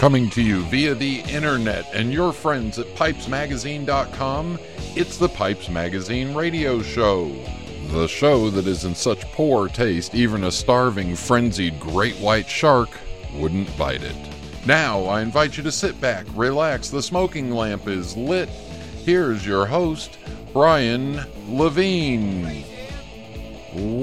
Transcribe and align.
Coming 0.00 0.30
to 0.30 0.40
you 0.40 0.62
via 0.62 0.94
the 0.94 1.20
internet 1.28 1.84
and 1.92 2.10
your 2.10 2.32
friends 2.32 2.78
at 2.78 2.86
pipesmagazine.com, 2.94 4.58
it's 4.96 5.18
the 5.18 5.28
Pipes 5.28 5.68
Magazine 5.68 6.32
radio 6.32 6.80
show. 6.80 7.30
The 7.88 8.06
show 8.06 8.48
that 8.48 8.66
is 8.66 8.86
in 8.86 8.94
such 8.94 9.30
poor 9.32 9.68
taste, 9.68 10.14
even 10.14 10.44
a 10.44 10.50
starving, 10.50 11.14
frenzied 11.14 11.78
great 11.78 12.14
white 12.14 12.48
shark 12.48 12.88
wouldn't 13.34 13.76
bite 13.76 14.02
it. 14.02 14.16
Now, 14.64 15.02
I 15.04 15.20
invite 15.20 15.58
you 15.58 15.62
to 15.64 15.70
sit 15.70 16.00
back, 16.00 16.24
relax, 16.34 16.88
the 16.88 17.02
smoking 17.02 17.50
lamp 17.50 17.86
is 17.86 18.16
lit. 18.16 18.48
Here's 19.04 19.44
your 19.44 19.66
host, 19.66 20.16
Brian 20.54 21.20
Levine. 21.46 22.64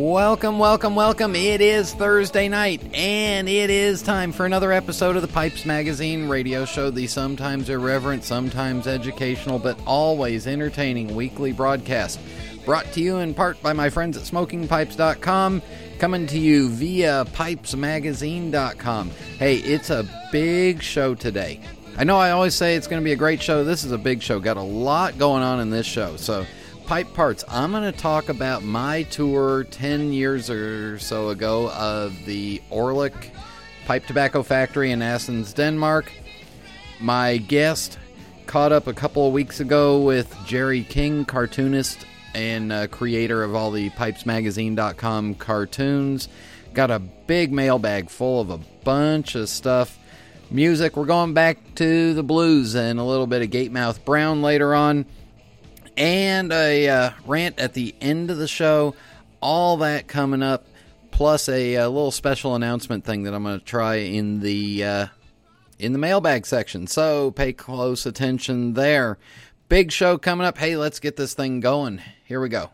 Welcome, 0.07 0.57
welcome, 0.57 0.95
welcome. 0.95 1.35
It 1.35 1.59
is 1.59 1.93
Thursday 1.93 2.47
night, 2.47 2.81
and 2.93 3.49
it 3.49 3.70
is 3.70 4.02
time 4.02 4.31
for 4.31 4.45
another 4.45 4.71
episode 4.71 5.17
of 5.17 5.21
the 5.21 5.27
Pipes 5.27 5.66
Magazine 5.66 6.30
radio 6.30 6.63
show, 6.63 6.89
the 6.89 7.07
sometimes 7.07 7.67
irreverent, 7.67 8.23
sometimes 8.23 8.88
educational, 8.88 9.59
but 9.59 9.77
always 9.85 10.47
entertaining 10.47 11.13
weekly 11.13 11.52
broadcast. 11.52 12.21
Brought 12.63 12.89
to 12.93 13.02
you 13.02 13.17
in 13.17 13.33
part 13.33 13.61
by 13.61 13.73
my 13.73 13.89
friends 13.89 14.16
at 14.16 14.23
smokingpipes.com, 14.23 15.61
coming 15.99 16.25
to 16.27 16.39
you 16.39 16.69
via 16.69 17.25
pipesmagazine.com. 17.33 19.09
Hey, 19.38 19.58
it's 19.58 19.89
a 19.89 20.08
big 20.31 20.81
show 20.81 21.16
today. 21.16 21.59
I 21.97 22.05
know 22.05 22.17
I 22.17 22.31
always 22.31 22.55
say 22.55 22.77
it's 22.77 22.88
going 22.88 23.02
to 23.02 23.05
be 23.05 23.11
a 23.11 23.17
great 23.17 23.42
show. 23.42 23.66
This 23.66 23.83
is 23.83 23.92
a 23.92 23.97
big 23.97 24.21
show. 24.21 24.39
Got 24.39 24.55
a 24.55 24.61
lot 24.61 25.17
going 25.17 25.44
on 25.44 25.59
in 25.59 25.69
this 25.69 25.86
show. 25.86 26.16
So, 26.16 26.45
pipe 26.88 27.13
parts. 27.13 27.43
I'm 27.49 27.71
going 27.71 27.83
to 27.83 27.97
talk 27.97 28.30
about 28.30 28.63
my 28.63 29.03
tour 29.03 29.66
10 29.66 30.13
years 30.13 30.49
or 30.49 30.97
so 30.99 31.30
ago 31.30 31.69
of 31.71 32.16
the 32.25 32.61
Orlik 32.71 33.31
Pipe 33.85 34.05
Tobacco 34.07 34.41
Factory 34.41 34.91
in 34.91 34.99
Assens, 35.02 35.53
Denmark. 35.53 36.13
My 37.02 37.38
guest 37.38 37.99
caught 38.45 38.71
up 38.71 38.88
a 38.88 38.93
couple 38.93 39.27
of 39.27 39.33
weeks 39.33 39.59
ago 39.59 39.99
with 39.99 40.33
Jerry 40.45 40.83
King, 40.85 41.25
cartoonist 41.25 42.05
and 42.33 42.71
uh, 42.71 42.88
creator 42.88 43.43
of 43.43 43.53
all 43.53 43.69
the 43.71 43.89
pipesmagazine.com 43.89 45.35
cartoons. 45.35 46.30
Got 46.73 46.89
a 46.89 46.99
big 46.99 47.52
mailbag 47.52 48.09
full 48.09 48.39
of 48.39 48.49
a 48.49 48.59
bunch 48.85 49.35
of 49.35 49.49
stuff. 49.49 49.99
Music, 50.49 50.95
we're 50.95 51.05
going 51.05 51.33
back 51.33 51.58
to 51.75 52.13
the 52.13 52.23
blues 52.23 52.75
and 52.75 52.97
a 52.97 53.03
little 53.03 53.27
bit 53.27 53.41
of 53.41 53.49
Gatemouth 53.49 54.05
Brown 54.05 54.41
later 54.41 54.73
on 54.73 55.05
and 55.98 56.53
a 56.53 56.88
uh, 56.88 57.12
rant 57.26 57.59
at 57.59 57.73
the 57.73 57.95
end 58.00 58.31
of 58.31 58.38
the 58.38 58.48
show. 58.48 58.95
All 59.42 59.78
that 59.78 60.08
coming 60.08 60.42
up, 60.42 60.66
plus 61.12 61.50
a, 61.50 61.76
a 61.76 61.89
little 61.89 62.12
special 62.12 62.56
announcement 62.56 63.04
thing 63.04 63.23
that 63.23 63.34
I'm 63.34 63.44
going 63.44 63.59
to 63.59 63.66
try 63.66 63.95
in 63.95 64.39
the 64.39 64.84
uh, 64.84 65.08
in 65.80 65.94
the 65.94 66.00
mailbag 66.00 66.45
section. 66.45 66.88
So 66.88 67.31
pay 67.31 67.54
close 67.54 68.06
attention 68.06 68.73
there. 68.73 69.17
Big 69.70 69.92
show 69.92 70.17
coming 70.17 70.48
up. 70.48 70.58
Hey, 70.58 70.78
let's 70.78 71.00
get 71.00 71.17
this 71.17 71.34
thing 71.34 71.59
going. 71.59 72.02
Here 72.26 72.39
we 72.39 72.50
go. 72.50 72.70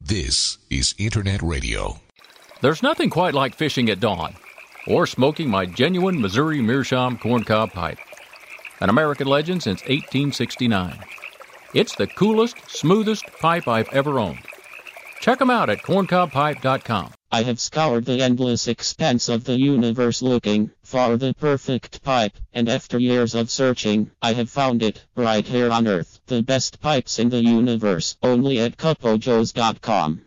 This 0.00 0.58
is 0.70 0.94
Internet 0.98 1.42
Radio. 1.42 2.00
There's 2.62 2.82
nothing 2.82 3.10
quite 3.10 3.34
like 3.34 3.54
fishing 3.54 3.90
at 3.90 4.00
dawn 4.00 4.36
or 4.86 5.06
smoking 5.06 5.50
my 5.50 5.66
genuine 5.66 6.20
Missouri 6.20 6.60
Meerschaum 6.62 7.18
corncob 7.18 7.72
pipe, 7.72 7.98
an 8.80 8.88
American 8.88 9.26
legend 9.26 9.62
since 9.62 9.82
1869. 9.82 10.98
It's 11.76 11.94
the 11.94 12.06
coolest, 12.06 12.56
smoothest 12.68 13.26
pipe 13.38 13.68
I've 13.68 13.90
ever 13.90 14.18
owned. 14.18 14.38
Check 15.20 15.40
them 15.40 15.50
out 15.50 15.68
at 15.68 15.82
corncobpipe.com. 15.82 17.12
I 17.30 17.42
have 17.42 17.60
scoured 17.60 18.06
the 18.06 18.22
endless 18.22 18.66
expanse 18.66 19.28
of 19.28 19.44
the 19.44 19.58
universe 19.58 20.22
looking 20.22 20.70
for 20.82 21.18
the 21.18 21.34
perfect 21.34 22.02
pipe, 22.02 22.32
and 22.54 22.70
after 22.70 22.98
years 22.98 23.34
of 23.34 23.50
searching, 23.50 24.10
I 24.22 24.32
have 24.32 24.48
found 24.48 24.82
it 24.82 25.04
right 25.16 25.46
here 25.46 25.70
on 25.70 25.86
Earth. 25.86 26.18
The 26.28 26.42
best 26.42 26.80
pipes 26.80 27.18
in 27.18 27.28
the 27.28 27.42
universe, 27.42 28.16
only 28.22 28.58
at 28.58 28.78
cupojoes.com. 28.78 30.22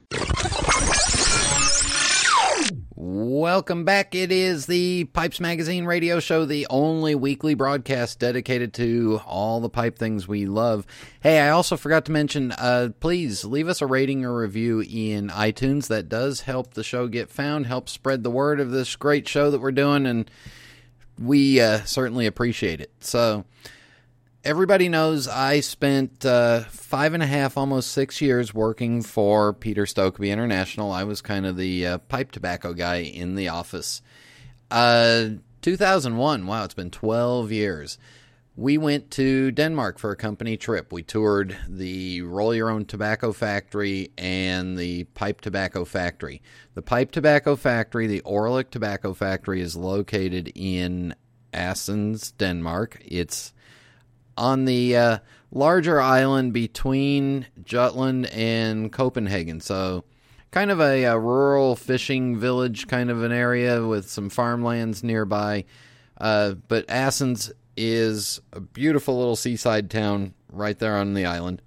Welcome 3.02 3.86
back. 3.86 4.14
It 4.14 4.30
is 4.30 4.66
the 4.66 5.06
Pipes 5.06 5.40
Magazine 5.40 5.86
radio 5.86 6.20
show, 6.20 6.44
the 6.44 6.68
only 6.70 7.16
weekly 7.16 7.54
broadcast 7.54 8.20
dedicated 8.20 8.74
to 8.74 9.22
all 9.26 9.62
the 9.62 9.70
pipe 9.70 9.98
things 9.98 10.28
we 10.28 10.46
love. 10.46 10.86
Hey, 11.22 11.40
I 11.40 11.48
also 11.52 11.78
forgot 11.78 12.04
to 12.06 12.12
mention, 12.12 12.52
uh, 12.52 12.90
please 13.00 13.46
leave 13.46 13.70
us 13.70 13.82
a 13.82 13.86
rating 13.86 14.26
or 14.26 14.38
review 14.38 14.82
in 14.82 15.30
iTunes. 15.30 15.88
That 15.88 16.10
does 16.10 16.42
help 16.42 16.74
the 16.74 16.84
show 16.84 17.08
get 17.08 17.30
found, 17.30 17.68
help 17.68 17.88
spread 17.88 18.24
the 18.24 18.30
word 18.30 18.60
of 18.60 18.72
this 18.72 18.98
great 18.98 19.30
show 19.30 19.50
that 19.50 19.62
we're 19.62 19.72
doing, 19.72 20.06
and 20.06 20.30
we 21.18 21.62
uh, 21.62 21.86
certainly 21.86 22.26
appreciate 22.26 22.82
it. 22.82 22.92
So, 23.00 23.46
everybody 24.44 24.90
knows 24.90 25.28
I 25.28 25.60
spent 25.60 26.26
uh, 26.26 26.62
five 26.62 27.14
and 27.14 27.24
a 27.24 27.28
half, 27.28 27.58
almost 27.58 27.92
six 27.92 28.22
years 28.22 28.54
working 28.54 29.02
for 29.02 29.54
Peter 29.54 29.86
Stokkebye 29.86 30.30
International. 30.32 30.92
I 30.92 31.04
was 31.04 31.22
kind 31.22 31.46
of 31.46 31.58
the 31.58 31.86
uh, 31.86 31.98
pipe 31.98 32.32
tobacco 32.32 32.74
guy 32.74 32.98
in 32.98 33.36
the 33.36 33.50
office. 33.50 34.02
Uh, 34.72 35.30
2001, 35.62 36.46
wow, 36.46 36.64
it's 36.64 36.74
been 36.74 36.92
12 36.92 37.52
years. 37.52 37.98
We 38.56 38.78
went 38.78 39.12
to 39.12 39.52
Denmark 39.52 40.00
for 40.00 40.12
a 40.12 40.18
company 40.18 40.58
trip. 40.58 40.92
We 40.92 41.02
toured 41.02 41.58
the 41.68 42.24
Roll 42.24 42.54
Your 42.54 42.70
Own 42.70 42.84
Tobacco 42.86 43.32
Factory 43.32 44.12
and 44.18 44.78
the 44.78 45.06
Pipe 45.06 45.40
Tobacco 45.40 45.86
Factory. 45.86 46.42
The 46.74 46.82
Pipe 46.82 47.12
Tobacco 47.12 47.56
Factory, 47.56 48.08
the 48.08 48.22
Orlik 48.22 48.70
Tobacco 48.70 49.14
Factory, 49.14 49.62
is 49.62 49.78
located 49.78 50.52
in 50.56 51.16
Assens, 51.54 52.34
Denmark. 52.38 53.02
It's 53.06 53.54
on 54.40 54.64
the 54.66 54.96
uh, 54.96 55.18
larger 55.52 56.02
island 56.02 56.54
between 56.54 57.46
Jutland 57.64 58.28
and 58.28 58.92
Copenhagen. 58.92 59.60
So, 59.60 60.06
kind 60.52 60.72
of 60.72 60.80
a, 60.80 61.04
a, 61.04 61.20
rural 61.20 61.76
fishing 61.76 62.38
village 62.40 62.88
kind 62.88 63.12
of 63.12 63.22
an 63.22 63.32
area 63.32 63.86
with 63.86 64.10
some 64.10 64.30
farmlands 64.30 65.04
nearby. 65.04 65.66
Uh, 66.18 66.54
but 66.68 66.88
Assens 66.88 67.52
is 67.78 68.42
a 68.54 68.60
beautiful 68.60 69.18
little 69.18 69.36
seaside 69.36 69.92
town 69.92 70.34
right 70.52 70.80
there 70.80 70.98
on 70.98 71.14
the 71.14 71.26
island. 71.26 71.62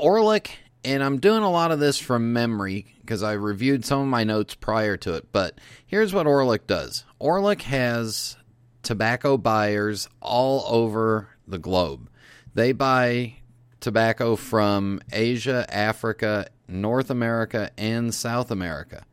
Orlik, 0.00 0.50
and 0.84 1.02
I'm 1.02 1.20
doing 1.20 1.42
a 1.42 1.50
lot 1.50 1.70
of 1.70 1.78
this 1.78 1.98
from 1.98 2.32
memory 2.32 2.94
because 3.02 3.22
I 3.22 3.32
reviewed 3.32 3.84
some 3.84 4.00
of 4.00 4.08
my 4.08 4.24
notes 4.24 4.54
prior 4.54 4.96
to 4.98 5.14
it, 5.14 5.30
but 5.30 5.58
here's 5.86 6.12
what 6.12 6.26
Orlik 6.26 6.66
does 6.66 7.04
Orlik 7.20 7.62
has 7.62 8.36
tobacco 8.82 9.36
buyers 9.36 10.08
all 10.20 10.64
over 10.68 11.28
the 11.46 11.58
globe. 11.58 12.08
They 12.54 12.72
buy 12.72 13.34
tobacco 13.80 14.36
from 14.36 15.00
Asia, 15.12 15.66
Africa, 15.68 16.46
North 16.68 17.10
America, 17.10 17.70
and 17.76 18.14
South 18.14 18.50
America. 18.50 19.04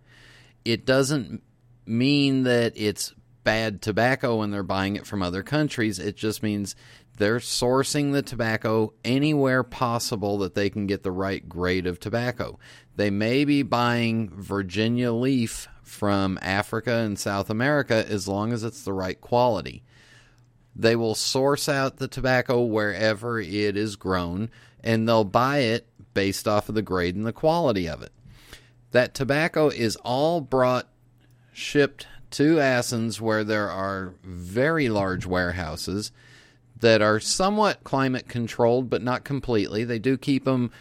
It 0.65 0.85
doesn't 0.85 1.41
mean 1.85 2.43
that 2.43 2.73
it's 2.75 3.13
bad 3.43 3.81
tobacco 3.81 4.37
when 4.37 4.51
they're 4.51 4.63
buying 4.63 4.95
it 4.95 5.07
from 5.07 5.23
other 5.23 5.41
countries. 5.41 5.97
It 5.97 6.15
just 6.15 6.43
means 6.43 6.75
they're 7.17 7.39
sourcing 7.39 8.13
the 8.13 8.21
tobacco 8.21 8.93
anywhere 9.03 9.63
possible 9.63 10.37
that 10.39 10.55
they 10.55 10.69
can 10.69 10.87
get 10.87 11.03
the 11.03 11.11
right 11.11 11.47
grade 11.47 11.87
of 11.87 11.99
tobacco. 11.99 12.59
They 12.95 13.09
may 13.09 13.45
be 13.45 13.63
buying 13.63 14.29
Virginia 14.29 15.11
leaf 15.11 15.67
from 15.89 16.37
Africa 16.41 16.93
and 16.93 17.17
South 17.17 17.49
America 17.49 18.05
as 18.07 18.27
long 18.27 18.53
as 18.53 18.63
it's 18.63 18.83
the 18.83 18.93
right 18.93 19.19
quality. 19.19 19.83
They 20.75 20.95
will 20.95 21.15
source 21.15 21.67
out 21.67 21.97
the 21.97 22.07
tobacco 22.07 22.61
wherever 22.61 23.39
it 23.39 23.75
is 23.75 23.95
grown 23.95 24.49
and 24.83 25.07
they'll 25.07 25.25
buy 25.25 25.57
it 25.59 25.87
based 26.13 26.47
off 26.47 26.69
of 26.69 26.75
the 26.75 26.81
grade 26.81 27.15
and 27.15 27.25
the 27.25 27.33
quality 27.33 27.89
of 27.89 28.01
it. 28.01 28.11
That 28.91 29.13
tobacco 29.13 29.69
is 29.69 29.95
all 29.97 30.41
brought, 30.41 30.87
shipped 31.51 32.07
to 32.31 32.55
Assens, 32.57 33.19
where 33.19 33.43
there 33.43 33.69
are 33.69 34.13
very 34.23 34.89
large 34.89 35.25
warehouses 35.25 36.11
that 36.79 37.01
are 37.01 37.19
somewhat 37.19 37.83
climate 37.83 38.27
controlled, 38.27 38.89
but 38.89 39.01
not 39.01 39.23
completely. 39.23 39.83
They 39.83 39.99
do 39.99 40.17
keep 40.17 40.45
them 40.45 40.71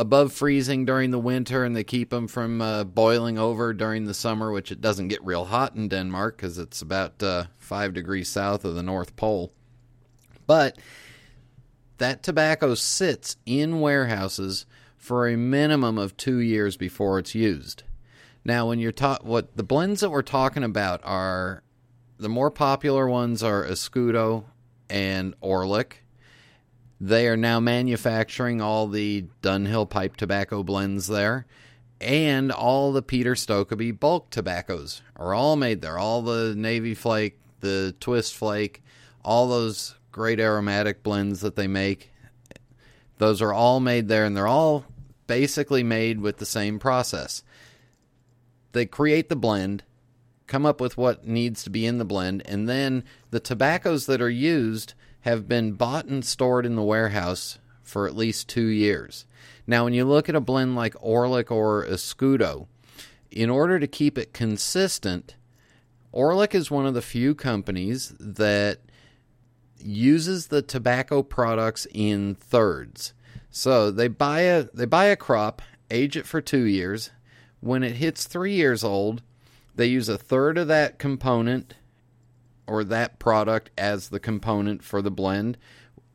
above 0.00 0.32
freezing 0.32 0.86
during 0.86 1.10
the 1.10 1.18
winter 1.18 1.62
and 1.62 1.76
they 1.76 1.84
keep 1.84 2.08
them 2.08 2.26
from 2.26 2.62
uh, 2.62 2.82
boiling 2.84 3.36
over 3.36 3.74
during 3.74 4.06
the 4.06 4.14
summer, 4.14 4.50
which 4.50 4.72
it 4.72 4.80
doesn't 4.80 5.08
get 5.08 5.22
real 5.22 5.44
hot 5.44 5.74
in 5.74 5.88
Denmark 5.88 6.38
because 6.38 6.56
it's 6.56 6.80
about 6.80 7.22
uh, 7.22 7.44
five 7.58 7.92
degrees 7.92 8.26
south 8.26 8.64
of 8.64 8.74
the 8.74 8.82
North 8.82 9.14
Pole. 9.14 9.52
But 10.46 10.78
that 11.98 12.22
tobacco 12.22 12.74
sits 12.74 13.36
in 13.44 13.82
warehouses 13.82 14.64
for 14.96 15.28
a 15.28 15.36
minimum 15.36 15.98
of 15.98 16.16
two 16.16 16.38
years 16.38 16.78
before 16.78 17.18
it's 17.18 17.34
used. 17.34 17.82
Now, 18.42 18.68
when 18.68 18.78
you're 18.78 18.92
taught 18.92 19.26
what 19.26 19.54
the 19.54 19.62
blends 19.62 20.00
that 20.00 20.08
we're 20.08 20.22
talking 20.22 20.64
about 20.64 21.02
are 21.04 21.62
the 22.18 22.30
more 22.30 22.50
popular 22.50 23.06
ones 23.06 23.42
are 23.42 23.66
Escudo 23.66 24.44
and 24.88 25.38
Orlik. 25.42 25.92
They 27.00 27.26
are 27.28 27.36
now 27.36 27.60
manufacturing 27.60 28.60
all 28.60 28.86
the 28.86 29.24
Dunhill 29.42 29.88
pipe 29.88 30.16
tobacco 30.16 30.62
blends 30.62 31.06
there. 31.06 31.46
and 32.00 32.50
all 32.50 32.92
the 32.92 33.02
Peter 33.02 33.34
Stokkebye 33.34 33.98
bulk 33.98 34.30
tobaccos 34.30 35.02
are 35.16 35.34
all 35.34 35.56
made 35.56 35.82
there. 35.82 35.98
All 35.98 36.22
the 36.22 36.54
Navy 36.56 36.94
Flake, 36.94 37.38
the 37.60 37.94
Twist 38.00 38.34
Flake, 38.34 38.82
all 39.24 39.48
those 39.48 39.94
great 40.10 40.40
aromatic 40.40 41.02
blends 41.02 41.40
that 41.40 41.56
they 41.56 41.66
make, 41.66 42.10
those 43.18 43.42
are 43.42 43.52
all 43.52 43.80
made 43.80 44.08
there, 44.08 44.24
and 44.24 44.34
they're 44.34 44.46
all 44.46 44.86
basically 45.26 45.82
made 45.82 46.20
with 46.20 46.38
the 46.38 46.46
same 46.46 46.78
process. 46.78 47.42
They 48.72 48.86
create 48.86 49.28
the 49.28 49.36
blend, 49.36 49.84
come 50.46 50.64
up 50.64 50.80
with 50.80 50.96
what 50.96 51.26
needs 51.26 51.62
to 51.64 51.70
be 51.70 51.84
in 51.84 51.98
the 51.98 52.04
blend, 52.04 52.42
and 52.46 52.66
then 52.68 53.04
the 53.30 53.40
tobaccos 53.40 54.06
that 54.06 54.22
are 54.22 54.30
used 54.30 54.94
have 55.22 55.48
been 55.48 55.72
bought 55.72 56.06
and 56.06 56.24
stored 56.24 56.64
in 56.64 56.76
the 56.76 56.82
warehouse 56.82 57.58
for 57.82 58.06
at 58.06 58.16
least 58.16 58.48
two 58.48 58.66
years. 58.66 59.26
Now, 59.66 59.84
when 59.84 59.92
you 59.92 60.04
look 60.04 60.28
at 60.28 60.34
a 60.34 60.40
blend 60.40 60.76
like 60.76 60.94
Orlik 60.94 61.50
or 61.50 61.84
Escudo, 61.84 62.66
in 63.30 63.50
order 63.50 63.78
to 63.78 63.86
keep 63.86 64.18
it 64.18 64.32
consistent, 64.32 65.36
Orlik 66.12 66.54
is 66.54 66.70
one 66.70 66.86
of 66.86 66.94
the 66.94 67.02
few 67.02 67.34
companies 67.34 68.14
that 68.18 68.80
uses 69.78 70.48
the 70.48 70.62
tobacco 70.62 71.22
products 71.22 71.86
in 71.92 72.34
thirds. 72.34 73.14
So 73.50 73.90
they 73.90 74.08
buy 74.08 74.40
a 74.40 74.66
they 74.74 74.84
buy 74.84 75.06
a 75.06 75.16
crop, 75.16 75.62
age 75.90 76.16
it 76.16 76.26
for 76.26 76.40
2 76.40 76.62
years. 76.62 77.10
When 77.60 77.82
it 77.82 77.96
hits 77.96 78.26
3 78.26 78.52
years 78.52 78.82
old, 78.82 79.22
they 79.74 79.86
use 79.86 80.08
a 80.08 80.18
third 80.18 80.58
of 80.58 80.68
that 80.68 80.98
component 80.98 81.74
or 82.70 82.84
that 82.84 83.18
product 83.18 83.68
as 83.76 84.10
the 84.10 84.20
component 84.20 84.80
for 84.80 85.02
the 85.02 85.10
blend. 85.10 85.58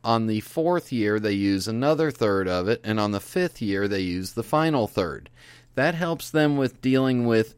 On 0.02 0.26
the 0.26 0.40
fourth 0.40 0.90
year, 0.90 1.20
they 1.20 1.34
use 1.34 1.68
another 1.68 2.10
third 2.10 2.48
of 2.48 2.66
it, 2.66 2.80
and 2.82 2.98
on 2.98 3.10
the 3.12 3.20
fifth 3.20 3.60
year, 3.60 3.86
they 3.86 4.00
use 4.00 4.32
the 4.32 4.42
final 4.42 4.86
third. 4.86 5.28
That 5.74 5.94
helps 5.94 6.30
them 6.30 6.56
with 6.56 6.80
dealing 6.80 7.26
with 7.26 7.54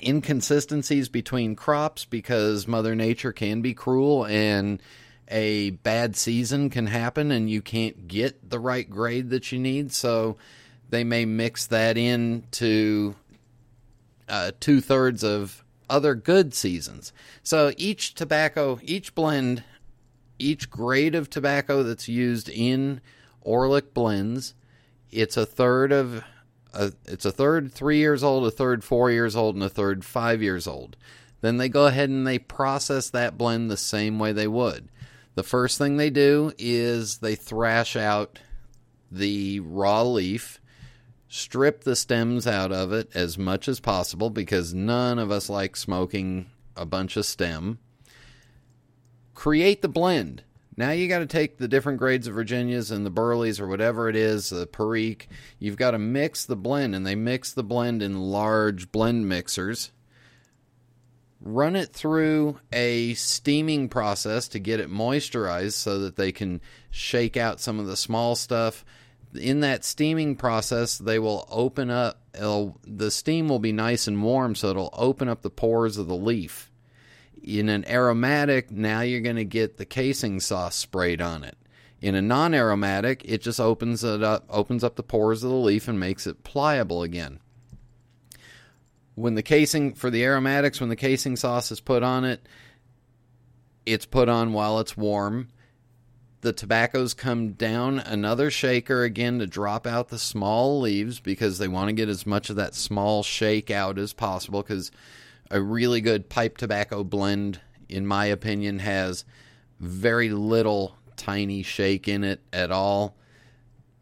inconsistencies 0.00 1.08
between 1.08 1.56
crops 1.56 2.04
because 2.04 2.68
Mother 2.68 2.94
Nature 2.94 3.32
can 3.32 3.62
be 3.62 3.74
cruel 3.74 4.24
and 4.26 4.80
a 5.26 5.70
bad 5.70 6.14
season 6.14 6.70
can 6.70 6.86
happen 6.86 7.32
and 7.32 7.50
you 7.50 7.62
can't 7.62 8.06
get 8.06 8.48
the 8.48 8.60
right 8.60 8.88
grade 8.88 9.30
that 9.30 9.50
you 9.50 9.58
need. 9.58 9.92
So 9.92 10.36
they 10.90 11.02
may 11.02 11.24
mix 11.24 11.66
that 11.66 11.96
into 11.96 13.16
uh, 14.28 14.52
two 14.60 14.80
thirds 14.80 15.24
of 15.24 15.63
other 15.94 16.16
good 16.16 16.52
seasons. 16.52 17.12
So 17.44 17.72
each 17.76 18.14
tobacco, 18.14 18.80
each 18.82 19.14
blend, 19.14 19.62
each 20.40 20.68
grade 20.68 21.14
of 21.14 21.30
tobacco 21.30 21.84
that's 21.84 22.08
used 22.08 22.48
in 22.48 23.00
Orlik 23.46 23.94
blends, 23.94 24.54
it's 25.12 25.36
a 25.36 25.46
third 25.46 25.92
of 25.92 26.24
a, 26.72 26.92
it's 27.06 27.24
a 27.24 27.30
third 27.30 27.72
three 27.72 27.98
years 27.98 28.24
old, 28.24 28.44
a 28.44 28.50
third 28.50 28.82
four 28.82 29.12
years 29.12 29.36
old, 29.36 29.54
and 29.54 29.62
a 29.62 29.68
third 29.68 30.04
five 30.04 30.42
years 30.42 30.66
old. 30.66 30.96
Then 31.42 31.58
they 31.58 31.68
go 31.68 31.86
ahead 31.86 32.08
and 32.08 32.26
they 32.26 32.40
process 32.40 33.08
that 33.10 33.38
blend 33.38 33.70
the 33.70 33.76
same 33.76 34.18
way 34.18 34.32
they 34.32 34.48
would. 34.48 34.88
The 35.36 35.44
first 35.44 35.78
thing 35.78 35.96
they 35.96 36.10
do 36.10 36.52
is 36.58 37.18
they 37.18 37.36
thrash 37.36 37.94
out 37.94 38.40
the 39.12 39.60
raw 39.60 40.02
leaf 40.02 40.58
strip 41.34 41.82
the 41.82 41.96
stems 41.96 42.46
out 42.46 42.70
of 42.70 42.92
it 42.92 43.10
as 43.12 43.36
much 43.36 43.66
as 43.66 43.80
possible 43.80 44.30
because 44.30 44.72
none 44.72 45.18
of 45.18 45.32
us 45.32 45.50
like 45.50 45.74
smoking 45.74 46.46
a 46.76 46.86
bunch 46.86 47.16
of 47.16 47.26
stem. 47.26 47.76
Create 49.34 49.82
the 49.82 49.88
blend. 49.88 50.44
Now 50.76 50.92
you 50.92 51.08
got 51.08 51.18
to 51.18 51.26
take 51.26 51.58
the 51.58 51.66
different 51.66 51.98
grades 51.98 52.28
of 52.28 52.34
Virginias 52.34 52.92
and 52.92 53.04
the 53.04 53.10
Burleys 53.10 53.58
or 53.58 53.66
whatever 53.66 54.08
it 54.08 54.14
is, 54.14 54.50
the 54.50 54.68
Perique. 54.68 55.28
You've 55.58 55.76
got 55.76 55.90
to 55.90 55.98
mix 55.98 56.46
the 56.46 56.54
blend, 56.54 56.94
and 56.94 57.04
they 57.04 57.16
mix 57.16 57.52
the 57.52 57.64
blend 57.64 58.00
in 58.00 58.30
large 58.30 58.92
blend 58.92 59.28
mixers. 59.28 59.90
Run 61.40 61.74
it 61.74 61.92
through 61.92 62.60
a 62.72 63.14
steaming 63.14 63.88
process 63.88 64.46
to 64.48 64.60
get 64.60 64.78
it 64.78 64.88
moisturized 64.88 65.72
so 65.72 65.98
that 65.98 66.14
they 66.14 66.30
can 66.30 66.60
shake 66.90 67.36
out 67.36 67.60
some 67.60 67.80
of 67.80 67.86
the 67.86 67.96
small 67.96 68.36
stuff 68.36 68.84
in 69.34 69.60
that 69.60 69.84
steaming 69.84 70.36
process, 70.36 70.98
they 70.98 71.18
will 71.18 71.46
open 71.50 71.90
up. 71.90 72.20
the 72.32 73.10
steam 73.10 73.48
will 73.48 73.58
be 73.58 73.72
nice 73.72 74.06
and 74.06 74.22
warm, 74.22 74.54
so 74.54 74.68
it'll 74.68 74.94
open 74.94 75.28
up 75.28 75.42
the 75.42 75.50
pores 75.50 75.98
of 75.98 76.06
the 76.06 76.16
leaf. 76.16 76.70
In 77.42 77.68
an 77.68 77.84
aromatic, 77.88 78.70
now 78.70 79.00
you're 79.00 79.20
going 79.20 79.36
to 79.36 79.44
get 79.44 79.76
the 79.76 79.84
casing 79.84 80.40
sauce 80.40 80.76
sprayed 80.76 81.20
on 81.20 81.44
it. 81.44 81.56
In 82.00 82.14
a 82.14 82.22
non-aromatic, 82.22 83.22
it 83.24 83.42
just 83.42 83.60
opens 83.60 84.04
it 84.04 84.22
up, 84.22 84.44
opens 84.48 84.84
up 84.84 84.96
the 84.96 85.02
pores 85.02 85.42
of 85.42 85.50
the 85.50 85.56
leaf 85.56 85.88
and 85.88 85.98
makes 85.98 86.26
it 86.26 86.44
pliable 86.44 87.02
again. 87.02 87.40
When 89.14 89.34
the 89.34 89.42
casing 89.42 89.94
for 89.94 90.10
the 90.10 90.24
aromatics, 90.24 90.80
when 90.80 90.88
the 90.90 90.96
casing 90.96 91.36
sauce 91.36 91.70
is 91.70 91.80
put 91.80 92.02
on 92.02 92.24
it, 92.24 92.46
it's 93.86 94.06
put 94.06 94.28
on 94.28 94.52
while 94.52 94.80
it's 94.80 94.96
warm 94.96 95.48
the 96.44 96.52
tobaccos 96.52 97.14
come 97.14 97.52
down 97.52 97.98
another 97.98 98.50
shaker 98.50 99.02
again 99.02 99.38
to 99.38 99.46
drop 99.46 99.86
out 99.86 100.10
the 100.10 100.18
small 100.18 100.78
leaves 100.78 101.18
because 101.18 101.56
they 101.56 101.66
want 101.66 101.88
to 101.88 101.94
get 101.94 102.06
as 102.06 102.26
much 102.26 102.50
of 102.50 102.56
that 102.56 102.74
small 102.74 103.22
shake 103.22 103.70
out 103.70 103.98
as 103.98 104.12
possible 104.12 104.62
because 104.62 104.92
a 105.50 105.58
really 105.58 106.02
good 106.02 106.28
pipe 106.28 106.58
tobacco 106.58 107.02
blend 107.02 107.62
in 107.88 108.06
my 108.06 108.26
opinion 108.26 108.78
has 108.78 109.24
very 109.80 110.28
little 110.28 110.98
tiny 111.16 111.62
shake 111.62 112.08
in 112.08 112.22
it 112.22 112.42
at 112.52 112.70
all. 112.70 113.16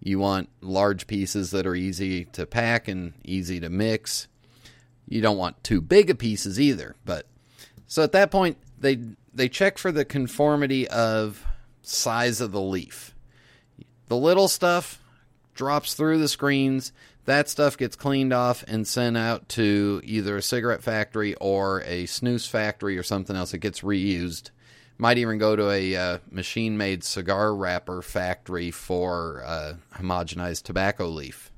You 0.00 0.18
want 0.18 0.48
large 0.60 1.06
pieces 1.06 1.52
that 1.52 1.64
are 1.64 1.76
easy 1.76 2.24
to 2.26 2.44
pack 2.44 2.88
and 2.88 3.12
easy 3.24 3.60
to 3.60 3.70
mix. 3.70 4.26
You 5.06 5.20
don't 5.20 5.38
want 5.38 5.62
too 5.62 5.80
big 5.80 6.10
of 6.10 6.18
pieces 6.18 6.58
either 6.58 6.96
but 7.04 7.28
so 7.86 8.02
at 8.02 8.10
that 8.12 8.32
point 8.32 8.58
they 8.76 8.98
they 9.32 9.48
check 9.48 9.78
for 9.78 9.92
the 9.92 10.04
conformity 10.04 10.88
of 10.88 11.46
size 11.82 12.40
of 12.40 12.52
the 12.52 12.60
leaf. 12.60 13.14
The 14.08 14.16
little 14.16 14.48
stuff 14.48 15.00
drops 15.54 15.94
through 15.94 16.18
the 16.18 16.28
screens. 16.28 16.92
That 17.24 17.48
stuff 17.48 17.78
gets 17.78 17.96
cleaned 17.96 18.32
off 18.32 18.64
and 18.66 18.86
sent 18.86 19.16
out 19.16 19.48
to 19.50 20.00
either 20.04 20.36
a 20.36 20.42
cigarette 20.42 20.82
factory 20.82 21.34
or 21.36 21.82
a 21.82 22.04
snus 22.04 22.48
factory 22.48 22.98
or 22.98 23.02
something 23.02 23.36
else. 23.36 23.54
It 23.54 23.58
gets 23.58 23.80
reused. 23.80 24.50
Might 24.98 25.18
even 25.18 25.38
go 25.38 25.56
to 25.56 25.70
a 25.70 25.96
uh, 25.96 26.18
machine 26.30 26.76
made 26.76 27.04
cigar 27.04 27.54
wrapper 27.54 28.02
factory 28.02 28.70
for 28.70 29.42
uh, 29.44 29.74
homogenized 29.94 30.64
tobacco 30.64 31.06
leaf. 31.08 31.50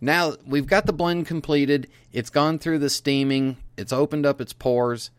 Now 0.00 0.34
we've 0.46 0.66
got 0.66 0.86
the 0.86 0.92
blend 0.92 1.26
completed. 1.26 1.88
It's 2.12 2.30
gone 2.30 2.58
through 2.58 2.78
the 2.78 2.90
steaming, 2.90 3.58
it's 3.76 3.92
opened 3.92 4.24
up 4.24 4.40
its 4.40 4.52
pores. 4.52 5.10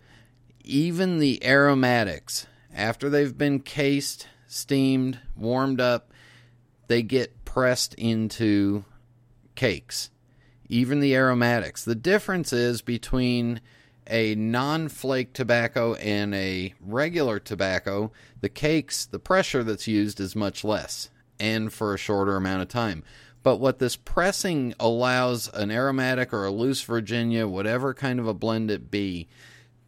Even 0.63 1.19
the 1.19 1.43
aromatics 1.45 2.47
after 2.73 3.09
they've 3.09 3.37
been 3.37 3.59
cased, 3.59 4.27
steamed, 4.47 5.19
warmed 5.35 5.81
up, 5.81 6.11
they 6.87 7.01
get 7.03 7.45
pressed 7.45 7.93
into 7.95 8.83
cakes. 9.55 10.09
Even 10.67 10.99
the 10.99 11.15
aromatics. 11.15 11.83
The 11.83 11.95
difference 11.95 12.53
is 12.53 12.81
between 12.81 13.61
a 14.07 14.35
non 14.35 14.89
flake 14.89 15.33
tobacco 15.33 15.93
and 15.95 16.33
a 16.33 16.73
regular 16.81 17.39
tobacco, 17.39 18.11
the 18.41 18.49
cakes, 18.49 19.05
the 19.05 19.19
pressure 19.19 19.63
that's 19.63 19.87
used 19.87 20.19
is 20.19 20.35
much 20.35 20.63
less 20.63 21.09
and 21.39 21.71
for 21.71 21.93
a 21.93 21.97
shorter 21.97 22.35
amount 22.35 22.61
of 22.61 22.67
time. 22.67 23.03
But 23.43 23.57
what 23.57 23.79
this 23.79 23.95
pressing 23.95 24.75
allows 24.79 25.51
an 25.53 25.71
aromatic 25.71 26.31
or 26.33 26.45
a 26.45 26.51
loose 26.51 26.83
Virginia, 26.83 27.47
whatever 27.47 27.93
kind 27.93 28.19
of 28.19 28.27
a 28.27 28.33
blend 28.33 28.69
it 28.69 28.91
be, 28.91 29.27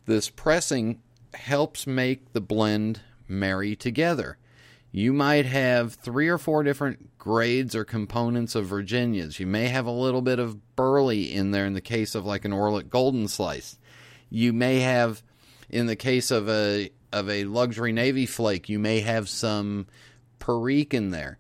this 0.06 0.30
pressing 0.30 1.00
helps 1.36 1.88
make 1.88 2.34
the 2.34 2.42
blend 2.42 3.02
marry 3.28 3.76
together. 3.76 4.38
You 4.92 5.12
might 5.12 5.48
have 5.48 5.96
three 5.96 6.28
or 6.28 6.38
four 6.38 6.62
different 6.62 7.18
grades 7.18 7.76
or 7.76 7.84
components 7.84 8.54
of 8.54 8.68
Virginias. 8.68 9.40
You 9.40 9.48
may 9.48 9.68
have 9.68 9.88
a 9.88 9.92
little 9.92 10.22
bit 10.22 10.38
of 10.38 10.76
burley 10.76 11.34
in 11.34 11.52
there 11.52 11.66
in 11.66 11.74
the 11.74 11.82
case 11.82 12.14
of 12.14 12.26
like 12.26 12.46
an 12.46 12.52
Orlik 12.52 12.90
Golden 12.90 13.28
Slice. 13.28 13.80
You 14.30 14.54
may 14.54 14.82
have, 14.82 15.24
in 15.70 15.88
the 15.88 15.96
case 15.96 16.30
of 16.30 16.48
a 16.48 16.92
of 17.12 17.30
a 17.30 17.46
luxury 17.46 17.92
Navy 17.92 18.26
Flake, 18.26 18.70
you 18.70 18.80
may 18.80 19.02
have 19.02 19.30
some 19.30 19.88
Perique 20.40 20.94
in 20.94 21.12
there. 21.12 21.40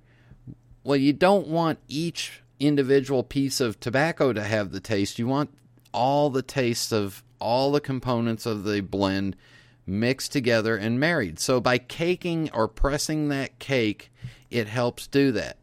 Well, 0.83 0.97
you 0.97 1.13
don't 1.13 1.47
want 1.47 1.79
each 1.87 2.41
individual 2.59 3.23
piece 3.23 3.59
of 3.59 3.79
tobacco 3.79 4.33
to 4.33 4.43
have 4.43 4.71
the 4.71 4.79
taste. 4.79 5.19
You 5.19 5.27
want 5.27 5.49
all 5.93 6.29
the 6.29 6.41
tastes 6.41 6.91
of 6.91 7.23
all 7.39 7.71
the 7.71 7.81
components 7.81 8.45
of 8.45 8.63
the 8.63 8.81
blend 8.81 9.35
mixed 9.85 10.31
together 10.31 10.75
and 10.75 10.99
married. 10.99 11.39
So 11.39 11.59
by 11.59 11.77
caking 11.77 12.49
or 12.53 12.67
pressing 12.67 13.29
that 13.29 13.59
cake, 13.59 14.11
it 14.49 14.67
helps 14.67 15.07
do 15.07 15.31
that. 15.33 15.57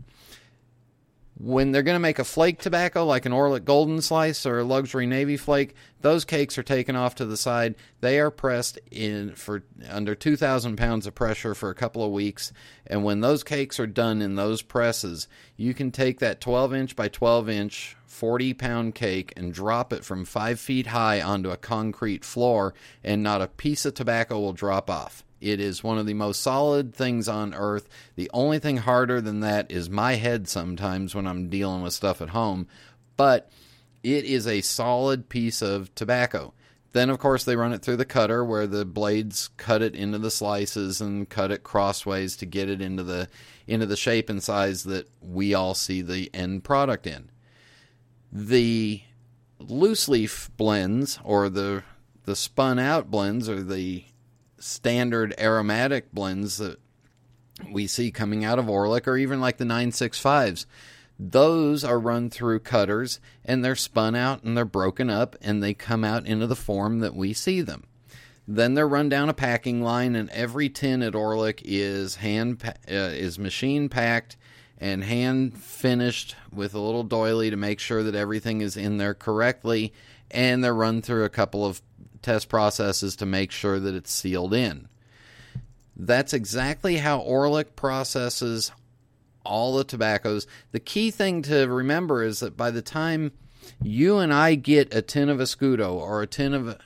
When 1.43 1.73
they're 1.73 1.83
going 1.83 1.95
to 1.95 2.01
make 2.01 2.19
a 2.19 2.25
flake 2.25 2.59
tobacco 2.59 3.07
like 3.07 3.25
an 3.25 3.33
Orlik 3.33 3.65
Golden 3.65 4.03
Slice 4.03 4.45
or 4.45 4.59
a 4.59 4.65
luxury 4.65 5.07
Navy 5.07 5.39
Flake, 5.39 5.75
those 6.03 6.27
cakes 6.27 6.59
are 6.59 6.63
taken 6.63 6.97
off 6.97 7.15
to 7.15 7.25
the 7.25 7.39
side. 7.39 7.77
They 8.03 8.21
are 8.21 8.31
pressed 8.31 8.79
in 8.91 9.35
for 9.37 9.63
under 9.89 10.15
2,000 10.15 10.77
pounds 10.77 11.07
of 11.07 11.15
pressure 11.15 11.55
for 11.55 11.71
a 11.71 11.75
couple 11.75 12.05
of 12.05 12.13
weeks. 12.13 12.53
And 12.87 13.05
when 13.05 13.21
those 13.21 13.43
cakes 13.43 13.81
are 13.81 13.87
done 13.87 14.21
in 14.21 14.35
those 14.35 14.61
presses, 14.61 15.29
you 15.57 15.73
can 15.73 15.91
take 15.91 16.19
that 16.19 16.43
12 16.43 16.75
inch 16.75 16.95
by 16.95 17.09
12 17.09 17.49
inch 17.49 17.97
40 18.05 18.53
pound 18.53 18.95
cake 18.95 19.33
and 19.35 19.55
drop 19.55 19.95
it 19.95 20.05
from 20.05 20.27
five 20.27 20.61
feet 20.61 20.89
high 20.89 21.23
onto 21.23 21.51
a 21.51 21.57
concrete 21.57 22.23
floor, 22.23 22.75
and 23.03 23.23
not 23.23 23.41
a 23.41 23.49
piece 23.49 23.87
of 23.87 23.95
tobacco 23.95 24.39
will 24.39 24.53
drop 24.53 24.91
off. 24.91 25.25
It 25.41 25.61
is 25.61 25.83
one 25.83 25.99
of 25.99 26.07
the 26.07 26.15
most 26.15 26.43
solid 26.43 26.95
things 26.95 27.29
on 27.29 27.55
earth. 27.55 27.89
The 28.15 28.31
only 28.33 28.59
thing 28.59 28.79
harder 28.79 29.21
than 29.21 29.41
that 29.41 29.71
is 29.71 29.89
my 29.89 30.15
head 30.15 30.49
sometimes 30.49 31.15
when 31.15 31.27
I'm 31.27 31.49
dealing 31.49 31.83
with 31.83 31.95
stuff 31.95 32.21
at 32.21 32.31
home, 32.31 32.67
but 33.17 33.51
it 34.03 34.25
is 34.25 34.47
a 34.47 34.61
solid 34.61 35.29
piece 35.29 35.63
of 35.63 35.95
tobacco. 35.95 36.53
Then, 36.93 37.09
of 37.09 37.19
course, 37.19 37.45
they 37.45 37.55
run 37.55 37.73
it 37.73 37.83
through 37.83 37.99
the 37.99 38.05
cutter 38.05 38.45
where 38.45 38.67
the 38.67 38.85
blades 38.85 39.49
cut 39.57 39.81
it 39.81 39.95
into 39.95 40.19
the 40.19 40.31
slices 40.31 41.01
and 41.01 41.29
cut 41.29 41.53
it 41.53 41.63
crossways 41.63 42.37
to 42.39 42.47
get 42.47 42.69
it 42.69 42.81
into 42.81 43.05
the 43.05 43.29
into 43.67 43.87
the 43.87 43.97
shape 43.97 44.29
and 44.29 44.43
size 44.43 44.83
that 44.85 45.09
we 45.21 45.55
all 45.55 45.75
see 45.75 46.03
the 46.03 46.29
end 46.35 46.65
product 46.65 47.07
in. 47.07 47.31
The 48.33 49.03
loose 49.61 50.09
leaf 50.09 50.51
blends 50.57 51.21
or 51.23 51.49
the 51.49 51.85
the 52.25 52.35
spun 52.35 52.79
out 52.81 53.11
blends 53.11 53.49
or 53.49 53.63
the 53.63 54.05
standard 54.61 55.35
aromatic 55.39 56.13
blends 56.13 56.59
that 56.59 56.79
we 57.71 57.87
see 57.87 58.11
coming 58.11 58.45
out 58.45 58.59
of 58.59 58.67
Orlik 58.67 59.07
or 59.07 59.17
even 59.17 59.41
like 59.41 59.59
the 59.59 59.65
965s. 59.65 60.67
Those 61.19 61.85
are 61.85 61.99
run 61.99 62.31
through 62.31 62.61
cutters 62.61 63.21
and 63.45 63.65
they're 63.65 63.77
spun 63.77 64.15
out 64.15 64.43
and 64.43 64.57
they're 64.57 64.65
broken 64.65 65.11
up 65.11 65.37
and 65.43 65.63
they 65.63 65.75
come 65.75 66.05
out 66.05 66.27
into 66.27 66.47
the 66.47 66.57
form 66.57 67.01
that 67.01 67.15
we 67.15 67.33
see 67.33 67.61
them. 67.61 67.85
Then 68.49 68.75
they're 68.75 68.89
run 68.89 69.09
down 69.09 69.29
a 69.29 69.35
packing 69.35 69.83
line 69.83 70.17
and 70.17 70.31
every 70.31 70.69
tin 70.69 71.03
at 71.03 71.13
Orlik 71.13 71.61
is 71.65 72.17
hand 72.17 72.63
uh, 72.65 72.73
is 72.89 73.39
machine 73.39 73.89
packed 73.89 74.37
and 74.79 75.05
hand 75.05 75.59
finished 75.63 76.37
with 76.51 76.75
a 76.75 76.81
little 76.81 77.05
doily 77.05 77.51
to 77.51 77.57
make 77.57 77.81
sure 77.81 78.03
that 78.03 78.15
everything 78.15 78.63
is 78.63 78.77
in 78.77 78.97
there 78.97 79.15
correctly 79.15 79.93
and 80.31 80.65
they're 80.65 80.75
run 80.75 81.03
through 81.03 81.25
a 81.25 81.29
couple 81.29 81.67
of 81.67 81.83
test 82.23 82.49
processes 82.49 83.17
to 83.17 83.27
make 83.27 83.51
sure 83.51 83.81
that 83.81 83.95
it's 83.95 84.13
sealed 84.13 84.55
in. 84.55 84.89
That's 85.97 86.33
exactly 86.33 86.97
how 86.97 87.21
Orlik 87.21 87.77
processes 87.77 88.73
all 89.45 89.77
the 89.77 89.85
tobaccos. 89.85 90.47
The 90.73 90.81
key 90.81 91.11
thing 91.11 91.43
to 91.43 91.67
remember 91.67 92.23
is 92.23 92.41
that 92.41 92.57
by 92.57 92.71
the 92.71 92.83
time 92.83 93.33
you 93.83 94.19
and 94.19 94.33
I 94.33 94.55
get 94.55 94.95
a 94.95 95.03
tin 95.03 95.29
of 95.29 95.39
Escudo 95.39 95.93
or 95.93 96.23
a 96.23 96.27
tin 96.27 96.55
of 96.55 96.79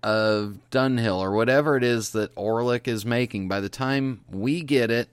of 0.00 0.58
Dunhill 0.70 1.18
or 1.18 1.32
whatever 1.32 1.76
it 1.76 1.82
is 1.82 2.10
that 2.10 2.34
Orlik 2.36 2.86
is 2.86 3.04
making, 3.04 3.48
by 3.48 3.60
the 3.60 3.68
time 3.68 4.20
we 4.30 4.62
get 4.62 4.92
it, 4.92 5.08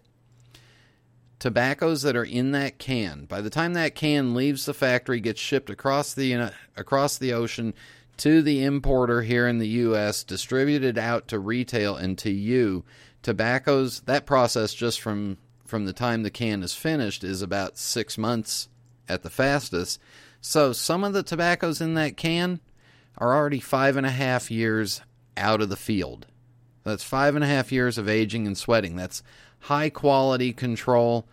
tobaccos 1.39 2.03
that 2.03 2.15
are 2.15 2.23
in 2.23 2.51
that 2.51 2.77
can, 2.77 3.25
by 3.25 3.41
the 3.41 3.49
time 3.49 3.73
that 3.73 3.95
can 3.95 4.35
leaves 4.35 4.65
the 4.65 4.73
factory, 4.73 5.19
gets 5.19 5.41
shipped 5.41 5.69
across 5.69 6.13
the 6.13 6.51
across 6.75 7.17
the 7.17 7.33
ocean 7.33 7.73
to 8.17 8.41
the 8.41 8.63
importer 8.63 9.21
here 9.21 9.47
in 9.47 9.59
the 9.59 9.67
U.S., 9.67 10.23
distributed 10.23 10.97
out 10.97 11.27
to 11.29 11.39
retail 11.39 11.95
and 11.95 12.17
to 12.19 12.31
you, 12.31 12.83
tobaccos. 13.21 14.01
That 14.01 14.25
process 14.25 14.73
just 14.73 15.01
from 15.01 15.37
from 15.65 15.85
the 15.85 15.93
time 15.93 16.23
the 16.23 16.29
can 16.29 16.61
is 16.61 16.75
finished 16.75 17.23
is 17.23 17.41
about 17.41 17.77
six 17.77 18.17
months 18.17 18.69
at 19.09 19.23
the 19.23 19.29
fastest. 19.29 19.99
So 20.39 20.73
some 20.73 21.03
of 21.03 21.13
the 21.13 21.23
tobaccos 21.23 21.81
in 21.81 21.95
that 21.95 22.17
can 22.17 22.59
are 23.17 23.33
already 23.33 23.59
five 23.59 23.97
and 23.97 24.05
a 24.05 24.11
half 24.11 24.51
years 24.51 25.01
out 25.35 25.61
of 25.61 25.69
the 25.69 25.75
field. 25.75 26.27
That's 26.83 27.03
five 27.03 27.35
and 27.35 27.43
a 27.43 27.47
half 27.47 27.71
years 27.71 27.97
of 27.97 28.07
aging 28.07 28.45
and 28.45 28.55
sweating. 28.55 28.95
That's 28.95 29.23
high 29.61 29.89
quality 29.89 30.53
control. 30.53 31.27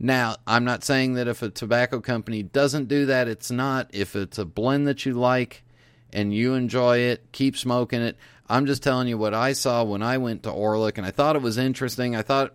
Now, 0.00 0.36
I'm 0.46 0.64
not 0.64 0.82
saying 0.82 1.14
that 1.14 1.28
if 1.28 1.42
a 1.42 1.48
tobacco 1.48 2.00
company 2.00 2.42
doesn't 2.42 2.88
do 2.88 3.06
that, 3.06 3.28
it's 3.28 3.52
not. 3.52 3.88
If 3.92 4.16
it's 4.16 4.38
a 4.38 4.44
blend 4.44 4.88
that 4.88 5.06
you 5.06 5.14
like 5.14 5.62
and 6.14 6.32
you 6.32 6.54
enjoy 6.54 6.98
it, 6.98 7.32
keep 7.32 7.56
smoking 7.56 8.00
it. 8.00 8.16
I'm 8.48 8.66
just 8.66 8.82
telling 8.82 9.08
you 9.08 9.18
what 9.18 9.34
I 9.34 9.52
saw 9.52 9.84
when 9.84 10.02
I 10.02 10.18
went 10.18 10.44
to 10.44 10.50
Orlik, 10.50 10.96
and 10.96 11.06
I 11.06 11.10
thought 11.10 11.36
it 11.36 11.42
was 11.42 11.58
interesting. 11.58 12.14
I 12.14 12.22
thought 12.22 12.54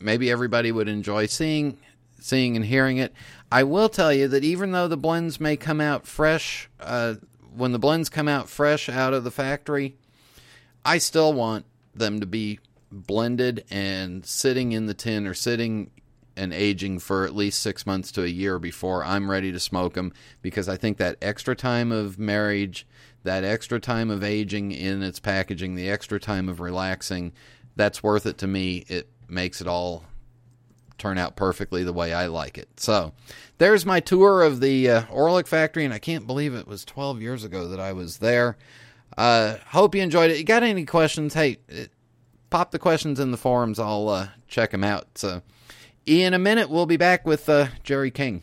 maybe 0.00 0.30
everybody 0.30 0.72
would 0.72 0.88
enjoy 0.88 1.26
seeing 1.26 1.78
seeing 2.18 2.56
and 2.56 2.64
hearing 2.64 2.96
it. 2.96 3.12
I 3.52 3.62
will 3.62 3.88
tell 3.88 4.12
you 4.12 4.26
that 4.28 4.42
even 4.42 4.72
though 4.72 4.88
the 4.88 4.96
blends 4.96 5.38
may 5.38 5.56
come 5.56 5.80
out 5.80 6.06
fresh, 6.06 6.68
uh, 6.80 7.14
when 7.54 7.72
the 7.72 7.78
blends 7.78 8.08
come 8.08 8.26
out 8.26 8.48
fresh 8.48 8.88
out 8.88 9.14
of 9.14 9.22
the 9.22 9.30
factory, 9.30 9.96
I 10.84 10.98
still 10.98 11.32
want 11.32 11.66
them 11.94 12.20
to 12.20 12.26
be 12.26 12.58
blended 12.90 13.64
and 13.70 14.24
sitting 14.24 14.72
in 14.72 14.86
the 14.86 14.94
tin 14.94 15.26
or 15.26 15.34
sitting 15.34 15.90
and 16.36 16.52
aging 16.52 16.98
for 16.98 17.24
at 17.24 17.34
least 17.34 17.62
six 17.62 17.86
months 17.86 18.12
to 18.12 18.22
a 18.22 18.28
year 18.28 18.58
before 18.58 19.02
I'm 19.02 19.30
ready 19.30 19.52
to 19.52 19.60
smoke 19.60 19.94
them 19.94 20.12
because 20.42 20.68
I 20.68 20.76
think 20.76 20.98
that 20.98 21.16
extra 21.22 21.56
time 21.56 21.90
of 21.90 22.18
marriage, 22.18 22.86
that 23.26 23.44
extra 23.44 23.78
time 23.78 24.10
of 24.10 24.24
aging 24.24 24.72
in 24.72 25.02
its 25.02 25.20
packaging, 25.20 25.74
the 25.74 25.90
extra 25.90 26.18
time 26.18 26.48
of 26.48 26.60
relaxing, 26.60 27.32
that's 27.76 28.02
worth 28.02 28.26
it 28.26 28.38
to 28.38 28.46
me. 28.46 28.84
It 28.88 29.08
makes 29.28 29.60
it 29.60 29.68
all 29.68 30.04
turn 30.98 31.18
out 31.18 31.36
perfectly 31.36 31.84
the 31.84 31.92
way 31.92 32.12
I 32.12 32.26
like 32.26 32.56
it. 32.56 32.68
So, 32.80 33.12
there's 33.58 33.84
my 33.84 34.00
tour 34.00 34.42
of 34.42 34.60
the 34.60 34.90
uh, 34.90 35.02
Orlik 35.04 35.46
factory, 35.46 35.84
and 35.84 35.92
I 35.92 35.98
can't 35.98 36.26
believe 36.26 36.54
it 36.54 36.66
was 36.66 36.84
12 36.84 37.20
years 37.20 37.44
ago 37.44 37.68
that 37.68 37.80
I 37.80 37.92
was 37.92 38.18
there. 38.18 38.56
Uh, 39.16 39.56
hope 39.68 39.94
you 39.94 40.02
enjoyed 40.02 40.30
it. 40.30 40.38
You 40.38 40.44
got 40.44 40.62
any 40.62 40.84
questions? 40.84 41.34
Hey, 41.34 41.58
it, 41.68 41.90
pop 42.50 42.70
the 42.70 42.78
questions 42.78 43.20
in 43.20 43.30
the 43.30 43.36
forums. 43.36 43.78
I'll 43.78 44.08
uh, 44.08 44.28
check 44.48 44.70
them 44.70 44.84
out. 44.84 45.06
So, 45.16 45.42
in 46.06 46.34
a 46.34 46.38
minute, 46.38 46.70
we'll 46.70 46.86
be 46.86 46.96
back 46.96 47.26
with 47.26 47.48
uh, 47.48 47.68
Jerry 47.82 48.10
King. 48.10 48.42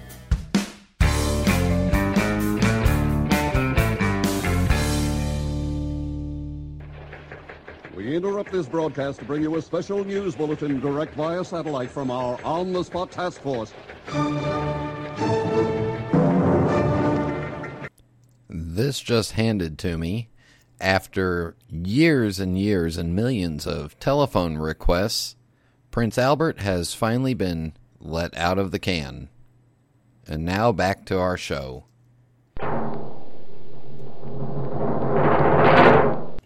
We 8.01 8.15
interrupt 8.15 8.51
this 8.51 8.67
broadcast 8.67 9.19
to 9.19 9.25
bring 9.25 9.43
you 9.43 9.55
a 9.57 9.61
special 9.61 10.03
news 10.03 10.35
bulletin 10.35 10.79
direct 10.79 11.13
via 11.13 11.45
satellite 11.45 11.91
from 11.91 12.09
our 12.09 12.43
on 12.43 12.73
the 12.73 12.83
spot 12.83 13.11
task 13.11 13.39
force. 13.41 13.71
This 18.49 18.99
just 19.01 19.33
handed 19.33 19.77
to 19.79 19.99
me 19.99 20.29
after 20.79 21.55
years 21.69 22.39
and 22.39 22.57
years 22.57 22.97
and 22.97 23.15
millions 23.15 23.67
of 23.67 23.99
telephone 23.99 24.57
requests. 24.57 25.35
Prince 25.91 26.17
Albert 26.17 26.59
has 26.61 26.95
finally 26.95 27.35
been 27.35 27.73
let 27.99 28.35
out 28.35 28.57
of 28.57 28.71
the 28.71 28.79
can. 28.79 29.29
And 30.25 30.43
now 30.43 30.71
back 30.71 31.05
to 31.05 31.19
our 31.19 31.37
show. 31.37 31.85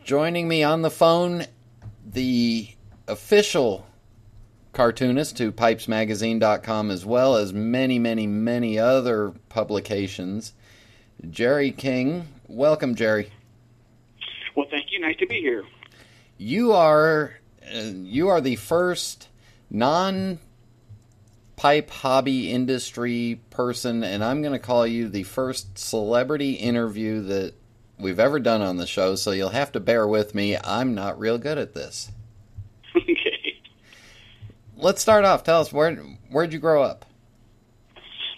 Joining 0.06 0.48
me 0.48 0.62
on 0.62 0.84
the 0.84 0.92
phone, 0.92 1.46
the 2.06 2.70
official 3.08 3.88
cartoonist 4.72 5.36
to 5.38 5.52
pipesmagazine.com 5.52 6.92
as 6.92 7.04
well 7.04 7.38
as 7.38 7.54
many, 7.54 7.98
many, 7.98 8.28
many 8.28 8.78
other 8.78 9.34
publications. 9.50 10.54
Jerry 11.28 11.72
King, 11.72 12.28
welcome, 12.48 12.94
Jerry. 12.94 13.32
Well, 14.54 14.68
thank 14.70 14.92
you. 14.92 15.00
Nice 15.00 15.18
to 15.18 15.26
be 15.26 15.42
here. 15.42 15.64
You 16.38 16.74
are 16.74 17.40
uh, 17.76 17.80
you 17.80 18.28
are 18.28 18.42
the 18.42 18.58
first 18.58 19.30
non 19.72 20.38
pipe 21.56 21.90
hobby 21.90 22.52
industry 22.52 23.42
person, 23.50 24.04
and 24.04 24.24
I'm 24.24 24.44
going 24.44 24.54
to 24.54 24.60
call 24.60 24.86
you 24.86 25.10
the 25.10 25.24
first 25.24 25.80
celebrity 25.80 26.52
interview 26.52 27.24
that 27.24 27.56
we've 28.00 28.20
ever 28.20 28.40
done 28.40 28.62
on 28.62 28.78
the 28.78 28.88
show. 28.88 29.16
So 29.16 29.32
you'll 29.32 29.50
have 29.50 29.72
to 29.74 29.80
bear 29.80 30.08
with 30.08 30.36
me. 30.36 30.58
I'm 30.64 30.96
not 30.96 31.20
real 31.20 31.38
good 31.38 31.58
at 31.58 31.74
this. 31.74 32.12
okay. 32.96 33.62
Let's 34.78 35.02
start 35.02 35.26
off. 35.26 35.44
Tell 35.44 35.62
us 35.62 35.72
where 35.72 35.96
where'd 36.30 36.54
you 36.54 36.60
grow 36.60 36.84
up? 36.84 37.06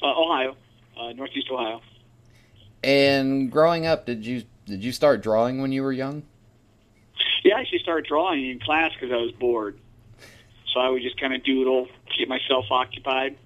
Uh, 0.02 0.08
Ohio, 0.08 0.56
uh, 1.00 1.12
Northeast 1.14 1.48
Ohio. 1.52 1.82
And 2.84 3.52
growing 3.52 3.86
up, 3.86 4.06
did 4.06 4.26
you 4.26 4.44
did 4.66 4.84
you 4.84 4.92
start 4.92 5.22
drawing 5.22 5.62
when 5.62 5.72
you 5.72 5.82
were 5.82 5.92
young? 5.92 6.24
Yeah, 7.44 7.56
I 7.56 7.62
actually 7.62 7.80
started 7.80 8.06
drawing 8.06 8.50
in 8.50 8.60
class 8.60 8.92
because 8.94 9.12
I 9.12 9.18
was 9.18 9.32
bored. 9.32 9.80
So 10.74 10.80
I 10.80 10.90
would 10.90 11.02
just 11.02 11.20
kind 11.20 11.34
of 11.34 11.44
doodle, 11.44 11.88
keep 12.16 12.28
myself 12.28 12.66
occupied. 12.70 13.38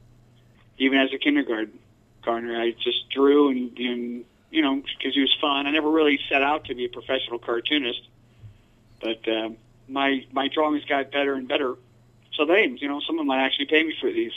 Even 0.78 0.98
as 0.98 1.14
a 1.14 1.18
kindergarten 1.18 1.78
gardener, 2.24 2.60
I 2.60 2.72
just 2.72 3.10
drew 3.10 3.50
and, 3.50 3.78
and 3.78 4.26
you 4.52 4.62
know, 4.62 4.76
because 4.76 5.16
he 5.16 5.22
was 5.22 5.36
fun. 5.40 5.66
I 5.66 5.72
never 5.72 5.90
really 5.90 6.20
set 6.30 6.44
out 6.44 6.66
to 6.66 6.76
be 6.76 6.86
a 6.86 6.90
professional 6.90 7.40
cartoonist, 7.40 8.02
but 9.02 9.28
uh, 9.28 9.50
my 9.88 10.26
my 10.32 10.48
drawings 10.50 10.84
got 10.86 11.12
better 11.12 11.34
and 11.34 11.48
better. 11.48 11.76
So 12.36 12.46
they, 12.46 12.68
you 12.80 12.88
know, 12.88 13.02
someone 13.06 13.28
might 13.28 13.44
actually 13.44 13.66
pay 13.66 13.84
me 13.84 13.96
for 14.00 14.12
these. 14.12 14.34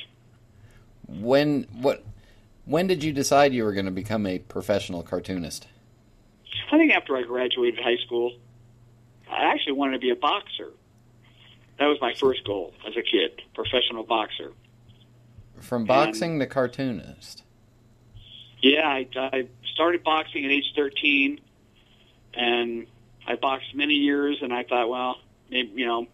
When 1.06 1.64
what? 1.72 2.04
When 2.64 2.86
did 2.86 3.04
you 3.04 3.12
decide 3.12 3.52
you 3.52 3.64
were 3.64 3.74
going 3.74 3.84
to 3.84 3.90
become 3.92 4.26
a 4.26 4.38
professional 4.38 5.02
cartoonist? 5.02 5.66
I 6.72 6.78
think 6.78 6.92
after 6.92 7.14
I 7.16 7.22
graduated 7.22 7.78
high 7.78 7.98
school, 8.06 8.32
I 9.30 9.44
actually 9.52 9.72
wanted 9.72 9.92
to 9.94 9.98
be 9.98 10.10
a 10.10 10.16
boxer. 10.16 10.70
That 11.78 11.86
was 11.86 11.98
my 12.00 12.14
first 12.14 12.44
goal 12.44 12.72
as 12.86 12.96
a 12.96 13.02
kid, 13.02 13.42
professional 13.54 14.04
boxer. 14.04 14.52
From 15.60 15.84
boxing 15.84 16.32
and, 16.32 16.40
to 16.40 16.46
cartoonist. 16.46 17.42
Yeah, 18.62 18.88
I, 18.88 19.06
I 19.16 19.46
started 19.74 20.02
boxing 20.04 20.44
at 20.44 20.50
age 20.50 20.72
13, 20.76 21.40
and 22.34 22.86
I 23.26 23.36
boxed 23.36 23.74
many 23.74 23.94
years, 23.94 24.38
and 24.40 24.52
I 24.52 24.64
thought, 24.64 24.88
well, 24.88 25.16
maybe, 25.50 25.72
you 25.74 25.86
know, 25.86 26.06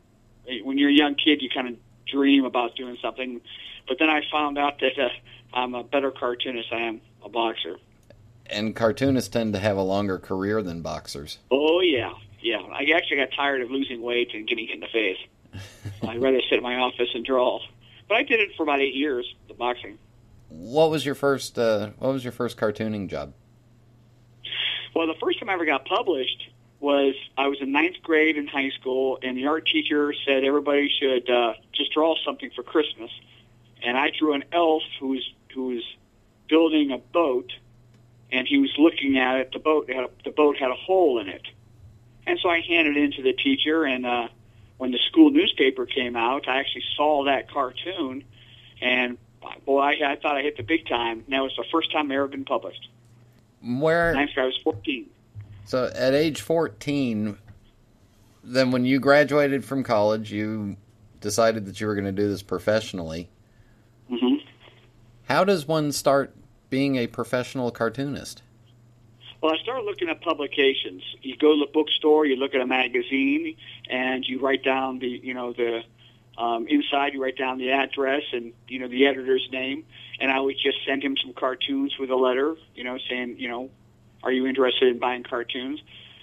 when 0.64 0.78
you're 0.78 0.90
a 0.90 0.92
young 0.92 1.14
kid, 1.14 1.42
you 1.42 1.48
kind 1.50 1.68
of 1.68 1.76
dream 2.10 2.44
about 2.44 2.74
doing 2.76 2.96
something. 3.00 3.40
But 3.86 3.98
then 3.98 4.10
I 4.10 4.22
found 4.30 4.58
out 4.58 4.80
that 4.80 4.98
uh, 4.98 5.08
I'm 5.52 5.74
a 5.74 5.84
better 5.84 6.10
cartoonist 6.10 6.70
than 6.70 6.78
I 6.78 6.82
am 6.82 7.00
a 7.24 7.28
boxer. 7.28 7.76
And 8.46 8.74
cartoonists 8.74 9.30
tend 9.30 9.52
to 9.54 9.60
have 9.60 9.76
a 9.76 9.82
longer 9.82 10.18
career 10.18 10.62
than 10.62 10.82
boxers. 10.82 11.38
Oh 11.50 11.80
yeah, 11.80 12.12
yeah. 12.40 12.58
I 12.58 12.84
actually 12.96 13.18
got 13.18 13.28
tired 13.36 13.62
of 13.62 13.70
losing 13.70 14.02
weight 14.02 14.34
and 14.34 14.46
getting 14.46 14.66
hit 14.66 14.74
in 14.74 14.80
the 14.80 14.88
face. 14.88 15.18
I'd 16.08 16.20
rather 16.20 16.40
sit 16.48 16.58
in 16.58 16.62
my 16.62 16.76
office 16.76 17.08
and 17.14 17.24
draw. 17.24 17.60
But 18.08 18.16
I 18.16 18.22
did 18.24 18.40
it 18.40 18.50
for 18.56 18.64
about 18.64 18.80
eight 18.80 18.94
years, 18.94 19.32
the 19.46 19.54
boxing. 19.54 19.98
What 20.48 20.90
was 20.90 21.06
your 21.06 21.14
first? 21.14 21.58
Uh, 21.58 21.90
what 21.98 22.12
was 22.12 22.24
your 22.24 22.32
first 22.32 22.56
cartooning 22.56 23.08
job? 23.08 23.34
Well, 24.94 25.06
the 25.06 25.14
first 25.20 25.38
time 25.38 25.48
I 25.48 25.54
ever 25.54 25.64
got 25.64 25.84
published 25.84 26.50
was 26.80 27.14
I 27.36 27.48
was 27.48 27.60
in 27.60 27.72
ninth 27.72 28.02
grade 28.02 28.36
in 28.36 28.46
high 28.46 28.70
school, 28.70 29.18
and 29.22 29.36
the 29.36 29.46
art 29.46 29.66
teacher 29.66 30.14
said 30.26 30.44
everybody 30.44 30.88
should 30.88 31.28
uh, 31.28 31.54
just 31.72 31.92
draw 31.92 32.16
something 32.24 32.50
for 32.54 32.62
Christmas, 32.62 33.10
and 33.82 33.96
I 33.96 34.10
drew 34.10 34.32
an 34.32 34.44
elf 34.52 34.82
who 34.98 35.08
was 35.08 35.30
who 35.54 35.68
was 35.68 35.82
building 36.48 36.90
a 36.90 36.98
boat, 36.98 37.52
and 38.32 38.48
he 38.48 38.58
was 38.58 38.72
looking 38.78 39.18
at 39.18 39.36
it. 39.36 39.52
The 39.52 39.58
boat 39.58 39.90
had 39.90 40.04
a, 40.04 40.10
the 40.24 40.30
boat 40.30 40.56
had 40.56 40.70
a 40.70 40.74
hole 40.74 41.20
in 41.20 41.28
it, 41.28 41.46
and 42.26 42.38
so 42.42 42.48
I 42.48 42.60
handed 42.60 42.96
it 42.96 43.14
to 43.14 43.22
the 43.22 43.34
teacher, 43.34 43.84
and 43.84 44.06
uh, 44.06 44.28
when 44.78 44.90
the 44.90 45.00
school 45.10 45.30
newspaper 45.30 45.86
came 45.86 46.16
out, 46.16 46.48
I 46.48 46.58
actually 46.58 46.84
saw 46.96 47.24
that 47.26 47.50
cartoon, 47.50 48.24
and 48.80 49.18
boy, 49.64 49.80
I, 49.80 50.12
I 50.12 50.16
thought 50.16 50.36
I 50.36 50.42
hit 50.42 50.56
the 50.56 50.62
big 50.62 50.86
time. 50.86 51.24
And 51.24 51.32
that 51.32 51.42
was 51.42 51.54
the 51.56 51.64
first 51.70 51.92
time 51.92 52.10
I 52.10 52.16
ever 52.16 52.28
been 52.28 52.44
published. 52.44 52.88
Where? 53.62 54.16
I 54.16 54.26
was 54.36 54.58
14. 54.62 55.06
So 55.64 55.90
at 55.94 56.14
age 56.14 56.40
14, 56.40 57.38
then 58.42 58.70
when 58.70 58.84
you 58.84 58.98
graduated 58.98 59.64
from 59.64 59.84
college, 59.84 60.32
you 60.32 60.76
decided 61.20 61.66
that 61.66 61.80
you 61.80 61.86
were 61.86 61.94
going 61.94 62.06
to 62.06 62.12
do 62.12 62.28
this 62.28 62.42
professionally. 62.42 63.28
Mm-hmm. 64.10 64.36
How 65.24 65.44
does 65.44 65.68
one 65.68 65.92
start 65.92 66.34
being 66.70 66.96
a 66.96 67.06
professional 67.06 67.70
cartoonist? 67.70 68.42
Well, 69.42 69.54
I 69.54 69.58
started 69.62 69.84
looking 69.84 70.08
at 70.08 70.20
publications. 70.20 71.02
You 71.22 71.36
go 71.36 71.54
to 71.54 71.60
the 71.60 71.70
bookstore, 71.72 72.26
you 72.26 72.36
look 72.36 72.54
at 72.54 72.60
a 72.60 72.66
magazine, 72.66 73.56
and 73.88 74.26
you 74.26 74.40
write 74.40 74.62
down 74.64 74.98
the, 74.98 75.08
you 75.08 75.32
know, 75.32 75.52
the 75.52 75.82
um, 76.38 76.66
inside. 76.68 77.14
You 77.14 77.22
write 77.22 77.36
down 77.36 77.58
the 77.58 77.70
address 77.70 78.22
and 78.32 78.52
you 78.68 78.78
know 78.78 78.88
the 78.88 79.06
editor's 79.06 79.46
name, 79.52 79.84
and 80.20 80.30
I 80.30 80.40
would 80.40 80.56
just 80.62 80.78
send 80.86 81.02
him 81.02 81.16
some 81.16 81.32
cartoons 81.32 81.94
with 81.98 82.10
a 82.10 82.16
letter, 82.16 82.56
you 82.74 82.84
know, 82.84 82.98
saying, 83.08 83.36
you 83.38 83.48
know, 83.48 83.70
are 84.22 84.32
you 84.32 84.46
interested 84.46 84.88
in 84.88 84.98
buying 84.98 85.22
cartoons? 85.22 85.80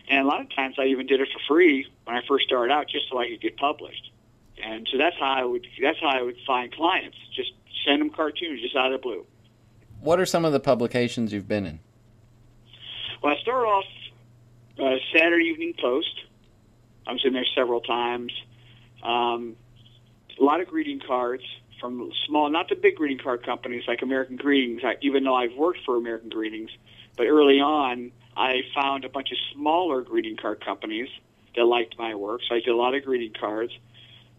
And 0.09 0.25
a 0.25 0.27
lot 0.27 0.41
of 0.41 0.53
times 0.55 0.75
I 0.79 0.85
even 0.85 1.05
did 1.05 1.19
it 1.19 1.27
for 1.33 1.39
free 1.47 1.85
when 2.05 2.15
I 2.15 2.21
first 2.27 2.45
started 2.45 2.71
out, 2.71 2.87
just 2.87 3.09
so 3.09 3.19
I 3.19 3.27
could 3.27 3.41
get 3.41 3.57
published. 3.57 4.11
And 4.63 4.87
so 4.91 4.97
that's 4.97 5.15
how 5.19 5.33
I 5.33 5.43
would 5.43 5.67
that's 5.81 5.99
how 5.99 6.09
I 6.09 6.21
would 6.21 6.37
find 6.45 6.71
clients. 6.71 7.17
Just 7.35 7.51
send 7.85 8.01
them 8.01 8.09
cartoons 8.09 8.61
just 8.61 8.75
out 8.75 8.91
of 8.91 8.93
the 8.93 8.97
blue. 8.97 9.25
What 9.99 10.19
are 10.19 10.25
some 10.25 10.45
of 10.45 10.53
the 10.53 10.59
publications 10.59 11.33
you've 11.33 11.47
been 11.47 11.65
in? 11.65 11.79
Well, 13.21 13.35
I 13.35 13.41
started 13.41 13.67
off 13.67 13.85
uh, 14.79 14.95
Saturday 15.13 15.45
Evening 15.45 15.73
Post. 15.79 16.21
I 17.07 17.13
was 17.13 17.21
in 17.25 17.33
there 17.33 17.45
several 17.55 17.81
times. 17.81 18.31
Um, 19.01 19.55
a 20.39 20.43
lot 20.43 20.61
of 20.61 20.67
greeting 20.67 20.99
cards 21.05 21.43
from 21.79 22.11
small, 22.25 22.49
not 22.49 22.69
the 22.69 22.75
big 22.75 22.95
greeting 22.95 23.19
card 23.19 23.45
companies 23.45 23.83
like 23.87 24.01
American 24.01 24.35
Greetings, 24.35 24.81
I, 24.83 24.95
even 25.01 25.23
though 25.23 25.35
I've 25.35 25.55
worked 25.55 25.79
for 25.85 25.95
American 25.95 26.29
Greetings. 26.29 26.69
But 27.15 27.27
early 27.27 27.59
on, 27.59 28.11
I 28.35 28.61
found 28.75 29.05
a 29.05 29.09
bunch 29.09 29.31
of 29.31 29.37
smaller 29.53 30.01
greeting 30.01 30.37
card 30.37 30.63
companies 30.63 31.09
that 31.55 31.65
liked 31.65 31.97
my 31.97 32.15
work, 32.15 32.41
so 32.47 32.55
I 32.55 32.59
did 32.59 32.69
a 32.69 32.75
lot 32.75 32.93
of 32.93 33.03
greeting 33.03 33.33
cards. 33.39 33.71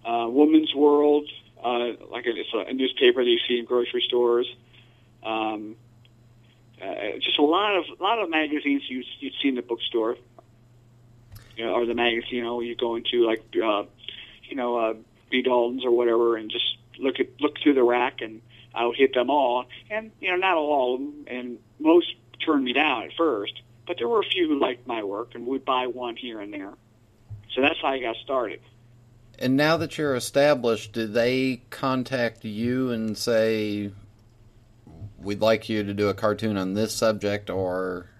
Uh, 0.04 0.26
Woman's 0.28 0.74
World, 0.74 1.28
uh, 1.62 1.92
like 2.11 2.26
a, 2.26 2.30
it's 2.30 2.48
a, 2.54 2.72
newspaper 2.72 3.24
that 3.24 3.30
you 3.30 3.40
see 3.48 3.58
in 3.58 3.64
grocery 3.64 4.04
stores. 4.06 4.46
Um, 5.24 5.76
uh, 6.80 7.18
just 7.20 7.38
a 7.38 7.42
lot 7.42 7.76
of 7.76 7.84
a 7.98 8.02
lot 8.02 8.20
of 8.20 8.30
magazines 8.30 8.82
you 8.88 9.02
you'd 9.18 9.32
see 9.42 9.48
in 9.48 9.56
the 9.56 9.62
bookstore, 9.62 10.16
you 11.56 11.64
know, 11.66 11.72
or 11.72 11.87
the 11.87 11.94
magazine 11.94 12.37
you 12.37 12.44
know 12.44 12.61
you 12.61 12.76
go 12.76 12.94
into 12.94 13.26
like 13.26 13.42
uh, 13.61 13.82
you 14.44 14.54
know 14.54 14.76
uh, 14.76 14.94
B 15.30 15.42
Dalton's 15.42 15.84
or 15.84 15.90
whatever, 15.90 16.36
and 16.36 16.50
just 16.50 16.76
look 16.98 17.20
at 17.20 17.28
look 17.40 17.58
through 17.62 17.74
the 17.74 17.82
rack, 17.82 18.20
and 18.20 18.40
I 18.74 18.86
would 18.86 18.96
hit 18.96 19.14
them 19.14 19.30
all, 19.30 19.66
and 19.90 20.10
you 20.20 20.30
know 20.30 20.36
not 20.36 20.56
all 20.56 20.94
of 20.94 21.00
them, 21.00 21.24
and 21.26 21.58
most 21.78 22.14
turned 22.44 22.64
me 22.64 22.72
down 22.72 23.04
at 23.04 23.12
first, 23.16 23.60
but 23.86 23.96
there 23.98 24.08
were 24.08 24.20
a 24.20 24.24
few 24.24 24.48
who 24.48 24.58
liked 24.58 24.86
my 24.86 25.02
work, 25.02 25.34
and 25.34 25.46
would 25.46 25.64
buy 25.64 25.86
one 25.86 26.16
here 26.16 26.40
and 26.40 26.52
there. 26.52 26.74
So 27.54 27.60
that's 27.60 27.80
how 27.80 27.88
I 27.88 28.00
got 28.00 28.16
started. 28.16 28.60
And 29.38 29.56
now 29.56 29.76
that 29.76 29.96
you're 29.96 30.16
established, 30.16 30.92
do 30.92 31.06
they 31.06 31.62
contact 31.70 32.44
you 32.44 32.90
and 32.90 33.16
say, 33.16 33.92
we'd 35.18 35.40
like 35.40 35.68
you 35.68 35.84
to 35.84 35.94
do 35.94 36.08
a 36.08 36.14
cartoon 36.14 36.56
on 36.56 36.74
this 36.74 36.92
subject 36.94 37.48
or 37.48 38.10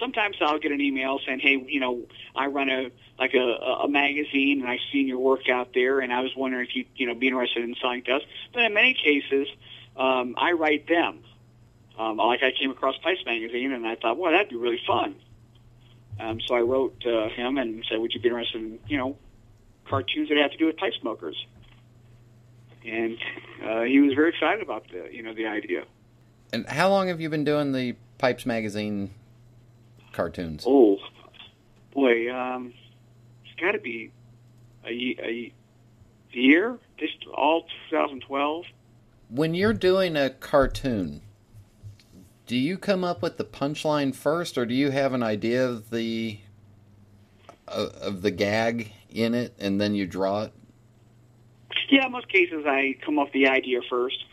sometimes 0.00 0.36
I'll 0.40 0.58
get 0.58 0.72
an 0.72 0.80
email 0.80 1.20
saying, 1.24 1.40
"Hey, 1.40 1.64
you 1.68 1.78
know, 1.78 2.02
I 2.34 2.46
run 2.46 2.70
a 2.70 2.90
like 3.18 3.34
a, 3.34 3.38
a 3.84 3.88
magazine, 3.88 4.60
and 4.60 4.68
I've 4.68 4.80
seen 4.92 5.06
your 5.06 5.18
work 5.18 5.48
out 5.48 5.72
there, 5.74 6.00
and 6.00 6.12
I 6.12 6.20
was 6.22 6.32
wondering 6.36 6.66
if 6.66 6.74
you 6.74 6.84
you 6.96 7.06
know 7.06 7.14
be 7.14 7.28
interested 7.28 7.62
in 7.62 7.74
selling 7.80 8.02
to 8.04 8.16
us." 8.16 8.22
But 8.52 8.64
in 8.64 8.74
many 8.74 8.94
cases, 8.94 9.46
um, 9.96 10.34
I 10.36 10.52
write 10.52 10.88
them. 10.88 11.20
Um, 11.98 12.16
like 12.16 12.42
I 12.42 12.50
came 12.58 12.70
across 12.70 12.96
Pipes 12.98 13.24
magazine, 13.26 13.72
and 13.72 13.86
I 13.86 13.94
thought, 13.94 14.16
"Well, 14.16 14.32
that'd 14.32 14.48
be 14.48 14.56
really 14.56 14.80
fun." 14.86 15.14
Um, 16.18 16.40
so 16.46 16.54
I 16.54 16.60
wrote 16.60 17.04
uh, 17.06 17.28
him 17.28 17.58
and 17.58 17.84
said, 17.88 17.98
"Would 18.00 18.12
you 18.12 18.20
be 18.20 18.28
interested 18.28 18.60
in 18.60 18.78
you 18.88 18.96
know 18.96 19.16
cartoons 19.88 20.28
that 20.30 20.38
have 20.38 20.50
to 20.52 20.56
do 20.56 20.66
with 20.66 20.76
pipe 20.76 20.94
smokers?" 21.00 21.36
and 22.84 23.18
uh, 23.64 23.82
he 23.82 24.00
was 24.00 24.14
very 24.14 24.30
excited 24.30 24.62
about 24.62 24.86
the 24.90 25.08
you 25.12 25.22
know 25.22 25.34
the 25.34 25.46
idea. 25.46 25.84
And 26.52 26.66
how 26.66 26.88
long 26.88 27.08
have 27.08 27.20
you 27.20 27.28
been 27.28 27.44
doing 27.44 27.72
the 27.72 27.94
Pipes 28.18 28.44
magazine 28.44 29.10
cartoons? 30.12 30.64
Oh, 30.66 30.98
boy, 31.92 32.32
um, 32.34 32.72
it's 33.44 33.60
got 33.60 33.72
to 33.72 33.78
be 33.78 34.10
a, 34.84 35.16
a 35.22 35.52
year. 36.32 36.78
This 36.98 37.10
all 37.34 37.62
2012. 37.90 38.64
When 39.28 39.54
you're 39.54 39.72
doing 39.72 40.16
a 40.16 40.30
cartoon, 40.30 41.22
do 42.46 42.56
you 42.56 42.76
come 42.76 43.04
up 43.04 43.22
with 43.22 43.36
the 43.36 43.44
punchline 43.44 44.14
first, 44.14 44.58
or 44.58 44.66
do 44.66 44.74
you 44.74 44.90
have 44.90 45.12
an 45.12 45.22
idea 45.22 45.66
of 45.66 45.90
the 45.90 46.40
of 47.68 48.22
the 48.22 48.32
gag 48.32 48.92
in 49.08 49.34
it 49.34 49.54
and 49.60 49.80
then 49.80 49.94
you 49.94 50.06
draw 50.06 50.42
it? 50.42 50.52
Yeah, 51.88 52.08
most 52.08 52.28
cases 52.28 52.64
I 52.66 52.96
come 53.04 53.18
up 53.18 53.26
with 53.26 53.32
the 53.32 53.48
idea 53.48 53.80
first. 53.88 54.24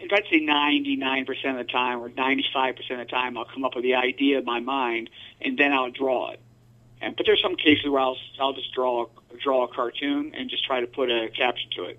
If 0.00 0.10
I'd 0.12 0.24
say 0.30 0.40
99% 0.40 1.28
of 1.50 1.56
the 1.58 1.64
time 1.70 2.00
or 2.00 2.08
95% 2.08 2.70
of 2.90 2.98
the 2.98 3.04
time, 3.04 3.36
I'll 3.36 3.44
come 3.44 3.64
up 3.64 3.74
with 3.74 3.84
the 3.84 3.94
idea 3.94 4.38
in 4.38 4.44
my 4.44 4.60
mind 4.60 5.10
and 5.40 5.58
then 5.58 5.72
I'll 5.72 5.90
draw 5.90 6.30
it. 6.30 6.40
And 7.02 7.16
but 7.16 7.26
there's 7.26 7.40
some 7.40 7.56
cases 7.56 7.88
where 7.88 8.00
I'll 8.00 8.16
I'll 8.38 8.52
just 8.52 8.72
draw 8.74 9.06
draw 9.42 9.64
a 9.64 9.68
cartoon 9.68 10.34
and 10.34 10.50
just 10.50 10.64
try 10.64 10.80
to 10.80 10.86
put 10.86 11.10
a 11.10 11.30
caption 11.34 11.70
to 11.76 11.84
it. 11.84 11.98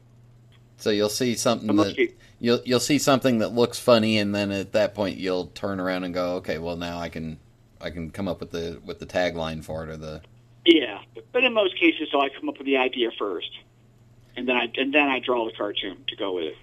So 0.77 0.89
you'll 0.89 1.09
see 1.09 1.35
something 1.35 1.75
that 1.75 2.13
you'll 2.39 2.61
you'll 2.65 2.79
see 2.79 2.97
something 2.97 3.39
that 3.39 3.53
looks 3.53 3.79
funny, 3.79 4.17
and 4.17 4.33
then 4.33 4.51
at 4.51 4.73
that 4.73 4.93
point 4.93 5.17
you'll 5.17 5.47
turn 5.47 5.79
around 5.79 6.03
and 6.03 6.13
go, 6.13 6.35
okay, 6.35 6.57
well 6.57 6.75
now 6.75 6.99
I 6.99 7.09
can 7.09 7.39
I 7.79 7.89
can 7.89 8.11
come 8.11 8.27
up 8.27 8.39
with 8.39 8.51
the 8.51 8.79
with 8.85 8.99
the 8.99 9.05
tagline 9.05 9.63
for 9.63 9.83
it 9.83 9.89
or 9.89 9.97
the. 9.97 10.21
Yeah, 10.65 10.99
but 11.31 11.43
in 11.43 11.53
most 11.53 11.79
cases, 11.79 12.09
so 12.11 12.21
I 12.21 12.29
come 12.29 12.47
up 12.47 12.57
with 12.59 12.67
the 12.67 12.77
idea 12.77 13.09
first, 13.17 13.49
and 14.35 14.47
then 14.47 14.55
I 14.55 14.71
and 14.75 14.93
then 14.93 15.07
I 15.07 15.19
draw 15.19 15.45
the 15.45 15.51
cartoon 15.51 16.03
to 16.07 16.15
go 16.15 16.33
with 16.33 16.45
it. 16.45 16.57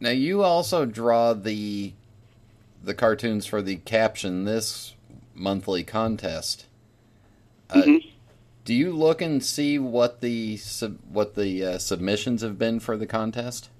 Now 0.00 0.10
you 0.10 0.42
also 0.42 0.84
draw 0.84 1.32
the 1.32 1.92
the 2.82 2.94
cartoons 2.94 3.46
for 3.46 3.62
the 3.62 3.76
caption 3.76 4.44
this 4.44 4.94
monthly 5.34 5.82
contest. 5.82 6.66
Uh, 7.68 7.74
mm-hmm. 7.74 8.08
Do 8.64 8.74
you 8.74 8.92
look 8.92 9.20
and 9.20 9.44
see 9.44 9.78
what 9.78 10.20
the 10.20 10.56
sub, 10.56 10.98
what 11.08 11.34
the 11.34 11.64
uh, 11.64 11.78
submissions 11.78 12.42
have 12.42 12.58
been 12.58 12.80
for 12.80 12.96
the 12.96 13.06
contest? 13.06 13.70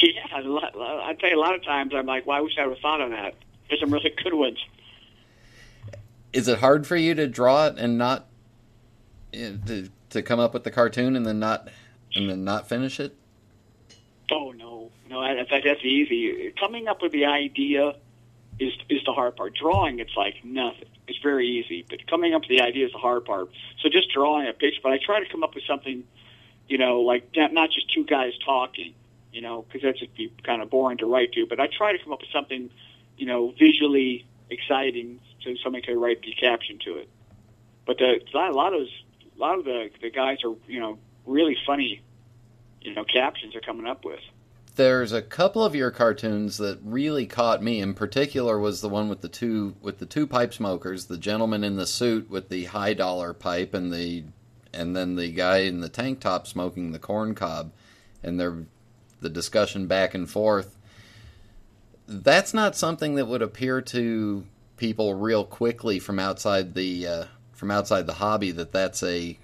Yeah, 0.00 0.10
I 0.32 1.14
tell 1.18 1.30
you, 1.30 1.38
a 1.38 1.40
lot 1.40 1.54
of 1.54 1.64
times 1.64 1.92
I'm 1.94 2.06
like, 2.06 2.26
"Well, 2.26 2.38
I 2.38 2.40
wish 2.40 2.52
I 2.58 2.66
would 2.66 2.76
have 2.76 2.82
thought 2.82 3.00
of 3.00 3.10
that." 3.10 3.34
There's 3.68 3.80
some 3.80 3.92
really 3.92 4.14
good 4.22 4.34
ones. 4.34 4.58
Is 6.32 6.48
it 6.48 6.58
hard 6.58 6.86
for 6.86 6.96
you 6.96 7.14
to 7.14 7.26
draw 7.26 7.66
it 7.66 7.78
and 7.78 7.96
not 7.96 8.26
to 9.32 9.88
to 10.10 10.22
come 10.22 10.40
up 10.40 10.52
with 10.52 10.64
the 10.64 10.70
cartoon 10.70 11.16
and 11.16 11.24
then 11.24 11.38
not 11.38 11.68
and 12.14 12.28
then 12.28 12.44
not 12.44 12.68
finish 12.68 13.00
it? 13.00 13.16
Oh 14.30 14.52
no, 14.52 14.90
no. 15.08 15.22
In 15.22 15.46
fact, 15.46 15.64
that's 15.64 15.84
easy. 15.84 16.52
Coming 16.58 16.88
up 16.88 17.02
with 17.02 17.12
the 17.12 17.26
idea 17.26 17.94
is 18.58 18.72
is 18.88 19.02
the 19.04 19.12
hard 19.12 19.36
part. 19.36 19.54
Drawing, 19.54 19.98
it's 19.98 20.16
like 20.16 20.44
nothing. 20.44 20.88
It's 21.06 21.18
very 21.18 21.46
easy, 21.46 21.84
but 21.88 22.06
coming 22.06 22.34
up 22.34 22.42
with 22.42 22.48
the 22.48 22.62
idea 22.62 22.86
is 22.86 22.92
the 22.92 22.98
hard 22.98 23.24
part. 23.24 23.50
So 23.82 23.88
just 23.90 24.10
drawing 24.10 24.48
a 24.48 24.52
picture, 24.52 24.80
but 24.82 24.92
I 24.92 24.98
try 25.04 25.22
to 25.22 25.30
come 25.30 25.42
up 25.44 25.54
with 25.54 25.64
something, 25.64 26.04
you 26.68 26.78
know, 26.78 27.00
like 27.00 27.28
not 27.36 27.70
just 27.70 27.92
two 27.92 28.04
guys 28.04 28.32
talking, 28.44 28.94
you 29.32 29.42
know, 29.42 29.62
because 29.62 29.82
that's 29.82 29.98
just 29.98 30.14
be 30.14 30.32
kind 30.42 30.62
of 30.62 30.70
boring 30.70 30.98
to 30.98 31.06
write 31.06 31.32
to. 31.32 31.46
But 31.46 31.60
I 31.60 31.66
try 31.66 31.92
to 31.92 32.02
come 32.02 32.12
up 32.12 32.20
with 32.20 32.30
something, 32.30 32.70
you 33.18 33.26
know, 33.26 33.52
visually 33.58 34.26
exciting 34.48 35.20
so 35.42 35.54
somebody 35.62 35.84
can 35.84 35.98
write 35.98 36.22
the 36.22 36.32
caption 36.32 36.78
to 36.86 36.96
it. 36.96 37.08
But 37.86 37.98
the, 37.98 38.20
a 38.32 38.50
lot 38.52 38.72
of 38.72 38.80
those, 38.80 39.02
a 39.36 39.38
lot 39.38 39.58
of 39.58 39.64
the 39.66 39.90
the 40.00 40.10
guys 40.10 40.38
are, 40.44 40.54
you 40.66 40.80
know, 40.80 40.98
really 41.26 41.56
funny, 41.66 42.00
you 42.84 42.94
know, 42.94 43.04
captions 43.04 43.52
they're 43.52 43.60
coming 43.60 43.86
up 43.86 44.04
with 44.04 44.20
there's 44.76 45.12
a 45.12 45.22
couple 45.22 45.64
of 45.64 45.74
your 45.74 45.90
cartoons 45.90 46.56
that 46.58 46.78
really 46.82 47.26
caught 47.26 47.62
me. 47.62 47.80
In 47.80 47.94
particular, 47.94 48.58
was 48.58 48.80
the 48.80 48.88
one 48.88 49.08
with 49.08 49.20
the 49.20 49.28
two 49.28 49.76
with 49.80 49.98
the 49.98 50.06
two 50.06 50.26
pipe 50.26 50.52
smokers, 50.52 51.06
the 51.06 51.16
gentleman 51.16 51.62
in 51.62 51.76
the 51.76 51.86
suit 51.86 52.28
with 52.28 52.48
the 52.48 52.64
high 52.64 52.94
dollar 52.94 53.32
pipe, 53.32 53.74
and 53.74 53.92
the 53.92 54.24
and 54.72 54.96
then 54.96 55.14
the 55.14 55.30
guy 55.30 55.58
in 55.58 55.80
the 55.80 55.88
tank 55.88 56.20
top 56.20 56.46
smoking 56.46 56.92
the 56.92 56.98
corn 56.98 57.34
cob, 57.34 57.72
and 58.22 58.38
their 58.38 58.64
the 59.20 59.28
discussion 59.28 59.86
back 59.86 60.14
and 60.14 60.28
forth. 60.28 60.76
That's 62.06 62.52
not 62.52 62.76
something 62.76 63.14
that 63.14 63.26
would 63.26 63.42
appear 63.42 63.80
to 63.80 64.44
people 64.76 65.14
real 65.14 65.44
quickly 65.44 65.98
from 66.00 66.18
outside 66.18 66.74
the 66.74 67.06
uh, 67.06 67.24
from 67.52 67.70
outside 67.70 68.06
the 68.06 68.14
hobby 68.14 68.50
that 68.50 68.72
that's 68.72 69.02
a 69.04 69.38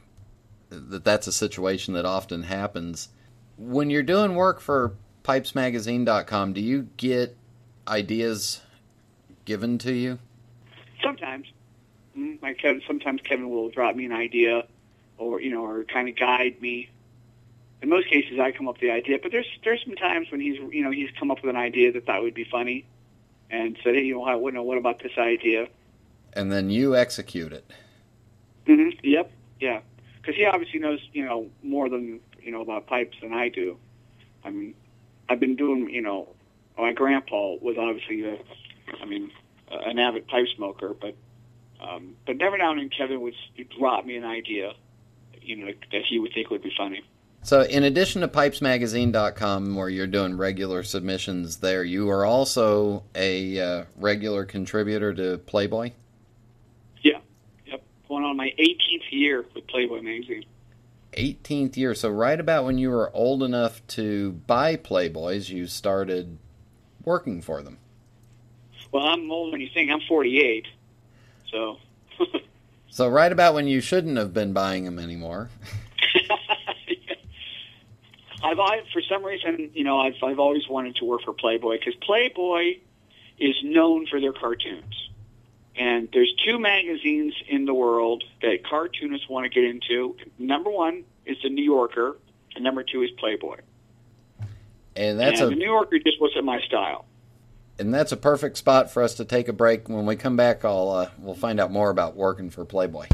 that 0.71 1.05
that's 1.05 1.29
a 1.29 1.33
situation 1.33 1.95
that 1.95 2.05
often 2.05 2.43
happens 2.45 3.09
when 3.61 3.91
you're 3.91 4.03
doing 4.03 4.35
work 4.35 4.61
for 4.61 4.95
pipesmagazine.com, 5.23 6.55
do 6.55 6.61
you 6.61 6.89
get 6.97 7.37
ideas 7.87 8.63
given 9.45 9.79
to 9.79 9.93
you? 9.93 10.19
Sometimes. 11.03 11.47
Like 12.43 12.59
Kevin, 12.59 12.83
sometimes 12.87 13.21
Kevin 13.23 13.51
will 13.51 13.71
drop 13.71 13.95
me 13.95 14.05
an 14.05 14.13
idea, 14.13 14.67
or 15.17 15.41
you 15.41 15.51
know, 15.51 15.65
or 15.65 15.85
kind 15.85 16.09
of 16.09 16.17
guide 16.17 16.61
me. 16.61 16.91
In 17.83 17.89
most 17.89 18.09
cases, 18.09 18.39
I 18.39 18.51
come 18.51 18.69
up 18.69 18.75
with 18.75 18.81
the 18.83 18.91
idea, 18.91 19.19
but 19.23 19.31
there's 19.31 19.47
there's 19.65 19.83
some 19.85 19.95
times 19.95 20.31
when 20.31 20.41
he's 20.41 20.57
you 20.57 20.83
know 20.83 20.91
he's 20.91 21.11
come 21.19 21.31
up 21.31 21.43
with 21.43 21.51
an 21.51 21.57
idea 21.57 21.93
that 21.93 22.05
thought 22.07 22.23
would 22.23 22.35
be 22.35 22.45
funny, 22.45 22.85
and 23.51 23.79
said, 23.83 23.95
hey, 23.95 24.03
you 24.03 24.15
know, 24.15 24.39
what, 24.39 24.55
know, 24.55 24.63
what 24.63 24.79
about 24.79 25.03
this 25.03 25.13
idea? 25.19 25.69
And 26.33 26.51
then 26.51 26.71
you 26.71 26.97
execute 26.97 27.53
it. 27.53 27.65
Mm-hmm. 28.67 28.99
Yep. 29.03 29.33
Yeah. 29.61 29.81
Because 30.21 30.37
he 30.37 30.45
obviously 30.45 30.81
knows 30.81 31.01
you 31.13 31.25
know 31.25 31.49
more 31.63 31.89
than 31.89 32.21
you 32.43 32.53
know 32.53 32.63
about 32.63 32.87
pipes 32.87 33.17
than 33.23 33.33
I 33.33 33.49
do. 33.49 33.77
I 34.45 34.51
mean, 34.51 34.75
I've 35.29 35.41
been 35.41 35.57
doing, 35.57 35.91
you 35.91 36.03
know, 36.03 36.29
my 36.79 36.93
grandpa 36.93 37.55
was 37.61 37.77
obviously, 37.79 38.25
a, 38.25 38.39
I 39.01 39.05
mean, 39.05 39.31
an 39.71 39.99
avid 39.99 40.27
pipe 40.27 40.47
smoker, 40.57 40.95
but 41.01 41.15
um, 41.81 42.17
but 42.27 42.41
every 42.43 42.59
now 42.59 42.73
and 42.73 42.81
then 42.81 42.91
Kevin 42.91 43.21
would 43.23 43.35
drop 43.79 44.05
me 44.05 44.17
an 44.17 44.25
idea, 44.25 44.73
you 45.41 45.57
know, 45.57 45.73
that 45.93 46.03
he 46.09 46.19
would 46.19 46.33
think 46.35 46.51
would 46.51 46.63
be 46.63 46.73
funny. 46.77 47.03
So, 47.43 47.63
in 47.63 47.85
addition 47.85 48.21
to 48.21 48.29
pipesmagazine.com, 48.29 49.75
where 49.75 49.89
you're 49.89 50.07
doing 50.07 50.37
regular 50.37 50.83
submissions 50.83 51.57
there, 51.57 51.83
you 51.83 52.11
are 52.11 52.27
also 52.27 53.05
a 53.15 53.59
uh, 53.59 53.85
regular 53.97 54.45
contributor 54.45 55.15
to 55.15 55.39
Playboy? 55.39 55.93
Yeah. 57.01 57.21
Yep. 57.67 57.83
Going 58.09 58.25
on 58.25 58.37
my 58.37 58.53
18th 58.59 59.11
year 59.11 59.47
with 59.55 59.67
Playboy 59.69 60.03
magazine. 60.03 60.45
18th 61.13 61.77
year. 61.77 61.95
So, 61.95 62.09
right 62.11 62.39
about 62.39 62.65
when 62.65 62.79
you 62.79 62.91
were 62.91 63.15
old 63.15 63.43
enough 63.43 63.87
to 63.89 64.33
buy 64.47 64.77
Playboys, 64.77 65.49
you 65.49 65.67
started 65.67 66.39
working 67.05 67.43
for 67.43 67.63
them. 67.63 67.79
Well, 68.93 69.05
I'm 69.05 69.31
older 69.31 69.53
than 69.53 69.61
you 69.61 69.69
think. 69.73 69.91
I'm 69.91 70.01
48. 70.09 70.67
So. 71.51 71.79
so, 72.89 73.09
right 73.09 73.31
about 73.31 73.55
when 73.55 73.67
you 73.67 73.81
shouldn't 73.81 74.17
have 74.17 74.33
been 74.35 74.53
buying 74.53 74.85
them 74.85 74.99
anymore. 74.99 75.51
I've, 78.43 78.59
I, 78.59 78.81
for 78.93 79.03
some 79.03 79.25
reason, 79.25 79.71
you 79.75 79.85
know, 79.85 79.99
I've, 80.01 80.15
I've 80.23 80.39
always 80.39 80.67
wanted 80.69 80.97
to 80.97 81.05
work 81.05 81.23
for 81.25 81.35
Playboy 81.35 81.79
because 81.79 81.95
Playboy 81.97 82.79
is 83.39 83.55
known 83.63 84.07
for 84.07 84.21
their 84.21 84.33
cartoons. 84.33 85.10
And 85.81 86.11
there's 86.13 86.31
two 86.47 86.59
magazines 86.59 87.33
in 87.49 87.65
the 87.65 87.73
world 87.73 88.23
that 88.43 88.69
cartoonists 88.69 89.31
want 89.31 89.45
to 89.45 89.49
get 89.49 89.65
into. 89.65 90.15
Number 90.39 90.71
one 90.71 91.05
is 91.25 91.39
the 91.43 91.49
New 91.49 91.65
Yorker, 91.65 92.19
and 92.55 92.63
number 92.63 92.83
two 92.83 93.03
is 93.03 93.11
Playboy. 93.13 93.57
And 94.95 95.19
that's 95.19 95.41
and 95.41 95.51
a, 95.53 95.55
the 95.55 95.57
New 95.57 95.65
Yorker 95.65 95.99
just 95.99 96.21
wasn't 96.21 96.45
my 96.45 96.61
style. 96.61 97.07
And 97.79 97.95
that's 97.95 98.13
a 98.13 98.19
perfect 98.19 98.59
spot 98.59 98.91
for 98.91 99.03
us 99.03 99.15
to 99.15 99.25
take 99.25 99.49
a 99.49 99.55
break. 99.55 99.89
When 99.89 100.05
we 100.05 100.17
come 100.17 100.37
back, 100.37 100.67
I'll 100.67 100.91
uh, 100.91 101.11
we'll 101.19 101.35
find 101.35 101.59
out 101.59 101.73
more 101.73 101.89
about 101.89 102.15
working 102.15 102.51
for 102.51 102.67
Playboy. 102.67 103.07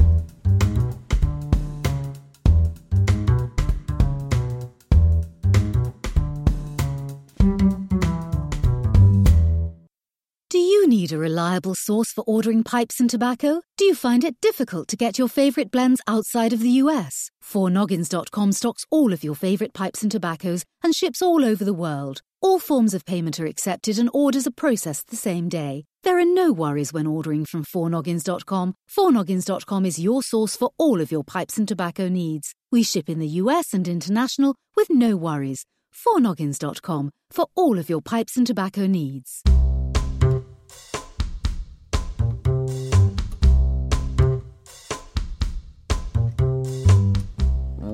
Need 11.07 11.15
a 11.15 11.19
reliable 11.19 11.75
source 11.75 12.11
for 12.11 12.23
ordering 12.27 12.63
pipes 12.63 12.99
and 12.99 13.09
tobacco? 13.09 13.61
Do 13.77 13.85
you 13.85 13.95
find 13.95 14.23
it 14.23 14.41
difficult 14.41 14.87
to 14.89 14.97
get 14.97 15.17
your 15.17 15.29
favorite 15.29 15.71
blends 15.71 16.01
outside 16.07 16.53
of 16.53 16.59
the 16.59 16.81
US? 16.83 17.29
4noggins.com 17.43 18.51
stocks 18.51 18.85
all 18.91 19.13
of 19.13 19.23
your 19.23 19.35
favorite 19.35 19.73
pipes 19.73 20.01
and 20.03 20.11
tobaccos 20.11 20.63
and 20.83 20.93
ships 20.93 21.21
all 21.21 21.45
over 21.45 21.63
the 21.63 21.73
world. 21.73 22.21
All 22.41 22.59
forms 22.59 22.93
of 22.93 23.05
payment 23.05 23.39
are 23.39 23.45
accepted 23.45 23.97
and 23.99 24.09
orders 24.13 24.47
are 24.47 24.61
processed 24.63 25.09
the 25.09 25.15
same 25.15 25.49
day. 25.49 25.85
There 26.03 26.19
are 26.19 26.33
no 26.41 26.51
worries 26.51 26.93
when 26.93 27.07
ordering 27.07 27.45
from 27.45 27.63
4noggins.com. 27.63 28.73
4noggins.com 28.89 29.85
is 29.85 29.99
your 29.99 30.21
source 30.21 30.55
for 30.55 30.71
all 30.77 31.01
of 31.01 31.11
your 31.11 31.23
pipes 31.23 31.57
and 31.57 31.67
tobacco 31.67 32.09
needs. 32.09 32.53
We 32.71 32.83
ship 32.83 33.09
in 33.09 33.19
the 33.19 33.41
US 33.43 33.73
and 33.73 33.87
international 33.87 34.55
with 34.75 34.89
no 34.89 35.15
worries. 35.15 35.65
4noggins.com 35.93 37.11
for 37.31 37.45
all 37.55 37.79
of 37.79 37.89
your 37.89 38.01
pipes 38.01 38.37
and 38.37 38.45
tobacco 38.45 38.87
needs. 38.87 39.41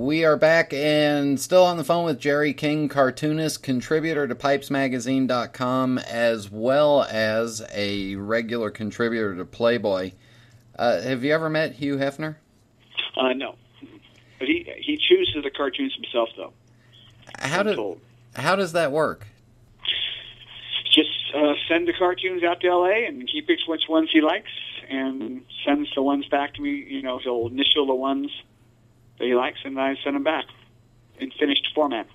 We 0.04 0.26
are 0.26 0.36
back 0.36 0.74
and 0.74 1.39
still 1.39 1.63
on 1.63 1.78
the 1.78 1.84
phone 1.86 2.04
with 2.04 2.20
Jerry 2.20 2.54
King, 2.54 2.89
cartoonist, 2.89 3.63
contributor 3.63 4.28
to 4.28 4.36
pipesmagazine.com, 4.36 5.98
as 5.98 6.52
well 6.52 7.04
as 7.04 7.66
a 7.74 8.16
regular 8.16 8.70
contributor 8.70 9.34
to 9.34 9.46
Playboy. 9.46 10.12
Uh, 10.78 11.00
have 11.00 11.24
you 11.24 11.34
ever 11.34 11.50
met 11.50 11.76
Hugh 11.76 11.96
Hefner? 11.96 12.36
Uh, 13.16 13.32
no. 13.32 13.56
But 14.39 14.50
he 14.50 14.70
he 14.78 14.98
chooses 14.98 15.42
the 15.42 15.50
cartoons 15.50 15.96
himself, 15.96 16.28
though. 16.36 16.52
How, 17.39 17.63
do, 17.63 17.98
how 18.36 18.58
does 18.58 18.74
that 18.74 18.92
work? 18.92 19.26
Just 20.92 21.12
uh, 21.34 21.54
send 21.70 21.88
the 21.88 21.94
cartoons 21.94 22.44
out 22.44 22.60
to 22.60 22.68
L.A. 22.68 23.06
and 23.06 23.26
he 23.32 23.42
picks 23.42 23.66
which 23.70 23.84
ones 23.88 24.10
he 24.12 24.20
likes 24.20 24.52
and 24.89 25.46
sends 25.66 25.96
the 25.96 26.02
ones 26.02 26.28
back 26.28 26.56
to 26.56 26.62
me. 26.62 26.72
You 26.89 27.04
know, 27.04 27.20
he'll 27.20 27.48
initial 27.48 27.88
the 27.88 27.96
ones 27.96 28.30
that 29.23 29.29
he 29.29 29.36
likes, 29.36 29.59
and 29.63 29.79
I 29.79 29.95
send 30.03 30.15
them 30.15 30.23
back 30.23 30.45
in 31.17 31.31
finished 31.31 31.67
format. 31.73 32.07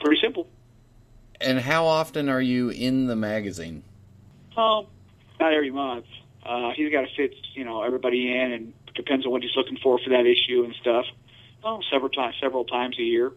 Pretty 0.00 0.20
simple. 0.22 0.46
And 1.40 1.58
how 1.58 1.86
often 1.86 2.28
are 2.28 2.40
you 2.40 2.70
in 2.70 3.06
the 3.06 3.16
magazine? 3.16 3.82
Oh, 4.56 4.86
not 5.40 5.52
every 5.52 5.70
month. 5.70 6.06
Uh, 6.44 6.70
he's 6.76 6.90
got 6.92 7.02
to 7.02 7.08
fit, 7.16 7.34
you 7.54 7.64
know, 7.64 7.82
everybody 7.82 8.32
in, 8.32 8.52
and 8.52 8.72
depends 8.94 9.26
on 9.26 9.32
what 9.32 9.42
he's 9.42 9.56
looking 9.56 9.78
for 9.82 9.98
for 9.98 10.10
that 10.10 10.26
issue 10.26 10.64
and 10.64 10.74
stuff. 10.80 11.06
Oh, 11.64 11.80
several 11.90 12.10
times, 12.10 12.36
several 12.40 12.64
times 12.64 12.96
a 12.98 13.02
year. 13.02 13.32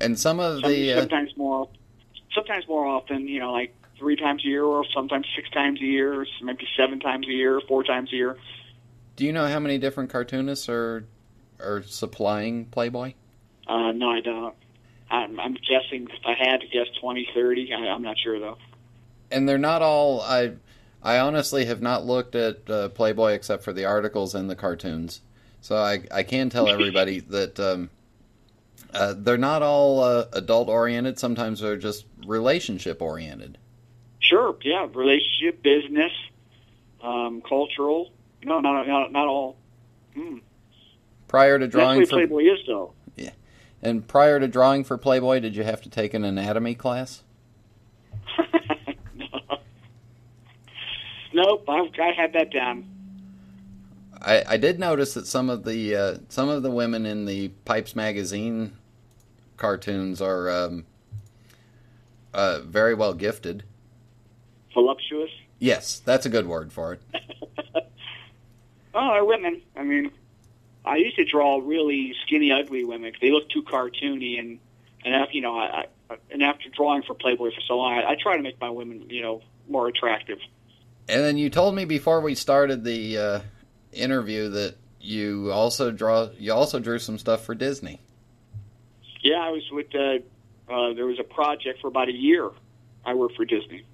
And 0.00 0.18
some 0.18 0.40
of 0.40 0.60
Some, 0.60 0.70
the 0.70 0.94
uh, 0.94 1.00
sometimes 1.00 1.36
more, 1.36 1.68
sometimes 2.34 2.66
more 2.66 2.86
often. 2.86 3.28
You 3.28 3.40
know, 3.40 3.52
like 3.52 3.74
three 3.98 4.16
times 4.16 4.42
a 4.44 4.48
year, 4.48 4.64
or 4.64 4.84
sometimes 4.94 5.26
six 5.36 5.50
times 5.50 5.80
a 5.80 5.84
year, 5.84 6.22
or 6.22 6.26
maybe 6.42 6.66
seven 6.78 6.98
times 6.98 7.26
a 7.28 7.32
year, 7.32 7.60
four 7.68 7.84
times 7.84 8.10
a 8.12 8.16
year. 8.16 8.38
do 9.16 9.26
you 9.26 9.32
know 9.32 9.46
how 9.46 9.60
many 9.60 9.76
different 9.76 10.08
cartoonists 10.08 10.68
are 10.70 11.04
are 11.62 11.82
supplying 11.86 12.66
Playboy? 12.66 13.14
Uh, 13.66 13.92
no, 13.92 14.10
I 14.10 14.20
don't. 14.20 14.54
I'm, 15.10 15.38
I'm 15.38 15.54
guessing 15.54 16.08
if 16.10 16.24
I 16.26 16.34
had 16.38 16.60
to 16.62 16.66
guess 16.68 16.86
20, 17.00 17.28
30. 17.34 17.72
I, 17.74 17.76
I'm 17.88 18.02
not 18.02 18.16
sure 18.18 18.38
though. 18.40 18.58
and 19.30 19.48
they're 19.48 19.58
not 19.58 19.82
all 19.82 20.20
I 20.22 20.52
I 21.02 21.18
honestly 21.18 21.64
have 21.66 21.82
not 21.82 22.04
looked 22.06 22.34
at 22.34 22.68
uh, 22.70 22.88
Playboy 22.90 23.32
except 23.32 23.62
for 23.64 23.72
the 23.72 23.84
articles 23.84 24.34
and 24.34 24.48
the 24.48 24.56
cartoons. 24.56 25.20
So 25.60 25.76
I 25.76 26.02
I 26.10 26.22
can 26.22 26.48
tell 26.50 26.68
everybody 26.76 27.20
that 27.20 27.58
um, 27.60 27.90
uh, 28.94 29.14
they're 29.16 29.36
not 29.38 29.62
all 29.62 30.02
uh, 30.02 30.26
adult 30.32 30.68
oriented. 30.68 31.18
Sometimes 31.18 31.60
they're 31.60 31.76
just 31.76 32.06
relationship 32.26 33.00
oriented. 33.02 33.58
Sure, 34.20 34.56
yeah, 34.62 34.86
relationship, 34.94 35.62
business, 35.62 36.12
um, 37.02 37.42
cultural. 37.46 38.12
No, 38.44 38.60
not 38.60 38.86
not, 38.86 39.12
not 39.12 39.26
all. 39.28 39.56
Hmm. 40.14 40.38
Prior 41.32 41.58
to 41.58 41.64
That's 41.64 41.72
drawing 41.74 42.04
for 42.04 42.10
Playboy 42.10 42.42
is, 42.42 42.58
though. 42.66 42.92
and 43.80 44.06
prior 44.06 44.38
to 44.38 44.46
drawing 44.46 44.84
for 44.84 44.98
Playboy, 44.98 45.40
did 45.40 45.56
you 45.56 45.64
have 45.64 45.80
to 45.80 45.88
take 45.88 46.12
an 46.12 46.24
anatomy 46.24 46.74
class? 46.74 47.22
Nope, 51.34 51.64
I've, 51.66 51.88
I 51.98 52.12
had 52.14 52.34
that 52.34 52.52
down. 52.52 52.84
I, 54.20 54.44
I 54.46 54.56
did 54.58 54.78
notice 54.78 55.14
that 55.14 55.26
some 55.26 55.48
of 55.48 55.64
the 55.64 55.96
uh, 55.96 56.18
some 56.28 56.50
of 56.50 56.62
the 56.62 56.70
women 56.70 57.06
in 57.06 57.24
the 57.24 57.48
Pipes 57.64 57.96
magazine 57.96 58.76
cartoons 59.56 60.20
are 60.20 60.50
um, 60.50 60.84
uh, 62.34 62.60
very 62.60 62.92
well 62.92 63.14
gifted. 63.14 63.64
Voluptuous. 64.74 65.30
Yes, 65.58 66.02
that's 66.04 66.26
a 66.26 66.28
good 66.28 66.46
word 66.46 66.70
for 66.70 66.92
it. 66.92 67.00
Oh, 68.94 69.12
they're 69.14 69.24
women. 69.24 69.62
I 69.74 69.84
mean, 69.84 70.10
I 70.84 70.96
used 70.96 71.16
to 71.16 71.24
draw 71.24 71.60
really 71.62 72.14
skinny, 72.26 72.50
ugly 72.52 72.84
women 72.84 73.12
'cause 73.12 73.20
they 73.20 73.30
look 73.30 73.48
too 73.48 73.62
cartoony, 73.62 74.38
and 74.38 74.58
and 75.04 75.14
after, 75.14 75.34
you 75.34 75.40
know, 75.40 75.56
I, 75.56 75.86
I 76.10 76.16
and 76.30 76.42
after 76.42 76.68
drawing 76.68 77.02
for 77.02 77.14
Playboy 77.14 77.50
for 77.54 77.60
so 77.62 77.78
long, 77.78 77.94
I, 77.94 78.10
I 78.12 78.16
try 78.20 78.36
to 78.36 78.42
make 78.42 78.60
my 78.60 78.70
women, 78.70 79.06
you 79.08 79.22
know, 79.22 79.42
more 79.68 79.88
attractive. 79.88 80.38
And 81.08 81.22
then 81.22 81.36
you 81.38 81.50
told 81.50 81.74
me 81.74 81.84
before 81.84 82.20
we 82.20 82.34
started 82.34 82.84
the 82.84 83.18
uh, 83.18 83.40
interview 83.92 84.48
that 84.50 84.76
you 85.00 85.50
also 85.50 85.90
draw 85.90 86.28
you 86.38 86.52
also 86.52 86.78
drew 86.78 86.98
some 86.98 87.18
stuff 87.18 87.44
for 87.44 87.54
Disney. 87.54 88.00
Yeah, 89.22 89.38
I 89.38 89.50
was 89.50 89.62
with. 89.70 89.94
Uh, 89.94 90.18
uh, 90.72 90.94
there 90.94 91.06
was 91.06 91.18
a 91.18 91.24
project 91.24 91.80
for 91.80 91.88
about 91.88 92.08
a 92.08 92.12
year. 92.12 92.50
I 93.04 93.14
worked 93.14 93.36
for 93.36 93.44
Disney. 93.44 93.84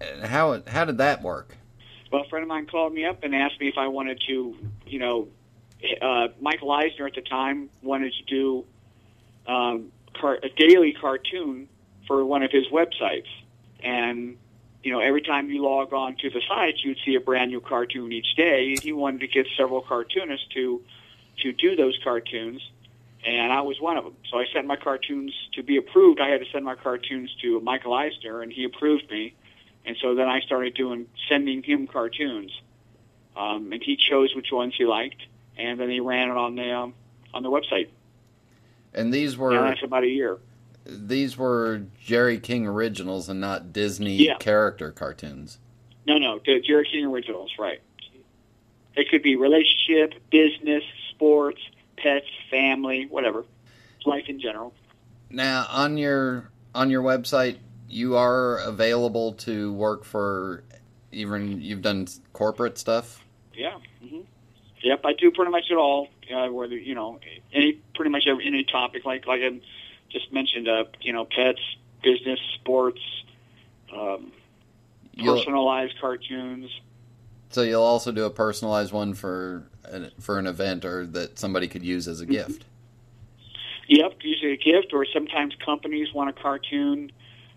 And 0.00 0.22
how 0.22 0.62
how 0.66 0.84
did 0.84 0.98
that 0.98 1.22
work? 1.22 1.56
Well, 2.12 2.22
a 2.22 2.28
friend 2.28 2.42
of 2.42 2.48
mine 2.48 2.66
called 2.66 2.92
me 2.94 3.04
up 3.04 3.22
and 3.22 3.34
asked 3.34 3.60
me 3.60 3.68
if 3.68 3.76
I 3.76 3.88
wanted 3.88 4.22
to, 4.28 4.56
you 4.86 4.98
know, 4.98 5.28
uh, 6.00 6.28
Michael 6.40 6.70
Eisner 6.70 7.06
at 7.06 7.14
the 7.14 7.22
time 7.22 7.70
wanted 7.82 8.12
to 8.14 8.24
do 8.24 8.64
um, 9.46 9.92
car- 10.14 10.38
a 10.42 10.48
daily 10.48 10.92
cartoon 10.92 11.68
for 12.06 12.24
one 12.24 12.42
of 12.42 12.50
his 12.50 12.66
websites, 12.68 13.28
and 13.82 14.36
you 14.82 14.92
know, 14.92 15.00
every 15.00 15.22
time 15.22 15.50
you 15.50 15.62
log 15.62 15.92
on 15.92 16.16
to 16.16 16.30
the 16.30 16.40
site, 16.48 16.76
you'd 16.82 16.98
see 17.04 17.14
a 17.14 17.20
brand 17.20 17.50
new 17.50 17.60
cartoon 17.60 18.12
each 18.12 18.36
day. 18.36 18.76
He 18.80 18.92
wanted 18.92 19.20
to 19.20 19.28
get 19.28 19.46
several 19.56 19.80
cartoonists 19.80 20.46
to 20.54 20.82
to 21.42 21.52
do 21.52 21.76
those 21.76 21.98
cartoons, 22.02 22.60
and 23.24 23.52
I 23.52 23.60
was 23.60 23.80
one 23.80 23.96
of 23.96 24.04
them. 24.04 24.16
So 24.30 24.38
I 24.38 24.46
sent 24.52 24.66
my 24.66 24.76
cartoons 24.76 25.32
to 25.54 25.62
be 25.62 25.76
approved. 25.76 26.20
I 26.20 26.28
had 26.28 26.40
to 26.40 26.46
send 26.50 26.64
my 26.64 26.74
cartoons 26.74 27.34
to 27.42 27.60
Michael 27.60 27.94
Eisner, 27.94 28.42
and 28.42 28.52
he 28.52 28.64
approved 28.64 29.10
me. 29.10 29.34
And 29.84 29.96
so 30.02 30.14
then 30.14 30.28
I 30.28 30.40
started 30.40 30.74
doing 30.74 31.06
sending 31.28 31.62
him 31.62 31.86
cartoons, 31.86 32.52
um, 33.36 33.72
and 33.72 33.82
he 33.82 33.96
chose 33.96 34.34
which 34.34 34.50
ones 34.52 34.74
he 34.76 34.84
liked, 34.84 35.22
and 35.58 35.78
then 35.78 35.90
he 35.90 36.00
ran 36.00 36.30
it 36.30 36.36
on 36.36 36.54
the 36.54 36.70
um, 36.72 36.94
on 37.34 37.42
the 37.42 37.50
website. 37.50 37.88
And 38.94 39.12
these 39.12 39.32
And 39.34 39.42
were 39.42 39.60
that's 39.62 39.82
about 39.82 40.04
a 40.04 40.08
year. 40.08 40.38
these 40.86 41.36
were 41.36 41.82
Jerry 42.02 42.38
King 42.38 42.66
originals 42.66 43.28
and 43.28 43.40
not 43.40 43.72
Disney 43.72 44.16
Yeah. 44.16 44.36
character 44.38 44.90
cartoons. 44.90 45.58
No, 46.06 46.16
no, 46.16 46.40
the 46.44 46.60
Jerry 46.60 46.88
King 46.90 47.04
originals, 47.06 47.52
right? 47.58 47.80
It 48.96 49.08
could 49.10 49.22
be 49.22 49.36
relationship, 49.36 50.14
business, 50.30 50.82
sports, 51.10 51.60
pets, 51.98 52.26
family, 52.50 53.06
whatever, 53.10 53.44
life 54.06 54.24
in 54.28 54.40
general. 54.40 54.72
Now 55.30 55.66
on 55.70 55.98
your 55.98 56.50
on 56.74 56.90
your 56.90 57.02
website, 57.02 57.58
you 57.88 58.16
are 58.16 58.58
available 58.58 59.32
to 59.34 59.72
work 59.74 60.04
for 60.04 60.64
even 61.12 61.60
you've 61.60 61.82
done 61.82 62.06
corporate 62.32 62.78
stuff. 62.78 63.24
Yeah. 63.54 63.78
Yep, 64.82 65.00
I 65.04 65.12
do 65.12 65.30
pretty 65.30 65.50
much 65.50 65.64
it 65.70 65.76
all. 65.76 66.08
Uh, 66.32 66.48
whether 66.48 66.76
you 66.76 66.94
know 66.94 67.20
any 67.52 67.80
pretty 67.94 68.10
much 68.10 68.24
every, 68.28 68.46
any 68.46 68.64
topic, 68.64 69.04
like 69.04 69.26
like 69.26 69.40
I 69.42 69.60
just 70.10 70.32
mentioned, 70.32 70.68
uh, 70.68 70.84
you 71.00 71.12
know, 71.12 71.24
pets, 71.24 71.60
business, 72.02 72.40
sports, 72.54 73.00
um, 73.94 74.32
You'll- 75.14 75.36
personalized 75.36 75.94
cartoons. 76.00 76.70
So 77.50 77.62
you'll 77.62 77.82
also 77.82 78.12
do 78.12 78.24
a 78.24 78.30
personalized 78.30 78.92
one 78.92 79.14
for 79.14 79.64
an, 79.84 80.10
for 80.20 80.38
an 80.38 80.46
event 80.46 80.84
or 80.84 81.06
that 81.06 81.38
somebody 81.38 81.66
could 81.66 81.82
use 81.82 82.06
as 82.06 82.20
a 82.20 82.26
gift. 82.26 82.66
Yep, 83.88 84.16
usually 84.22 84.52
a 84.52 84.56
gift, 84.58 84.92
or 84.92 85.06
sometimes 85.06 85.54
companies 85.64 86.12
want 86.12 86.28
a 86.28 86.34
cartoon 86.34 87.10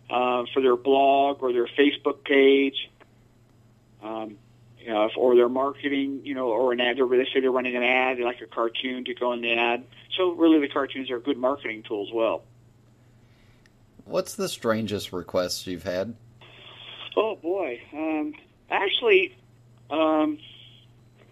uh, 0.10 0.46
for 0.54 0.62
their 0.62 0.78
blog 0.78 1.44
or 1.44 1.52
their 1.52 1.68
Facebook 1.68 2.24
page, 2.24 2.90
um, 4.02 4.38
you 4.82 4.90
know, 4.90 5.06
if- 5.06 5.18
or 5.18 5.36
their 5.36 5.50
marketing, 5.50 6.22
you 6.24 6.34
know, 6.34 6.48
or 6.48 6.74
an 6.74 6.80
ad. 6.80 7.00
Or 7.00 7.08
they 7.08 7.26
say 7.26 7.40
they're 7.40 7.52
running 7.52 7.76
an 7.76 7.84
ad, 7.84 8.18
they 8.18 8.24
like 8.24 8.42
a 8.42 8.48
cartoon 8.48 9.06
to 9.06 9.14
go 9.14 9.34
in 9.34 9.42
the 9.42 9.54
ad. 9.54 9.84
So 10.18 10.32
really, 10.32 10.60
the 10.60 10.68
cartoons 10.68 11.10
are 11.10 11.18
a 11.18 11.22
good 11.22 11.38
marketing 11.38 11.84
tool 11.84 12.06
as 12.08 12.14
well. 12.14 12.44
What's 14.06 14.36
the 14.36 14.50
strangest 14.50 15.14
requests 15.14 15.68
you've 15.68 15.84
had? 15.84 16.16
Oh 17.16 17.36
boy, 17.36 17.82
um, 17.94 18.34
actually, 18.70 19.36
um, 19.90 20.40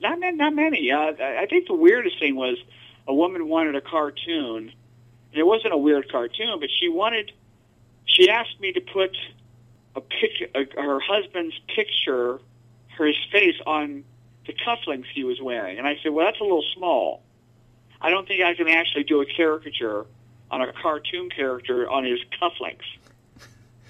not 0.02 0.20
not 0.20 0.54
many. 0.54 0.92
Uh, 0.92 1.14
I 1.20 1.42
I 1.42 1.46
think 1.46 1.68
the 1.68 1.74
weirdest 1.74 2.20
thing 2.20 2.36
was 2.36 2.58
a 3.08 3.14
woman 3.14 3.48
wanted 3.48 3.76
a 3.76 3.82
cartoon. 3.82 4.72
It 5.34 5.44
wasn't 5.44 5.74
a 5.74 5.78
weird 5.78 6.12
cartoon, 6.12 6.60
but 6.60 6.70
she 6.70 6.90
wanted. 6.90 7.32
She 8.06 8.30
asked 8.30 8.60
me 8.60 8.72
to 8.74 8.82
put 8.82 9.16
a 9.96 10.02
pic, 10.02 10.52
a, 10.56 10.82
her 10.82 11.00
husband's 11.00 11.58
picture, 11.76 12.40
his 13.06 13.18
face 13.32 13.56
on 13.66 14.04
the 14.46 14.54
cufflinks 14.54 15.06
he 15.14 15.24
was 15.24 15.42
wearing, 15.42 15.78
and 15.78 15.88
I 15.88 15.98
said, 16.02 16.12
"Well, 16.12 16.26
that's 16.26 16.40
a 16.40 16.44
little 16.44 16.66
small. 16.76 17.22
I 18.02 18.10
don't 18.10 18.28
think 18.28 18.44
I 18.44 18.56
can 18.56 18.68
actually 18.68 19.04
do 19.04 19.22
a 19.22 19.26
caricature 19.26 20.06
on 20.52 20.62
a 20.62 20.74
cartoon 20.74 21.30
character 21.30 21.90
on 21.90 22.04
his 22.06 22.20
cufflinks." 22.42 22.86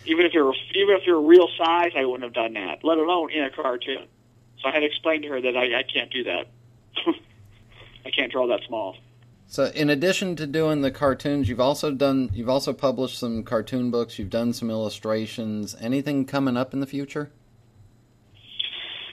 even 0.06 0.26
if 0.26 0.34
you're 0.34 0.54
even 0.76 0.96
if 0.96 1.06
you're 1.06 1.22
real 1.22 1.48
size, 1.58 1.92
I 1.96 2.06
wouldn't 2.06 2.24
have 2.24 2.34
done 2.34 2.54
that. 2.54 2.84
Let 2.84 2.98
alone 2.98 3.32
in 3.32 3.44
a 3.44 3.50
cartoon. 3.50 4.08
So 4.62 4.68
I 4.68 4.72
had 4.72 4.80
to 4.80 4.86
explain 4.86 5.22
to 5.22 5.30
her 5.30 5.42
that 5.42 5.56
I, 5.56 5.80
I 5.80 5.84
can't 5.84 6.12
do 6.12 6.24
that. 6.26 6.48
I 8.06 8.10
can't 8.10 8.32
draw 8.32 8.48
that 8.48 8.62
small. 8.68 8.98
So 9.48 9.66
in 9.66 9.90
addition 9.90 10.36
to 10.38 10.48
doing 10.48 10.82
the 10.82 10.92
cartoons, 10.92 11.50
you've 11.50 11.60
also 11.60 11.92
done 11.92 12.30
you've 12.34 12.50
also 12.50 12.74
published 12.74 13.18
some 13.18 13.44
cartoon 13.44 13.92
books, 13.92 14.20
you've 14.20 14.30
done 14.30 14.54
some 14.54 14.70
illustrations. 14.70 15.76
Anything 15.80 16.26
coming 16.26 16.58
up 16.58 16.74
in 16.74 16.80
the 16.80 16.88
future? 16.88 17.32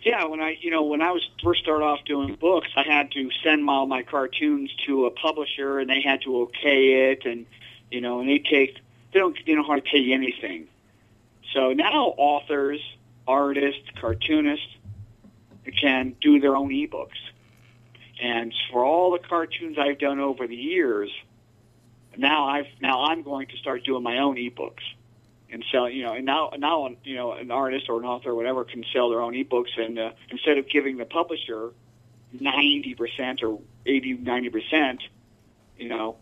Yeah, 0.07 0.27
when 0.27 0.41
I 0.41 0.57
you 0.61 0.71
know 0.71 0.85
when 0.85 1.03
I 1.03 1.11
was 1.11 1.29
first 1.43 1.63
started 1.65 1.85
off 1.85 2.05
doing 2.05 2.37
books, 2.37 2.69
I 2.77 2.85
had 2.85 3.11
to 3.11 3.29
send 3.43 3.69
all 3.69 3.87
my 3.87 4.05
cartoons 4.05 4.73
to 4.87 5.07
a 5.07 5.11
publisher, 5.11 5.81
and 5.81 5.91
they 5.91 6.01
had 6.01 6.23
to 6.23 6.43
okay 6.43 7.11
it, 7.11 7.25
and 7.25 7.45
you 7.91 8.01
know, 8.01 8.21
and 8.21 8.29
they 8.29 8.39
take 8.39 8.79
they 9.13 9.19
don't 9.19 9.37
they 9.45 9.57
don't 9.57 9.65
hardly 9.65 9.91
pay 9.91 9.99
you 9.99 10.15
anything. 10.15 10.69
So 11.53 11.73
now 11.73 12.15
authors, 12.19 12.81
artists, 13.27 13.83
cartoonists 14.01 14.77
can 15.77 16.15
do 16.21 16.39
their 16.39 16.55
own 16.55 16.69
ebooks. 16.71 17.19
And 18.23 18.55
for 18.71 18.85
all 18.85 19.11
the 19.11 19.19
cartoons 19.19 19.77
I've 19.77 19.99
done 19.99 20.21
over 20.21 20.47
the 20.47 20.55
years, 20.55 21.11
now 22.17 22.47
I've 22.47 22.69
now 22.81 23.07
I'm 23.07 23.25
going 23.25 23.49
to 23.49 23.57
start 23.57 23.83
doing 23.83 24.05
my 24.05 24.19
own 24.19 24.37
ebooks 24.37 24.85
and 25.51 25.65
sell. 25.71 25.89
You 25.89 26.05
know, 26.05 26.15
and 26.15 26.25
now 26.25 26.53
now 26.59 26.89
you 27.05 27.17
know 27.17 27.33
an 27.33 27.51
artist 27.51 27.87
or 27.89 27.99
an 27.99 28.05
author 28.05 28.31
or 28.31 28.35
whatever 28.35 28.65
can 28.65 28.85
sell 28.93 29.11
their 29.11 29.21
own 29.21 29.35
ebooks, 29.35 29.79
and 29.79 29.99
uh, 29.99 30.11
instead 30.31 30.59
of 30.59 30.69
giving 30.69 30.97
the 30.97 31.05
publisher 31.05 31.71
ninety 32.33 32.95
percent 32.95 33.43
or 33.43 33.61
80 33.87 34.15
90 34.15 34.51
percent, 34.51 35.03
you 35.79 35.89
know, 35.89 36.17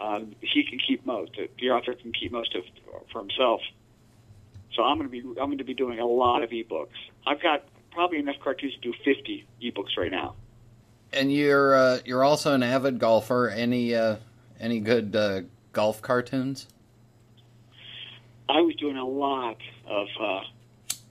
uh, 0.00 0.20
he 0.40 0.64
can 0.64 0.78
keep 0.78 1.04
most. 1.06 1.32
The 1.58 1.70
author 1.70 1.94
can 1.94 2.12
keep 2.12 2.32
most 2.32 2.54
of 2.54 2.64
for 3.12 3.20
himself. 3.20 3.60
So 4.74 4.82
I'm 4.82 4.98
going 4.98 5.08
to 5.08 5.12
be 5.12 5.20
I'm 5.20 5.46
going 5.46 5.58
to 5.58 5.64
be 5.64 5.74
doing 5.74 6.00
a 6.00 6.06
lot 6.06 6.42
of 6.42 6.50
ebooks. 6.50 6.88
I've 7.26 7.40
got 7.42 7.64
probably 7.92 8.18
enough 8.18 8.36
cartoons 8.42 8.74
to 8.74 8.80
do 8.80 8.92
50 9.04 9.46
ebooks 9.62 9.96
right 9.96 10.10
now. 10.10 10.34
And 11.12 11.32
you're 11.32 11.74
uh, 11.74 11.98
you're 12.04 12.24
also 12.24 12.54
an 12.54 12.62
avid 12.62 12.98
golfer. 12.98 13.48
Any 13.48 13.94
uh, 13.94 14.16
any 14.58 14.80
good 14.80 15.14
uh, 15.14 15.42
golf 15.72 16.02
cartoons? 16.02 16.66
I 18.48 18.60
was 18.60 18.76
doing 18.76 18.96
a 18.96 19.06
lot 19.06 19.58
of 19.86 20.08
uh, 20.20 20.40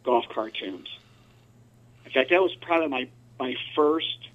golf 0.04 0.26
cartoons. 0.30 0.88
In 2.06 2.12
fact, 2.12 2.30
that 2.30 2.42
was 2.42 2.56
probably 2.56 2.88
my 2.88 3.08
my 3.40 3.56
first 3.76 4.30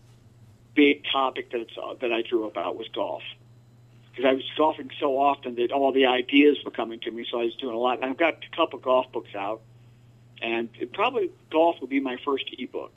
big 0.74 1.04
topic 1.10 1.50
that 1.52 1.68
uh, 1.78 1.94
that 2.00 2.12
I 2.12 2.22
drew 2.22 2.46
about 2.46 2.76
was 2.76 2.88
golf 2.88 3.22
because 4.18 4.28
I 4.28 4.34
was 4.34 4.44
golfing 4.56 4.90
so 4.98 5.16
often 5.18 5.54
that 5.56 5.70
all 5.70 5.92
the 5.92 6.06
ideas 6.06 6.58
were 6.64 6.72
coming 6.72 6.98
to 7.00 7.10
me. 7.10 7.24
So 7.30 7.40
I 7.40 7.44
was 7.44 7.54
doing 7.54 7.74
a 7.74 7.78
lot. 7.78 8.02
I've 8.02 8.16
got 8.16 8.44
a 8.44 8.56
couple 8.56 8.80
golf 8.80 9.10
books 9.12 9.34
out, 9.36 9.60
and 10.42 10.68
it 10.80 10.92
probably 10.92 11.30
golf 11.50 11.80
will 11.80 11.86
be 11.86 12.00
my 12.00 12.16
first 12.24 12.46
ebook. 12.58 12.92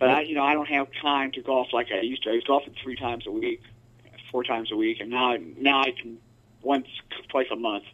But 0.00 0.08
I, 0.08 0.20
you 0.22 0.34
know, 0.34 0.42
I 0.42 0.54
don't 0.54 0.68
have 0.68 0.88
time 1.00 1.30
to 1.32 1.42
golf 1.42 1.72
like 1.72 1.92
I 1.92 2.00
used 2.00 2.24
to. 2.24 2.30
I 2.30 2.34
was 2.34 2.44
golfing 2.44 2.74
three 2.82 2.96
times 2.96 3.26
a 3.28 3.30
week, 3.30 3.62
four 4.32 4.42
times 4.42 4.72
a 4.72 4.76
week, 4.76 4.98
and 5.00 5.10
now 5.10 5.36
now 5.56 5.82
I 5.82 5.92
can 5.92 6.18
once 6.62 6.88
twice 7.28 7.48
a 7.52 7.56
month. 7.56 7.84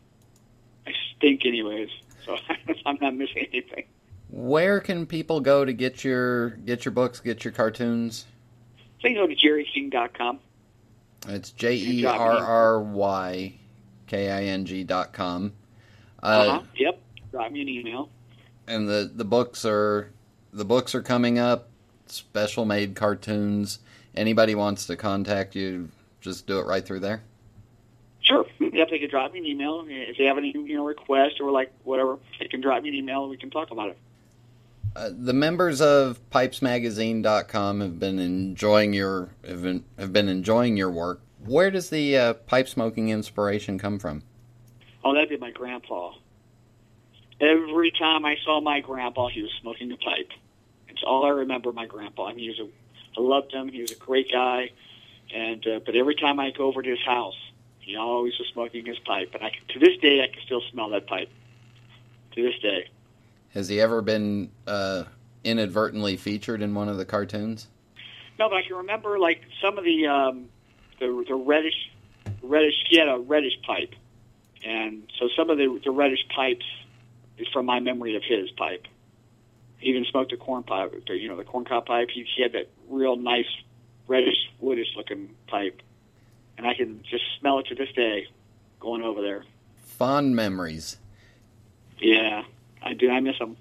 I 0.86 0.92
stink 1.16 1.44
anyways, 1.44 1.90
so 2.24 2.36
I'm 2.86 2.98
not 3.00 3.14
missing 3.14 3.46
anything. 3.52 3.84
Where 4.30 4.80
can 4.80 5.06
people 5.06 5.40
go 5.40 5.64
to 5.64 5.72
get 5.72 6.04
your 6.04 6.50
get 6.50 6.84
your 6.84 6.92
books, 6.92 7.20
get 7.20 7.44
your 7.44 7.52
cartoons? 7.52 8.26
You 9.00 9.14
go 9.14 9.26
to 9.26 9.34
jerryking.com. 9.34 10.40
It's 11.28 11.50
J 11.50 11.76
E 11.76 12.04
R 12.04 12.38
R 12.38 12.80
Y 12.82 13.54
K 14.06 14.30
I 14.30 14.44
N 14.44 14.64
G 14.64 14.84
dot 14.84 15.12
com. 15.12 15.52
Uh, 16.22 16.26
uh-huh. 16.26 16.62
Yep. 16.76 17.00
Drop 17.30 17.52
me 17.52 17.62
an 17.62 17.68
email. 17.68 18.10
And 18.66 18.88
the 18.88 19.10
the 19.14 19.24
books 19.24 19.64
are 19.64 20.12
the 20.52 20.64
books 20.64 20.94
are 20.94 21.02
coming 21.02 21.38
up. 21.38 21.68
Special 22.06 22.64
made 22.64 22.94
cartoons. 22.94 23.80
Anybody 24.14 24.54
wants 24.54 24.86
to 24.86 24.96
contact 24.96 25.54
you, 25.54 25.90
just 26.20 26.46
do 26.46 26.58
it 26.58 26.66
right 26.66 26.84
through 26.84 27.00
there. 27.00 27.22
Yep, 28.76 28.90
they 28.90 28.98
can 28.98 29.08
drop 29.08 29.32
me 29.32 29.38
an 29.38 29.46
email 29.46 29.86
if 29.88 30.18
they 30.18 30.24
have 30.24 30.36
any 30.36 30.50
you 30.50 30.76
know 30.76 30.84
requests 30.84 31.40
or 31.40 31.50
like 31.50 31.72
whatever. 31.84 32.18
They 32.38 32.46
can 32.46 32.60
drop 32.60 32.82
me 32.82 32.90
an 32.90 32.94
email 32.94 33.22
and 33.22 33.30
we 33.30 33.38
can 33.38 33.48
talk 33.48 33.70
about 33.70 33.88
it. 33.88 33.98
Uh, 34.94 35.08
the 35.16 35.32
members 35.32 35.80
of 35.80 36.20
pipesmagazine.com 36.30 37.80
have 37.80 37.98
been 37.98 38.18
enjoying 38.18 38.92
your 38.92 39.30
have 39.48 39.62
been, 39.62 39.84
have 39.98 40.12
been 40.12 40.28
enjoying 40.28 40.76
your 40.76 40.90
work. 40.90 41.22
Where 41.42 41.70
does 41.70 41.88
the 41.88 42.18
uh, 42.18 42.34
pipe 42.34 42.68
smoking 42.68 43.08
inspiration 43.08 43.78
come 43.78 43.98
from? 43.98 44.22
Oh, 45.02 45.14
that'd 45.14 45.30
be 45.30 45.38
my 45.38 45.52
grandpa. 45.52 46.12
Every 47.40 47.92
time 47.92 48.26
I 48.26 48.36
saw 48.44 48.60
my 48.60 48.80
grandpa, 48.80 49.28
he 49.28 49.40
was 49.40 49.52
smoking 49.62 49.90
a 49.90 49.96
pipe. 49.96 50.32
It's 50.88 51.02
all 51.02 51.24
I 51.24 51.30
remember. 51.30 51.72
My 51.72 51.86
grandpa. 51.86 52.26
I 52.26 52.34
mean, 52.34 52.40
he 52.40 52.48
was 52.48 52.60
a, 52.60 53.18
I 53.18 53.22
loved 53.22 53.54
him. 53.54 53.68
He 53.68 53.80
was 53.80 53.92
a 53.92 53.96
great 53.96 54.30
guy, 54.30 54.70
and 55.34 55.66
uh, 55.66 55.80
but 55.84 55.94
every 55.94 56.14
time 56.14 56.38
I 56.40 56.50
go 56.50 56.64
over 56.64 56.82
to 56.82 56.90
his 56.90 57.04
house, 57.04 57.36
he 57.86 57.94
always 57.94 58.36
was 58.36 58.48
smoking 58.52 58.84
his 58.84 58.98
pipe. 58.98 59.30
And 59.32 59.44
I, 59.44 59.50
can, 59.50 59.60
to 59.68 59.78
this 59.78 59.96
day, 59.98 60.20
I 60.20 60.26
can 60.26 60.42
still 60.44 60.60
smell 60.72 60.90
that 60.90 61.06
pipe. 61.06 61.30
To 62.32 62.42
this 62.42 62.58
day. 62.60 62.88
Has 63.54 63.68
he 63.68 63.80
ever 63.80 64.02
been 64.02 64.50
uh, 64.66 65.04
inadvertently 65.44 66.16
featured 66.16 66.60
in 66.60 66.74
one 66.74 66.88
of 66.88 66.98
the 66.98 67.04
cartoons? 67.06 67.68
No, 68.38 68.50
but 68.50 68.56
I 68.56 68.62
can 68.66 68.76
remember 68.76 69.18
like 69.18 69.40
some 69.62 69.78
of 69.78 69.84
the 69.84 70.06
um, 70.06 70.50
the, 71.00 71.24
the 71.26 71.34
reddish 71.34 71.90
reddish. 72.42 72.74
He 72.90 72.98
had 72.98 73.08
a 73.08 73.18
reddish 73.18 73.54
pipe, 73.66 73.94
and 74.62 75.10
so 75.18 75.30
some 75.34 75.48
of 75.48 75.56
the, 75.56 75.80
the 75.82 75.90
reddish 75.90 76.26
pipes 76.34 76.66
is 77.38 77.46
from 77.54 77.64
my 77.64 77.80
memory 77.80 78.16
of 78.16 78.22
his 78.22 78.50
pipe. 78.50 78.86
He 79.78 79.88
even 79.88 80.04
smoked 80.04 80.32
a 80.32 80.36
corn 80.36 80.62
pipe, 80.62 80.92
you 81.08 81.28
know, 81.28 81.36
the 81.36 81.44
corncob 81.44 81.86
pipe. 81.86 82.10
He, 82.12 82.26
he 82.36 82.42
had 82.42 82.52
that 82.52 82.68
real 82.90 83.16
nice 83.16 83.48
reddish 84.08 84.50
woodish 84.62 84.94
looking 84.94 85.30
pipe, 85.46 85.80
and 86.58 86.66
I 86.66 86.74
can 86.74 87.02
just 87.08 87.24
smell 87.38 87.58
it 87.58 87.66
to 87.66 87.74
this 87.74 87.90
day 87.94 88.26
going 88.80 89.02
over 89.02 89.22
there. 89.22 89.44
Fond 89.76 90.36
memories. 90.36 90.98
Yeah. 91.98 92.44
I 92.82 92.94
do. 92.94 93.10
I 93.10 93.20
miss 93.20 93.38
them. 93.38 93.56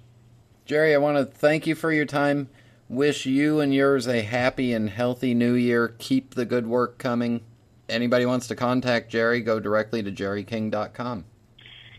Jerry, 0.64 0.94
I 0.94 0.98
want 0.98 1.16
to 1.18 1.24
thank 1.24 1.66
you 1.66 1.74
for 1.74 1.92
your 1.92 2.04
time. 2.04 2.48
Wish 2.88 3.26
you 3.26 3.60
and 3.60 3.74
yours 3.74 4.06
a 4.06 4.22
happy 4.22 4.72
and 4.72 4.88
healthy 4.88 5.34
new 5.34 5.54
year. 5.54 5.94
Keep 5.98 6.34
the 6.34 6.44
good 6.44 6.66
work 6.66 6.98
coming. 6.98 7.40
Anybody 7.88 8.26
wants 8.26 8.46
to 8.48 8.56
contact 8.56 9.10
Jerry, 9.10 9.40
go 9.40 9.60
directly 9.60 10.02
to 10.02 10.10
jerryking.com. 10.10 11.24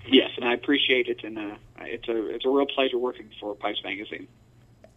Yes, 0.10 0.32
and 0.38 0.46
I 0.46 0.54
appreciate 0.54 1.08
it, 1.08 1.24
and 1.24 1.38
uh, 1.38 1.56
it's 1.82 2.08
a 2.08 2.28
it's 2.34 2.46
a 2.46 2.50
real 2.50 2.66
pleasure 2.66 2.98
working 2.98 3.30
for 3.40 3.56
Pipes 3.56 3.82
Magazine. 3.84 4.28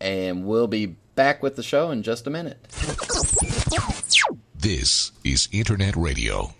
And 0.00 0.46
we'll 0.46 0.68
be 0.68 0.86
back 1.14 1.42
with 1.42 1.56
the 1.56 1.62
show 1.62 1.90
in 1.90 2.02
just 2.02 2.26
a 2.26 2.30
minute. 2.30 2.58
This 4.60 5.12
is 5.24 5.48
Internet 5.52 5.96
Radio. 5.96 6.52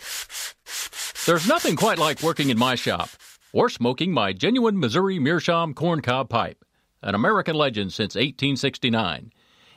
There's 1.26 1.46
nothing 1.46 1.76
quite 1.76 1.98
like 1.98 2.22
working 2.22 2.48
in 2.48 2.58
my 2.58 2.74
shop 2.74 3.10
or 3.52 3.68
smoking 3.68 4.10
my 4.10 4.32
genuine 4.32 4.80
Missouri 4.80 5.18
Meerschaum 5.18 5.74
corncob 5.74 6.30
pipe, 6.30 6.64
an 7.02 7.14
American 7.14 7.56
legend 7.56 7.92
since 7.92 8.14
1869. 8.14 9.30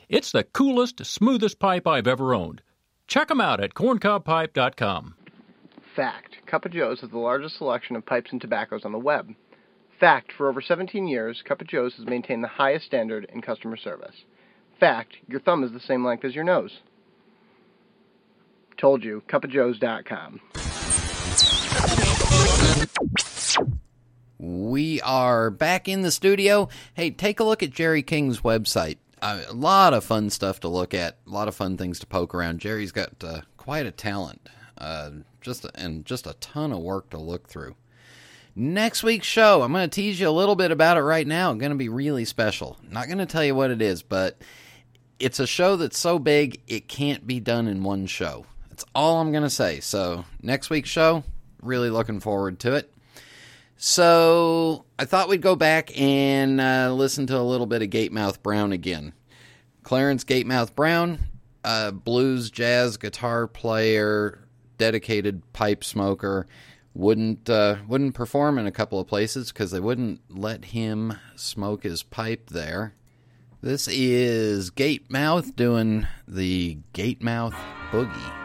It's 0.08 0.32
the 0.32 0.42
coolest, 0.42 1.04
smoothest 1.04 1.58
pipe 1.58 1.86
I've 1.86 2.06
ever 2.06 2.32
owned. 2.32 2.62
Check 3.08 3.28
them 3.28 3.42
out 3.42 3.62
at 3.62 3.74
corncobpipe.com. 3.74 5.16
Fact 5.94 6.36
Cup 6.46 6.64
of 6.64 6.72
Joe's 6.72 7.02
has 7.02 7.10
the 7.10 7.18
largest 7.18 7.58
selection 7.58 7.94
of 7.94 8.06
pipes 8.06 8.32
and 8.32 8.40
tobaccos 8.40 8.86
on 8.86 8.92
the 8.92 8.98
web. 8.98 9.34
Fact 10.00 10.32
For 10.32 10.48
over 10.48 10.62
17 10.62 11.06
years, 11.06 11.42
Cup 11.46 11.60
of 11.60 11.66
Joe's 11.66 11.96
has 11.96 12.06
maintained 12.06 12.42
the 12.42 12.48
highest 12.48 12.86
standard 12.86 13.26
in 13.34 13.42
customer 13.42 13.76
service. 13.76 14.16
Fact 14.80 15.14
Your 15.28 15.40
thumb 15.40 15.62
is 15.62 15.72
the 15.72 15.80
same 15.80 16.06
length 16.06 16.24
as 16.24 16.34
your 16.34 16.44
nose. 16.44 16.80
Told 18.84 19.02
you, 19.02 19.22
cupojoes.com. 19.28 20.40
We 24.38 25.00
are 25.00 25.48
back 25.50 25.88
in 25.88 26.02
the 26.02 26.10
studio. 26.10 26.68
Hey, 26.92 27.10
take 27.10 27.40
a 27.40 27.44
look 27.44 27.62
at 27.62 27.70
Jerry 27.70 28.02
King's 28.02 28.40
website. 28.40 28.98
Uh, 29.22 29.40
a 29.48 29.54
lot 29.54 29.94
of 29.94 30.04
fun 30.04 30.28
stuff 30.28 30.60
to 30.60 30.68
look 30.68 30.92
at. 30.92 31.16
A 31.26 31.30
lot 31.30 31.48
of 31.48 31.54
fun 31.54 31.78
things 31.78 31.98
to 32.00 32.06
poke 32.06 32.34
around. 32.34 32.60
Jerry's 32.60 32.92
got 32.92 33.24
uh, 33.24 33.40
quite 33.56 33.86
a 33.86 33.90
talent, 33.90 34.50
uh, 34.76 35.12
just 35.40 35.64
and 35.74 36.04
just 36.04 36.26
a 36.26 36.34
ton 36.34 36.70
of 36.70 36.80
work 36.80 37.08
to 37.08 37.16
look 37.16 37.48
through. 37.48 37.76
Next 38.54 39.02
week's 39.02 39.26
show, 39.26 39.62
I'm 39.62 39.72
going 39.72 39.88
to 39.88 39.94
tease 39.94 40.20
you 40.20 40.28
a 40.28 40.30
little 40.30 40.56
bit 40.56 40.70
about 40.70 40.98
it 40.98 41.04
right 41.04 41.26
now. 41.26 41.54
Going 41.54 41.72
to 41.72 41.78
be 41.78 41.88
really 41.88 42.26
special. 42.26 42.76
Not 42.86 43.06
going 43.06 43.16
to 43.16 43.24
tell 43.24 43.44
you 43.44 43.54
what 43.54 43.70
it 43.70 43.80
is, 43.80 44.02
but 44.02 44.42
it's 45.18 45.40
a 45.40 45.46
show 45.46 45.76
that's 45.76 45.98
so 45.98 46.18
big 46.18 46.60
it 46.66 46.86
can't 46.86 47.26
be 47.26 47.40
done 47.40 47.66
in 47.66 47.82
one 47.82 48.04
show. 48.04 48.44
That's 48.74 48.84
all 48.92 49.20
I'm 49.20 49.30
going 49.30 49.44
to 49.44 49.50
say. 49.50 49.78
So 49.78 50.24
next 50.42 50.68
week's 50.68 50.88
show, 50.88 51.22
really 51.62 51.90
looking 51.90 52.18
forward 52.18 52.58
to 52.58 52.74
it. 52.74 52.92
So 53.76 54.84
I 54.98 55.04
thought 55.04 55.28
we'd 55.28 55.40
go 55.42 55.54
back 55.54 55.96
and 55.96 56.60
uh, 56.60 56.92
listen 56.92 57.28
to 57.28 57.38
a 57.38 57.38
little 57.38 57.66
bit 57.66 57.82
of 57.82 57.90
Gatemouth 57.90 58.42
Brown 58.42 58.72
again. 58.72 59.12
Clarence 59.84 60.24
Gatemouth 60.24 60.74
Brown, 60.74 61.20
uh, 61.62 61.92
blues, 61.92 62.50
jazz, 62.50 62.96
guitar 62.96 63.46
player, 63.46 64.40
dedicated 64.76 65.52
pipe 65.52 65.84
smoker, 65.84 66.48
wouldn't 66.94 67.48
uh, 67.48 67.76
wouldn't 67.86 68.16
perform 68.16 68.58
in 68.58 68.66
a 68.66 68.72
couple 68.72 68.98
of 68.98 69.06
places 69.06 69.52
because 69.52 69.70
they 69.70 69.78
wouldn't 69.78 70.20
let 70.28 70.64
him 70.64 71.16
smoke 71.36 71.84
his 71.84 72.02
pipe 72.02 72.50
there. 72.50 72.92
This 73.60 73.86
is 73.86 74.72
Gatemouth 74.72 75.54
doing 75.54 76.08
the 76.26 76.78
Gatemouth 76.92 77.54
Boogie. 77.92 78.43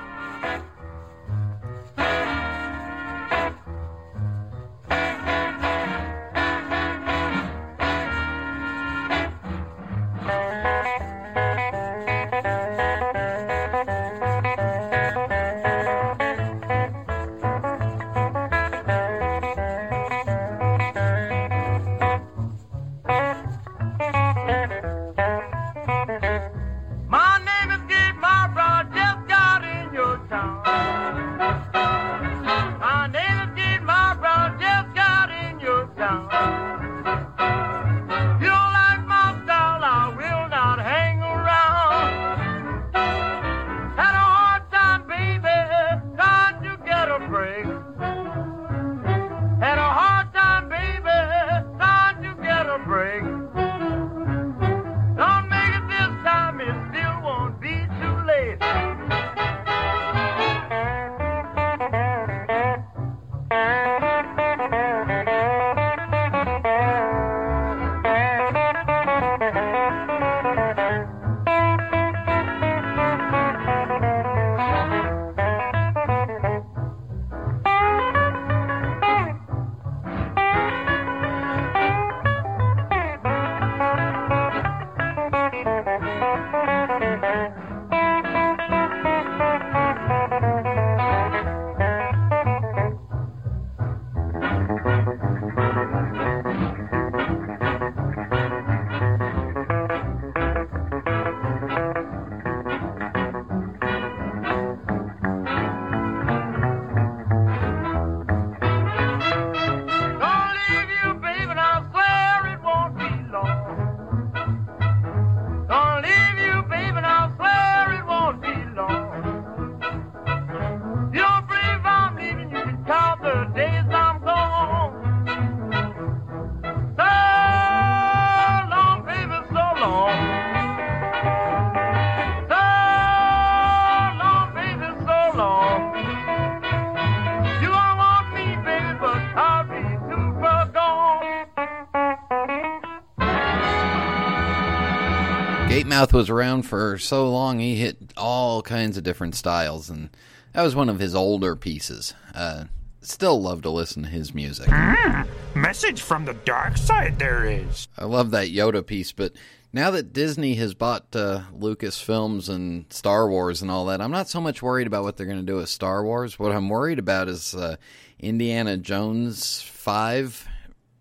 Mouth 145.99 146.13
was 146.13 146.29
around 146.29 146.61
for 146.61 146.97
so 146.97 147.29
long, 147.29 147.59
he 147.59 147.75
hit 147.75 148.13
all 148.15 148.61
kinds 148.61 148.95
of 148.95 149.03
different 149.03 149.35
styles, 149.35 149.89
and 149.89 150.09
that 150.53 150.61
was 150.61 150.73
one 150.73 150.87
of 150.87 150.97
his 150.97 151.13
older 151.13 151.57
pieces. 151.57 152.13
Uh, 152.33 152.63
still 153.01 153.41
love 153.41 153.63
to 153.63 153.69
listen 153.69 154.03
to 154.03 154.09
his 154.09 154.33
music. 154.33 154.67
Mm, 154.67 155.27
message 155.55 156.01
from 156.01 156.23
the 156.23 156.35
dark 156.45 156.77
side 156.77 157.19
there 157.19 157.43
is. 157.43 157.89
I 157.97 158.05
love 158.05 158.31
that 158.31 158.47
Yoda 158.47 158.85
piece, 158.85 159.11
but 159.11 159.33
now 159.73 159.91
that 159.91 160.13
Disney 160.13 160.53
has 160.53 160.73
bought 160.73 161.13
uh, 161.13 161.41
Lucasfilms 161.53 162.47
and 162.47 162.85
Star 162.93 163.29
Wars 163.29 163.61
and 163.61 163.69
all 163.69 163.87
that, 163.87 163.99
I'm 163.99 164.09
not 164.09 164.29
so 164.29 164.39
much 164.39 164.61
worried 164.61 164.87
about 164.87 165.03
what 165.03 165.17
they're 165.17 165.25
going 165.25 165.45
to 165.45 165.51
do 165.51 165.57
with 165.57 165.67
Star 165.67 166.05
Wars. 166.05 166.39
What 166.39 166.53
I'm 166.53 166.69
worried 166.69 166.99
about 166.99 167.27
is 167.27 167.53
uh, 167.53 167.75
Indiana 168.19 168.77
Jones 168.77 169.61
5, 169.63 170.47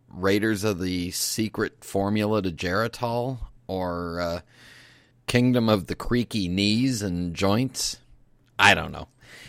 Raiders 0.09 0.64
of 0.64 0.80
the 0.80 1.12
Secret 1.12 1.84
Formula 1.84 2.42
to 2.42 2.51
Geritol, 2.51 3.38
or 3.68 4.20
uh, 4.20 4.40
Kingdom 5.28 5.68
of 5.68 5.86
the 5.86 5.94
Creaky 5.94 6.48
Knees 6.48 7.02
and 7.02 7.34
Joints. 7.34 7.98
I 8.58 8.74
don't 8.74 8.90
know. 8.90 9.08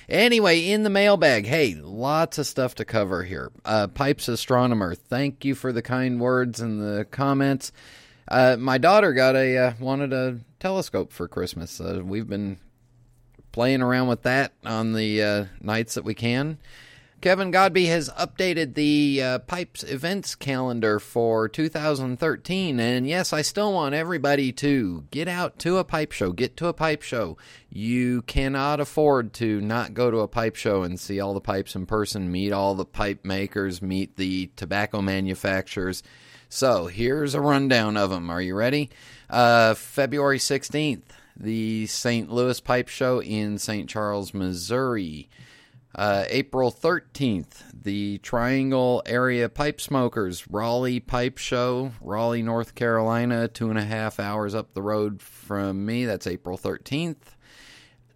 Anyway, 0.09 0.69
in 0.69 0.83
the 0.83 0.89
mailbag, 0.89 1.45
hey, 1.45 1.75
lots 1.75 2.37
of 2.37 2.45
stuff 2.45 2.75
to 2.75 2.85
cover 2.85 3.23
here. 3.23 3.51
Uh, 3.63 3.87
Pipes 3.87 4.27
Astronomer, 4.27 4.93
thank 4.93 5.45
you 5.45 5.55
for 5.55 5.71
the 5.71 5.81
kind 5.81 6.19
words 6.19 6.59
and 6.59 6.81
the 6.81 7.05
comments. 7.05 7.71
Uh, 8.27 8.57
my 8.59 8.77
daughter 8.77 9.13
got 9.13 9.35
a 9.35 9.57
uh, 9.57 9.73
wanted 9.79 10.13
a 10.13 10.39
telescope 10.59 11.11
for 11.13 11.27
Christmas. 11.27 11.79
Uh, 11.79 12.01
we've 12.03 12.27
been 12.27 12.57
playing 13.51 13.81
around 13.81 14.07
with 14.07 14.23
that 14.23 14.51
on 14.65 14.93
the 14.93 15.23
uh, 15.23 15.45
nights 15.61 15.95
that 15.95 16.03
we 16.03 16.13
can. 16.13 16.57
Kevin 17.21 17.51
Godby 17.51 17.87
has 17.87 18.09
updated 18.11 18.75
the 18.75 19.21
uh, 19.21 19.39
Pipes 19.39 19.83
events 19.83 20.35
calendar 20.35 20.99
for 20.99 21.49
2013. 21.49 22.79
And 22.79 23.05
yes, 23.05 23.33
I 23.33 23.41
still 23.41 23.73
want 23.73 23.93
everybody 23.93 24.53
to 24.53 25.03
get 25.11 25.27
out 25.27 25.59
to 25.59 25.79
a 25.79 25.83
pipe 25.83 26.13
show, 26.13 26.31
get 26.31 26.55
to 26.57 26.67
a 26.67 26.73
pipe 26.73 27.01
show. 27.01 27.37
You 27.69 28.21
cannot 28.21 28.79
afford 28.79 29.33
to 29.33 29.59
not 29.59 29.93
go 29.93 30.09
to 30.09 30.19
a 30.19 30.29
pipe 30.29 30.55
show 30.55 30.83
and 30.83 30.97
see 30.97 31.19
all 31.19 31.33
the 31.33 31.41
pipes 31.41 31.75
in 31.75 31.85
person, 31.85 32.31
meet 32.31 32.53
all 32.53 32.73
the 32.73 32.85
pipe 32.85 33.25
makers, 33.25 33.81
meet 33.81 34.15
the 34.15 34.49
tobacco 34.55 35.01
manufacturers. 35.01 36.03
So 36.47 36.87
here's 36.87 37.33
a 37.33 37.41
rundown 37.41 37.97
of 37.97 38.11
them. 38.11 38.29
Are 38.29 38.41
you 38.41 38.55
ready? 38.55 38.91
Uh, 39.29 39.73
February 39.73 40.39
16th, 40.39 41.03
the 41.35 41.85
St. 41.87 42.31
Louis 42.31 42.61
Pipe 42.61 42.87
Show 42.87 43.21
in 43.21 43.57
St. 43.57 43.89
Charles, 43.89 44.33
Missouri. 44.33 45.27
Uh, 45.95 46.23
April 46.29 46.71
13th, 46.71 47.63
the 47.73 48.19
Triangle 48.19 49.01
Area 49.07 49.49
Pipe 49.49 49.81
Smokers 49.81 50.47
Raleigh 50.47 50.99
Pipe 50.99 51.39
Show, 51.39 51.93
Raleigh, 51.99 52.43
North 52.43 52.75
Carolina, 52.75 53.47
two 53.47 53.71
and 53.71 53.79
a 53.79 53.83
half 53.83 54.19
hours 54.19 54.53
up 54.53 54.73
the 54.73 54.83
road 54.83 55.19
from 55.19 55.85
me. 55.87 56.05
That's 56.05 56.27
April 56.27 56.59
13th. 56.59 57.35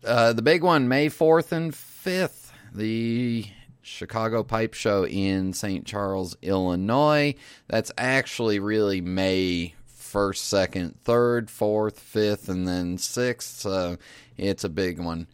Uh, 0.05 0.33
the 0.33 0.43
big 0.43 0.63
one, 0.63 0.87
May 0.87 1.09
4th 1.09 1.51
and 1.51 1.71
5th, 1.71 2.51
the 2.73 3.45
Chicago 3.81 4.43
Pipe 4.43 4.75
Show 4.75 5.07
in 5.07 5.53
St. 5.53 5.85
Charles, 5.85 6.37
Illinois. 6.43 7.33
That's 7.67 7.91
actually 7.97 8.59
really 8.59 9.01
May 9.01 9.73
1st, 10.13 10.69
2nd, 10.69 10.95
3rd, 11.03 11.47
4th, 11.47 11.95
5th, 11.95 12.49
and 12.49 12.67
then 12.67 12.97
6th. 12.97 13.41
So 13.41 13.97
it's 14.37 14.63
a 14.63 14.69
big 14.69 14.99
one. 14.99 15.27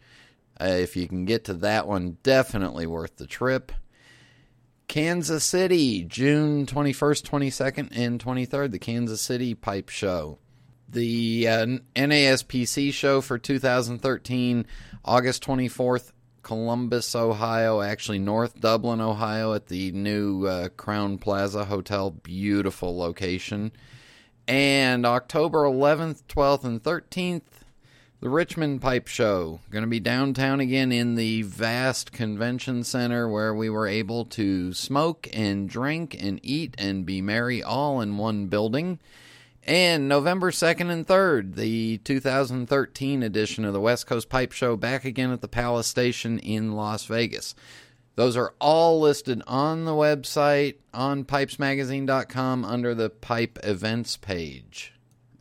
Uh, 0.60 0.66
if 0.66 0.96
you 0.96 1.08
can 1.08 1.24
get 1.24 1.44
to 1.44 1.54
that 1.54 1.86
one, 1.86 2.18
definitely 2.22 2.86
worth 2.86 3.16
the 3.16 3.26
trip. 3.26 3.72
Kansas 4.88 5.44
City, 5.44 6.02
June 6.02 6.66
21st, 6.66 7.22
22nd, 7.22 7.88
and 7.96 8.22
23rd, 8.22 8.72
the 8.72 8.78
Kansas 8.78 9.20
City 9.20 9.54
Pipe 9.54 9.88
Show. 9.88 10.38
The 10.88 11.46
uh, 11.48 11.66
NASPC 11.94 12.92
show 12.92 13.20
for 13.20 13.38
2013, 13.38 14.66
August 15.04 15.44
24th, 15.44 16.10
Columbus, 16.42 17.14
Ohio, 17.14 17.80
actually 17.80 18.18
North 18.18 18.58
Dublin, 18.58 19.00
Ohio, 19.00 19.54
at 19.54 19.66
the 19.66 19.92
new 19.92 20.46
uh, 20.46 20.68
Crowne 20.70 21.20
Plaza 21.20 21.66
Hotel. 21.66 22.10
Beautiful 22.10 22.96
location. 22.96 23.70
And 24.48 25.06
October 25.06 25.62
11th, 25.62 26.24
12th, 26.24 26.64
and 26.64 26.82
13th, 26.82 27.59
the 28.20 28.28
Richmond 28.28 28.82
Pipe 28.82 29.08
Show. 29.08 29.60
Going 29.70 29.82
to 29.82 29.88
be 29.88 30.00
downtown 30.00 30.60
again 30.60 30.92
in 30.92 31.14
the 31.14 31.40
vast 31.42 32.12
convention 32.12 32.84
center 32.84 33.26
where 33.26 33.54
we 33.54 33.70
were 33.70 33.86
able 33.86 34.26
to 34.26 34.74
smoke 34.74 35.26
and 35.32 35.68
drink 35.68 36.14
and 36.20 36.38
eat 36.42 36.74
and 36.76 37.06
be 37.06 37.22
merry 37.22 37.62
all 37.62 38.00
in 38.02 38.18
one 38.18 38.48
building. 38.48 38.98
And 39.64 40.06
November 40.06 40.50
2nd 40.50 40.90
and 40.90 41.06
3rd, 41.06 41.54
the 41.54 41.98
2013 41.98 43.22
edition 43.22 43.64
of 43.64 43.72
the 43.72 43.80
West 43.80 44.06
Coast 44.06 44.28
Pipe 44.28 44.52
Show 44.52 44.76
back 44.76 45.04
again 45.06 45.32
at 45.32 45.40
the 45.40 45.48
Palace 45.48 45.86
Station 45.86 46.38
in 46.38 46.72
Las 46.72 47.06
Vegas. 47.06 47.54
Those 48.16 48.36
are 48.36 48.54
all 48.60 49.00
listed 49.00 49.42
on 49.46 49.86
the 49.86 49.92
website 49.92 50.76
on 50.92 51.24
pipesmagazine.com 51.24 52.64
under 52.66 52.94
the 52.94 53.08
Pipe 53.08 53.58
Events 53.62 54.18
page. 54.18 54.92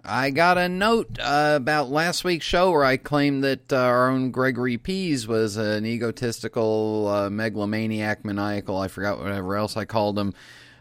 I 0.06 0.30
got 0.30 0.58
a 0.58 0.70
note 0.70 1.18
uh, 1.20 1.54
about 1.56 1.90
last 1.90 2.24
week's 2.24 2.46
show 2.46 2.72
where 2.72 2.84
I 2.84 2.98
claimed 2.98 3.44
that 3.44 3.74
uh, 3.74 3.78
our 3.78 4.10
own 4.10 4.32
Gregory 4.32 4.78
Pease 4.78 5.28
was 5.28 5.58
an 5.58 5.86
egotistical, 5.86 7.08
uh, 7.08 7.30
megalomaniac, 7.30 8.24
maniacal, 8.24 8.78
I 8.78 8.88
forgot 8.88 9.20
whatever 9.20 9.56
else 9.56 9.76
I 9.76 9.86
called 9.86 10.18
him. 10.18 10.34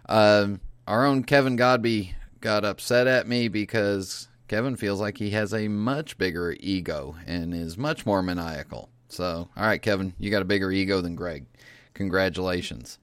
Uh, 0.08 0.48
our 0.86 1.04
own 1.04 1.24
Kevin 1.24 1.56
Godby 1.56 2.14
got 2.40 2.64
upset 2.64 3.06
at 3.06 3.26
me 3.26 3.48
because 3.48 4.28
Kevin 4.46 4.76
feels 4.76 5.00
like 5.00 5.18
he 5.18 5.30
has 5.30 5.52
a 5.52 5.68
much 5.68 6.16
bigger 6.16 6.56
ego 6.60 7.16
and 7.26 7.52
is 7.52 7.76
much 7.76 8.06
more 8.06 8.22
maniacal. 8.22 8.88
So, 9.08 9.48
all 9.56 9.66
right, 9.66 9.82
Kevin, 9.82 10.14
you 10.18 10.30
got 10.30 10.42
a 10.42 10.46
bigger 10.46 10.70
ego 10.70 11.00
than 11.00 11.16
Greg. 11.16 11.46
Congratulations 11.94 12.98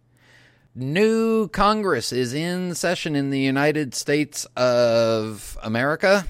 new 0.75 1.47
Congress 1.47 2.11
is 2.11 2.33
in 2.33 2.75
session 2.75 3.15
in 3.15 3.29
the 3.29 3.39
United 3.39 3.95
States 3.95 4.45
of 4.57 5.57
America. 5.63 6.25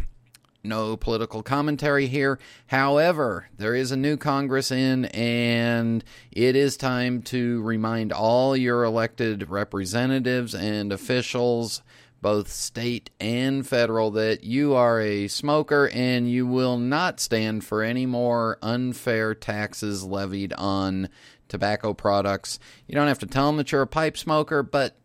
No 0.64 0.98
political 0.98 1.44
commentary 1.44 2.08
here. 2.08 2.40
However, 2.68 3.48
there 3.58 3.76
is 3.76 3.92
a 3.92 3.98
new 3.98 4.18
Congress 4.18 4.72
in, 4.72 5.06
and 5.06 6.04
it 6.32 6.56
is 6.56 6.78
time 6.78 7.22
to 7.24 7.62
remind 7.64 8.12
all 8.12 8.56
your 8.56 8.84
elected 8.84 9.50
representatives 9.50 10.56
and 10.56 10.92
officials, 10.92 11.84
both 12.22 12.52
state 12.52 13.12
and 13.20 13.68
federal, 13.68 14.10
that 14.12 14.44
you 14.44 14.74
are 14.74 15.00
a 15.00 15.28
smoker 15.28 15.90
and 15.94 16.30
you 16.30 16.48
will 16.48 16.78
not 16.78 17.20
stand 17.20 17.64
for 17.64 17.84
any 17.84 18.08
more 18.08 18.58
unfair 18.64 19.36
taxes 19.36 20.04
levied 20.04 20.54
on 20.54 21.10
tobacco 21.48 21.94
products. 21.94 22.60
You 22.88 22.96
don't 22.96 23.08
have 23.08 23.20
to 23.20 23.26
tell 23.26 23.48
them 23.48 23.58
that 23.58 23.72
you're 23.72 23.82
a 23.82 23.88
pipe 23.88 24.18
smoker, 24.18 24.64
but 24.64 24.98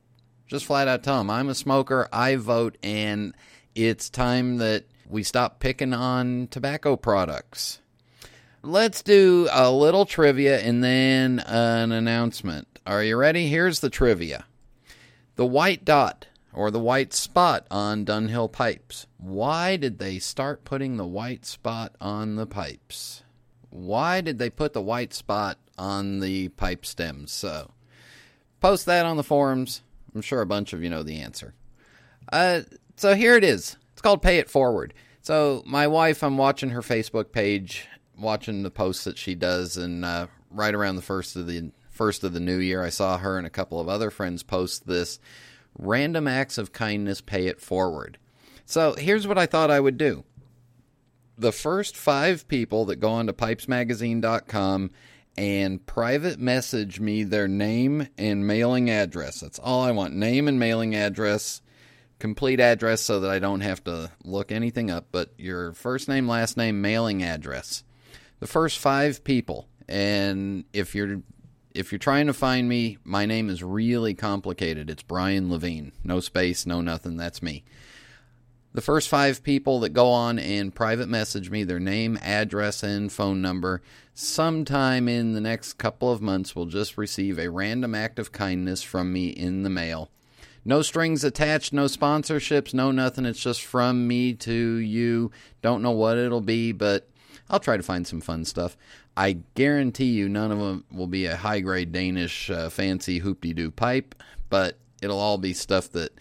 just 0.47 0.67
flat 0.67 0.89
out 0.89 1.03
tell 1.03 1.19
them 1.19 1.31
I'm 1.31 1.49
a 1.49 1.55
smoker, 1.55 2.09
I 2.13 2.37
vote, 2.37 2.77
and 2.83 3.35
it's 3.75 4.11
time 4.11 4.59
that 4.59 4.85
we 5.09 5.23
stop 5.23 5.61
picking 5.61 5.93
on 5.93 6.49
tobacco 6.49 6.97
products. 6.97 7.81
Let's 8.63 9.03
do 9.03 9.49
a 9.51 9.71
little 9.71 10.05
trivia 10.05 10.61
and 10.61 10.85
then 10.85 11.41
an 11.41 11.93
announcement. 11.93 12.81
Are 12.87 13.03
you 13.03 13.17
ready? 13.17 13.49
Here's 13.49 13.81
the 13.81 13.91
trivia 13.91 14.45
The 15.37 15.47
white 15.47 15.85
dot 15.85 16.27
or 16.53 16.71
the 16.71 16.81
white 16.81 17.15
spot 17.15 17.67
on 17.71 18.05
Dunhill 18.05 18.51
pipes. 18.51 19.07
Why 19.19 19.77
did 19.77 19.99
they 19.99 20.19
start 20.19 20.65
putting 20.65 20.97
the 20.97 21.07
white 21.07 21.47
spot 21.47 21.95
on 22.01 22.37
the 22.37 22.47
pipes? 22.47 23.23
Why 23.71 24.21
did 24.21 24.39
they 24.39 24.51
put 24.51 24.73
the 24.73 24.83
white 24.83 25.15
spot 25.15 25.59
on 25.81 26.21
the 26.21 26.51
pipe 26.51 26.85
stems. 26.85 27.33
So 27.33 27.73
post 28.61 28.87
that 28.87 29.07
on 29.07 29.17
the 29.17 29.25
forums. 29.25 29.83
I'm 30.15 30.21
sure 30.21 30.43
a 30.43 30.47
bunch 30.47 30.73
of 30.73 30.83
you 30.83 30.91
know 30.91 31.03
the 31.03 31.21
answer. 31.21 31.55
Uh, 32.31 32.61
so 32.97 33.15
here 33.15 33.35
it 33.35 33.45
is. 33.45 33.77
It's 33.93 34.03
called 34.03 34.23
Pay 34.23 34.39
It 34.39 34.51
Forward. 34.51 34.93
So 35.23 35.63
my 35.67 35.87
wife, 35.87 36.23
I'm 36.23 36.37
watching 36.37 36.71
her 36.71 36.83
Facebook 36.83 37.33
page, 37.33 37.89
watching 38.19 38.63
the 38.63 38.71
posts 38.71 39.05
that 39.05 39.19
she 39.19 39.35
does, 39.35 39.77
and 39.77 40.05
uh, 40.05 40.27
right 40.51 40.75
around 40.75 40.97
the 40.97 41.03
first 41.03 41.35
of 41.35 41.47
the 41.47 41.73
first 41.89 42.25
of 42.25 42.33
the 42.35 42.41
new 42.41 42.59
year, 42.59 42.85
I 42.85 42.91
saw 42.91 43.19
her 43.19 43.39
and 43.39 43.47
a 43.47 43.51
couple 43.51 43.81
of 43.81 43.89
other 43.89 44.11
friends 44.11 44.43
post 44.43 44.87
this 44.87 45.19
random 45.79 46.29
acts 46.29 46.59
of 46.59 46.73
kindness 46.73 47.21
pay 47.21 47.47
it 47.47 47.61
forward. 47.61 48.19
So 48.67 48.95
here's 48.95 49.27
what 49.27 49.39
I 49.39 49.47
thought 49.47 49.71
I 49.71 49.81
would 49.81 49.97
do. 49.97 50.25
The 51.39 51.53
first 51.53 51.97
five 51.97 52.47
people 52.49 52.85
that 52.87 52.97
go 52.97 53.11
on 53.11 53.27
to 53.27 53.33
pipesmagazine.com 53.33 54.91
and 55.37 55.85
private 55.87 56.39
message 56.39 57.01
me 57.01 57.23
their 57.23 57.49
name 57.49 58.09
and 58.19 58.47
mailing 58.47 58.91
address. 58.91 59.41
That's 59.41 59.59
all 59.59 59.83
I 59.83 59.91
want. 59.93 60.15
Name 60.15 60.49
and 60.49 60.59
mailing 60.59 60.95
address, 60.95 61.63
complete 62.19 62.61
address 62.61 63.01
so 63.01 63.21
that 63.21 63.31
I 63.31 63.39
don't 63.39 63.61
have 63.61 63.83
to 63.85 64.11
look 64.25 64.53
anything 64.53 64.91
up, 64.91 65.07
but 65.13 65.33
your 65.39 65.73
first 65.73 66.09
name, 66.09 66.29
last 66.29 66.57
name, 66.57 66.81
mailing 66.81 67.23
address. 67.23 67.85
The 68.41 68.47
first 68.47 68.79
5 68.79 69.25
people. 69.25 69.69
And 69.89 70.65
if 70.73 70.95
you're 70.95 71.23
if 71.75 71.93
you're 71.93 71.99
trying 71.99 72.27
to 72.27 72.33
find 72.33 72.69
me, 72.69 72.99
my 73.05 73.27
name 73.27 73.49
is 73.49 73.63
really 73.63 74.15
complicated. 74.15 74.91
It's 74.91 75.03
Brian 75.03 75.51
Levine. 75.51 75.93
No 76.03 76.21
space, 76.21 76.67
no 76.67 76.81
nothing. 76.81 77.17
That's 77.17 77.43
me. 77.43 77.65
The 78.73 78.81
first 78.81 79.09
five 79.09 79.43
people 79.43 79.81
that 79.81 79.89
go 79.89 80.11
on 80.11 80.39
and 80.39 80.73
private 80.73 81.09
message 81.09 81.51
me 81.51 81.65
their 81.65 81.81
name, 81.81 82.17
address, 82.23 82.85
and 82.85 83.11
phone 83.11 83.43
number 83.43 83.83
sometime 84.15 85.09
in 85.09 85.33
the 85.33 85.41
next 85.41 85.73
couple 85.73 86.13
of 86.13 86.23
months 86.23 86.55
will 86.55 86.67
just 86.67 86.97
receive 86.97 87.37
a 87.39 87.51
random 87.51 87.97
act 87.97 88.21
of 88.21 88.31
kindness 88.31 88.83
from 88.83 89.13
me 89.13 89.31
in 89.31 89.65
the 89.65 89.71
mail. 89.71 90.09
No 90.65 90.83
strings 90.83 91.25
attached, 91.25 91.73
no 91.73 91.87
sponsorships, 91.87 92.73
no 92.73 92.93
nothing. 92.93 93.25
It's 93.25 93.43
just 93.43 93.65
from 93.65 94.07
me 94.07 94.35
to 94.35 94.53
you. 94.77 95.33
Don't 95.63 95.83
know 95.83 95.91
what 95.91 96.17
it'll 96.17 96.41
be, 96.41 96.71
but 96.71 97.09
I'll 97.49 97.59
try 97.59 97.77
to 97.77 97.83
find 97.83 98.07
some 98.07 98.21
fun 98.21 98.45
stuff. 98.45 98.77
I 99.17 99.39
guarantee 99.57 100.11
you 100.11 100.29
none 100.29 100.53
of 100.53 100.59
them 100.61 100.85
will 100.93 101.09
be 101.09 101.27
a 101.27 101.35
high 101.35 101.59
grade 101.59 101.91
Danish 101.91 102.49
uh, 102.49 102.71
fancy 102.71 103.21
hoopty 103.21 103.53
doo 103.53 103.73
pipe, 103.73 104.15
but 104.49 104.79
it'll 105.03 105.19
all 105.19 105.39
be 105.39 105.55
stuff 105.55 105.91
that 105.91 106.13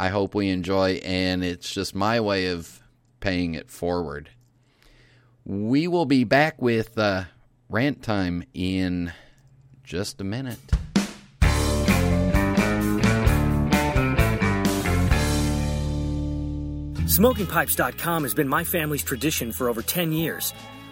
I 0.00 0.08
hope 0.10 0.32
we 0.32 0.48
enjoy, 0.48 1.00
and 1.04 1.42
it's 1.42 1.72
just 1.72 1.92
my 1.92 2.20
way 2.20 2.46
of 2.46 2.80
paying 3.18 3.54
it 3.54 3.68
forward. 3.68 4.30
We 5.44 5.88
will 5.88 6.06
be 6.06 6.22
back 6.22 6.62
with 6.62 6.96
uh, 6.96 7.24
rant 7.68 8.04
time 8.04 8.44
in 8.54 9.12
just 9.82 10.20
a 10.20 10.24
minute. 10.24 10.60
SmokingPipes.com 17.08 18.22
has 18.22 18.34
been 18.34 18.48
my 18.48 18.62
family's 18.62 19.02
tradition 19.02 19.50
for 19.50 19.68
over 19.68 19.82
10 19.82 20.12
years. 20.12 20.52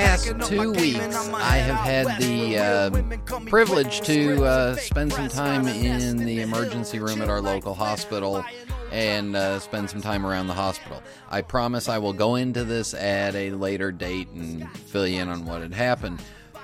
Past 0.00 0.48
two 0.48 0.72
weeks, 0.72 1.28
I 1.34 1.56
have 1.58 1.76
had 1.76 2.06
the 2.20 2.58
uh, 2.58 3.42
privilege 3.46 4.00
to 4.02 4.44
uh, 4.44 4.76
spend 4.76 5.12
some 5.12 5.28
time 5.28 5.68
in 5.68 6.16
the 6.16 6.40
emergency 6.40 6.98
room 6.98 7.20
at 7.22 7.28
our 7.28 7.40
local 7.40 7.74
hospital 7.74 8.44
and 8.90 9.36
uh, 9.36 9.58
spend 9.60 9.90
some 9.90 10.00
time 10.00 10.26
around 10.26 10.46
the 10.46 10.54
hospital. 10.54 11.02
I 11.28 11.42
promise 11.42 11.88
I 11.88 11.98
will 11.98 12.12
go 12.12 12.36
into 12.36 12.64
this 12.64 12.94
at 12.94 13.34
a 13.34 13.50
later 13.50 13.92
date 13.92 14.28
and 14.28 14.68
fill 14.70 15.06
you 15.06 15.20
in 15.20 15.28
on 15.28 15.44
what 15.44 15.62
had 15.62 15.74
happened. 15.74 16.20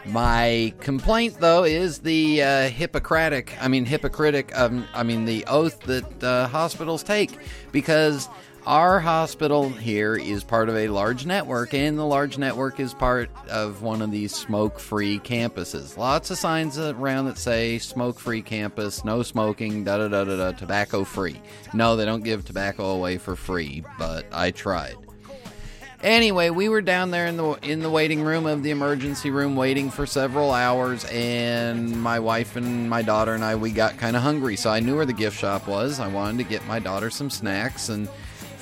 My 0.07 0.73
complaint, 0.81 1.39
though, 1.41 1.65
is 1.65 1.99
the 1.99 2.43
uh, 2.43 2.69
Hippocratic, 2.69 3.57
I 3.61 3.67
mean, 3.67 3.85
hypocritic, 3.85 4.57
um, 4.57 4.87
I 4.95 5.03
mean, 5.03 5.25
the 5.25 5.45
oath 5.47 5.81
that 5.81 6.23
uh, 6.23 6.47
hospitals 6.47 7.03
take, 7.03 7.39
because 7.73 8.29
our 8.67 8.99
hospital 8.99 9.69
here 9.69 10.17
is 10.17 10.43
part 10.43 10.69
of 10.69 10.77
a 10.77 10.89
large 10.89 11.25
network, 11.25 11.73
and 11.73 11.97
the 11.97 12.05
large 12.05 12.37
network 12.37 12.81
is 12.81 12.93
part 12.93 13.31
of 13.49 13.83
one 13.83 14.03
of 14.03 14.11
these 14.11 14.35
smoke 14.35 14.81
free 14.81 15.21
campuses. 15.21 15.97
Lots 15.97 16.33
of 16.33 16.39
signs 16.39 16.77
around 16.77 17.27
that 17.27 17.39
say 17.39 17.79
smoke 17.79 18.19
free 18.19 18.43
campus, 18.43 19.05
no 19.05 19.23
smoking, 19.23 19.85
da 19.85 19.99
da 19.99 20.09
da 20.09 20.25
da 20.25 20.37
da, 20.37 20.53
tobacco 20.53 21.05
free. 21.05 21.41
No, 21.75 21.95
they 21.95 22.05
don't 22.05 22.25
give 22.25 22.45
tobacco 22.45 22.91
away 22.91 23.19
for 23.19 23.37
free, 23.37 23.85
but 23.99 24.27
I 24.33 24.51
tried. 24.51 24.97
Anyway, 26.03 26.51
we 26.51 26.69
were 26.69 26.83
down 26.83 27.11
there 27.11 27.27
in 27.27 27.37
the 27.37 27.53
in 27.63 27.81
the 27.81 27.91
waiting 27.91 28.23
room 28.23 28.47
of 28.47 28.63
the 28.63 28.71
emergency 28.71 29.31
room 29.31 29.57
waiting 29.57 29.91
for 29.91 30.07
several 30.07 30.51
hours 30.51 31.05
and 31.07 32.01
my 32.03 32.21
wife 32.21 32.55
and 32.55 32.91
my 32.91 33.01
daughter 33.01 33.35
and 33.35 33.43
I 33.43 33.57
we 33.57 33.71
got 33.71 33.97
kind 33.97 34.15
of 34.15 34.23
hungry. 34.23 34.57
So 34.57 34.71
I 34.71 34.81
knew 34.81 34.97
where 34.97 35.07
the 35.07 35.15
gift 35.15 35.39
shop 35.39 35.67
was. 35.67 35.99
I 35.99 36.09
wanted 36.09 36.39
to 36.39 36.45
get 36.45 36.67
my 36.67 36.81
daughter 36.81 37.09
some 37.09 37.31
snacks 37.31 37.89
and 37.89 38.09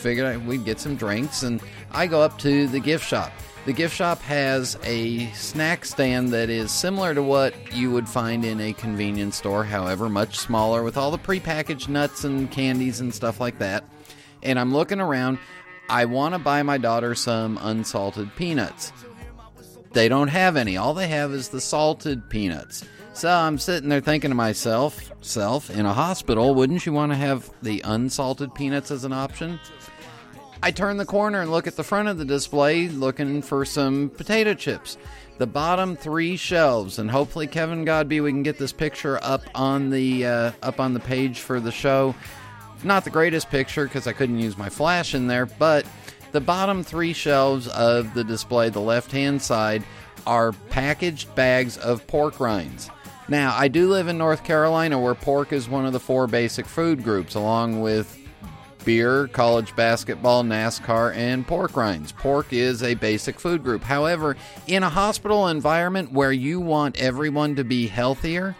figured 0.04 0.46
we'd 0.46 0.66
get 0.66 0.78
some 0.78 0.96
drinks 0.96 1.44
and 1.44 1.62
I 1.90 2.06
go 2.06 2.20
up 2.20 2.38
to 2.40 2.66
the 2.66 2.78
gift 2.78 3.08
shop. 3.08 3.32
The 3.64 3.72
gift 3.72 3.96
shop 3.96 4.20
has 4.20 4.76
a 4.84 5.30
snack 5.30 5.86
stand 5.86 6.28
that 6.28 6.50
is 6.50 6.70
similar 6.70 7.14
to 7.14 7.22
what 7.22 7.54
you 7.74 7.90
would 7.90 8.06
find 8.06 8.44
in 8.44 8.60
a 8.60 8.74
convenience 8.74 9.36
store, 9.36 9.64
however, 9.64 10.10
much 10.10 10.38
smaller 10.38 10.82
with 10.82 10.98
all 10.98 11.10
the 11.10 11.16
prepackaged 11.16 11.88
nuts 11.88 12.22
and 12.24 12.50
candies 12.50 13.00
and 13.00 13.14
stuff 13.14 13.40
like 13.40 13.58
that. 13.60 13.82
And 14.42 14.60
I'm 14.60 14.74
looking 14.74 15.00
around. 15.00 15.38
I 15.88 16.04
want 16.04 16.34
to 16.34 16.38
buy 16.38 16.62
my 16.62 16.76
daughter 16.76 17.14
some 17.14 17.58
unsalted 17.62 18.36
peanuts. 18.36 18.92
They 19.92 20.10
don't 20.10 20.28
have 20.28 20.56
any. 20.56 20.76
All 20.76 20.92
they 20.92 21.08
have 21.08 21.32
is 21.32 21.48
the 21.48 21.62
salted 21.62 22.28
peanuts. 22.28 22.84
So 23.14 23.30
I'm 23.30 23.58
sitting 23.58 23.88
there 23.88 24.00
thinking 24.00 24.32
to 24.32 24.34
myself, 24.34 25.12
self, 25.20 25.70
in 25.70 25.86
a 25.86 25.94
hospital, 25.94 26.54
wouldn't 26.54 26.84
you 26.84 26.92
want 26.92 27.12
to 27.12 27.16
have 27.16 27.48
the 27.62 27.80
unsalted 27.84 28.54
peanuts 28.54 28.90
as 28.90 29.04
an 29.04 29.12
option? 29.12 29.60
I 30.62 30.70
turn 30.70 30.96
the 30.96 31.04
corner 31.04 31.40
and 31.40 31.50
look 31.50 31.66
at 31.66 31.76
the 31.76 31.84
front 31.84 32.08
of 32.08 32.18
the 32.18 32.24
display 32.24 32.88
looking 32.88 33.42
for 33.42 33.64
some 33.64 34.10
potato 34.10 34.54
chips. 34.54 34.96
The 35.38 35.46
bottom 35.46 35.96
three 35.96 36.36
shelves, 36.36 36.98
and 36.98 37.10
hopefully 37.10 37.46
Kevin 37.46 37.84
Godby, 37.84 38.20
we 38.20 38.30
can 38.30 38.44
get 38.44 38.56
this 38.56 38.72
picture 38.72 39.18
up 39.22 39.42
on 39.54 39.90
the 39.90 40.26
uh, 40.26 40.52
up 40.62 40.78
on 40.78 40.94
the 40.94 41.00
page 41.00 41.40
for 41.40 41.58
the 41.58 41.72
show. 41.72 42.14
Not 42.84 43.04
the 43.04 43.10
greatest 43.10 43.50
picture 43.50 43.84
because 43.84 44.06
I 44.06 44.12
couldn't 44.12 44.38
use 44.38 44.56
my 44.56 44.68
flash 44.68 45.14
in 45.14 45.26
there, 45.26 45.46
but 45.46 45.86
the 46.32 46.40
bottom 46.40 46.84
three 46.84 47.12
shelves 47.12 47.66
of 47.68 48.14
the 48.14 48.24
display, 48.24 48.68
the 48.68 48.80
left 48.80 49.10
hand 49.10 49.42
side, 49.42 49.82
are 50.26 50.52
packaged 50.70 51.34
bags 51.34 51.78
of 51.78 52.06
pork 52.06 52.40
rinds. 52.40 52.90
Now, 53.28 53.54
I 53.56 53.68
do 53.68 53.88
live 53.88 54.08
in 54.08 54.18
North 54.18 54.44
Carolina 54.44 55.00
where 55.00 55.14
pork 55.14 55.52
is 55.52 55.68
one 55.68 55.86
of 55.86 55.92
the 55.92 56.00
four 56.00 56.26
basic 56.26 56.66
food 56.66 57.02
groups, 57.02 57.34
along 57.34 57.80
with 57.80 58.18
beer, 58.84 59.28
college 59.28 59.74
basketball, 59.76 60.44
NASCAR, 60.44 61.14
and 61.14 61.46
pork 61.46 61.76
rinds. 61.76 62.12
Pork 62.12 62.52
is 62.52 62.82
a 62.82 62.94
basic 62.94 63.40
food 63.40 63.62
group. 63.62 63.82
However, 63.82 64.36
in 64.66 64.82
a 64.82 64.88
hospital 64.88 65.48
environment 65.48 66.12
where 66.12 66.32
you 66.32 66.60
want 66.60 66.96
everyone 66.98 67.56
to 67.56 67.64
be 67.64 67.86
healthier, 67.86 68.54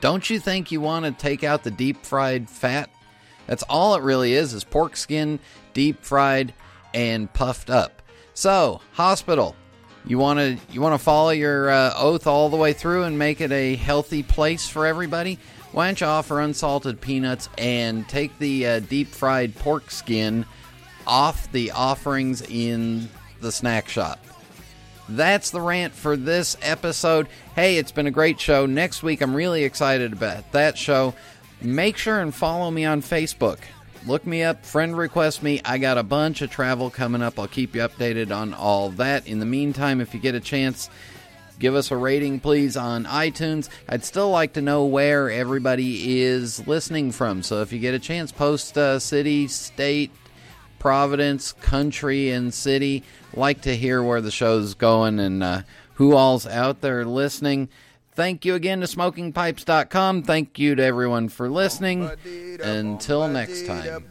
don't 0.00 0.28
you 0.28 0.38
think 0.38 0.70
you 0.70 0.80
want 0.80 1.04
to 1.04 1.12
take 1.12 1.44
out 1.44 1.64
the 1.64 1.70
deep 1.70 2.04
fried 2.04 2.48
fat? 2.48 2.90
That's 3.46 3.62
all 3.64 3.94
it 3.94 4.02
really 4.02 4.34
is 4.34 4.52
is 4.52 4.64
pork 4.64 4.96
skin, 4.96 5.38
deep 5.72 6.02
fried 6.04 6.52
and 6.92 7.32
puffed 7.32 7.70
up. 7.70 8.02
So, 8.34 8.80
hospital, 8.92 9.56
you 10.04 10.18
want 10.18 10.38
to 10.38 10.58
you 10.72 10.80
want 10.80 10.94
to 10.94 11.02
follow 11.02 11.30
your 11.30 11.70
uh, 11.70 11.94
oath 11.96 12.26
all 12.26 12.48
the 12.48 12.56
way 12.56 12.72
through 12.72 13.04
and 13.04 13.18
make 13.18 13.40
it 13.40 13.50
a 13.50 13.76
healthy 13.76 14.22
place 14.22 14.68
for 14.68 14.86
everybody? 14.86 15.38
Why 15.76 15.88
don't 15.88 16.00
you 16.00 16.06
offer 16.06 16.40
unsalted 16.40 17.02
peanuts 17.02 17.50
and 17.58 18.08
take 18.08 18.38
the 18.38 18.66
uh, 18.66 18.80
deep 18.80 19.08
fried 19.08 19.54
pork 19.56 19.90
skin 19.90 20.46
off 21.06 21.52
the 21.52 21.72
offerings 21.72 22.40
in 22.40 23.10
the 23.42 23.52
snack 23.52 23.86
shop? 23.90 24.24
That's 25.06 25.50
the 25.50 25.60
rant 25.60 25.92
for 25.92 26.16
this 26.16 26.56
episode. 26.62 27.28
Hey, 27.54 27.76
it's 27.76 27.92
been 27.92 28.06
a 28.06 28.10
great 28.10 28.40
show. 28.40 28.64
Next 28.64 29.02
week, 29.02 29.20
I'm 29.20 29.34
really 29.34 29.64
excited 29.64 30.14
about 30.14 30.50
that 30.52 30.78
show. 30.78 31.12
Make 31.60 31.98
sure 31.98 32.20
and 32.20 32.34
follow 32.34 32.70
me 32.70 32.86
on 32.86 33.02
Facebook. 33.02 33.58
Look 34.06 34.24
me 34.24 34.44
up, 34.44 34.64
friend 34.64 34.96
request 34.96 35.42
me. 35.42 35.60
I 35.62 35.76
got 35.76 35.98
a 35.98 36.02
bunch 36.02 36.40
of 36.40 36.50
travel 36.50 36.88
coming 36.88 37.20
up. 37.20 37.38
I'll 37.38 37.48
keep 37.48 37.74
you 37.74 37.82
updated 37.82 38.34
on 38.34 38.54
all 38.54 38.88
that. 38.92 39.26
In 39.26 39.40
the 39.40 39.44
meantime, 39.44 40.00
if 40.00 40.14
you 40.14 40.20
get 40.20 40.34
a 40.34 40.40
chance, 40.40 40.88
Give 41.58 41.74
us 41.74 41.90
a 41.90 41.96
rating, 41.96 42.40
please, 42.40 42.76
on 42.76 43.04
iTunes. 43.04 43.68
I'd 43.88 44.04
still 44.04 44.30
like 44.30 44.52
to 44.54 44.62
know 44.62 44.84
where 44.84 45.30
everybody 45.30 46.20
is 46.20 46.66
listening 46.66 47.12
from. 47.12 47.42
So 47.42 47.62
if 47.62 47.72
you 47.72 47.78
get 47.78 47.94
a 47.94 47.98
chance, 47.98 48.30
post 48.30 48.76
uh, 48.76 48.98
city, 48.98 49.48
state, 49.48 50.10
Providence, 50.78 51.52
country, 51.52 52.30
and 52.30 52.52
city. 52.52 53.02
Like 53.34 53.62
to 53.62 53.74
hear 53.74 54.02
where 54.02 54.20
the 54.20 54.30
show's 54.30 54.74
going 54.74 55.18
and 55.18 55.42
uh, 55.42 55.62
who 55.94 56.14
all's 56.14 56.46
out 56.46 56.80
there 56.80 57.04
listening. 57.04 57.68
Thank 58.16 58.46
you 58.46 58.54
again 58.54 58.80
to 58.80 58.86
smokingpipes.com. 58.86 60.22
Thank 60.22 60.58
you 60.58 60.74
to 60.74 60.82
everyone 60.82 61.28
for 61.28 61.50
listening. 61.50 62.10
Until 62.62 63.28
next 63.28 63.66
time. 63.66 64.02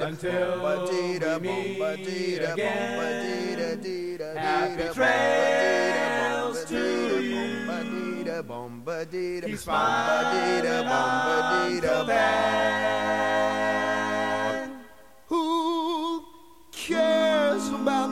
Until 0.00 0.62
we 1.40 1.78
meet 2.06 2.38
again. 2.38 3.00
Happy 4.36 4.94
trails 4.94 6.64
to 6.66 7.20
you. 7.20 7.64
Keep 9.44 9.58
smiling 9.58 10.66
until 10.66 12.04
then. 12.06 13.83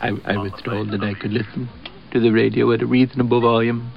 I, 0.00 0.12
I 0.24 0.36
was 0.36 0.52
told 0.64 0.90
that 0.92 1.02
I 1.02 1.14
could 1.14 1.32
listen 1.32 1.68
to 2.12 2.20
the 2.20 2.30
radio 2.30 2.72
at 2.72 2.82
a 2.82 2.86
reasonable 2.86 3.40
volume. 3.40 3.88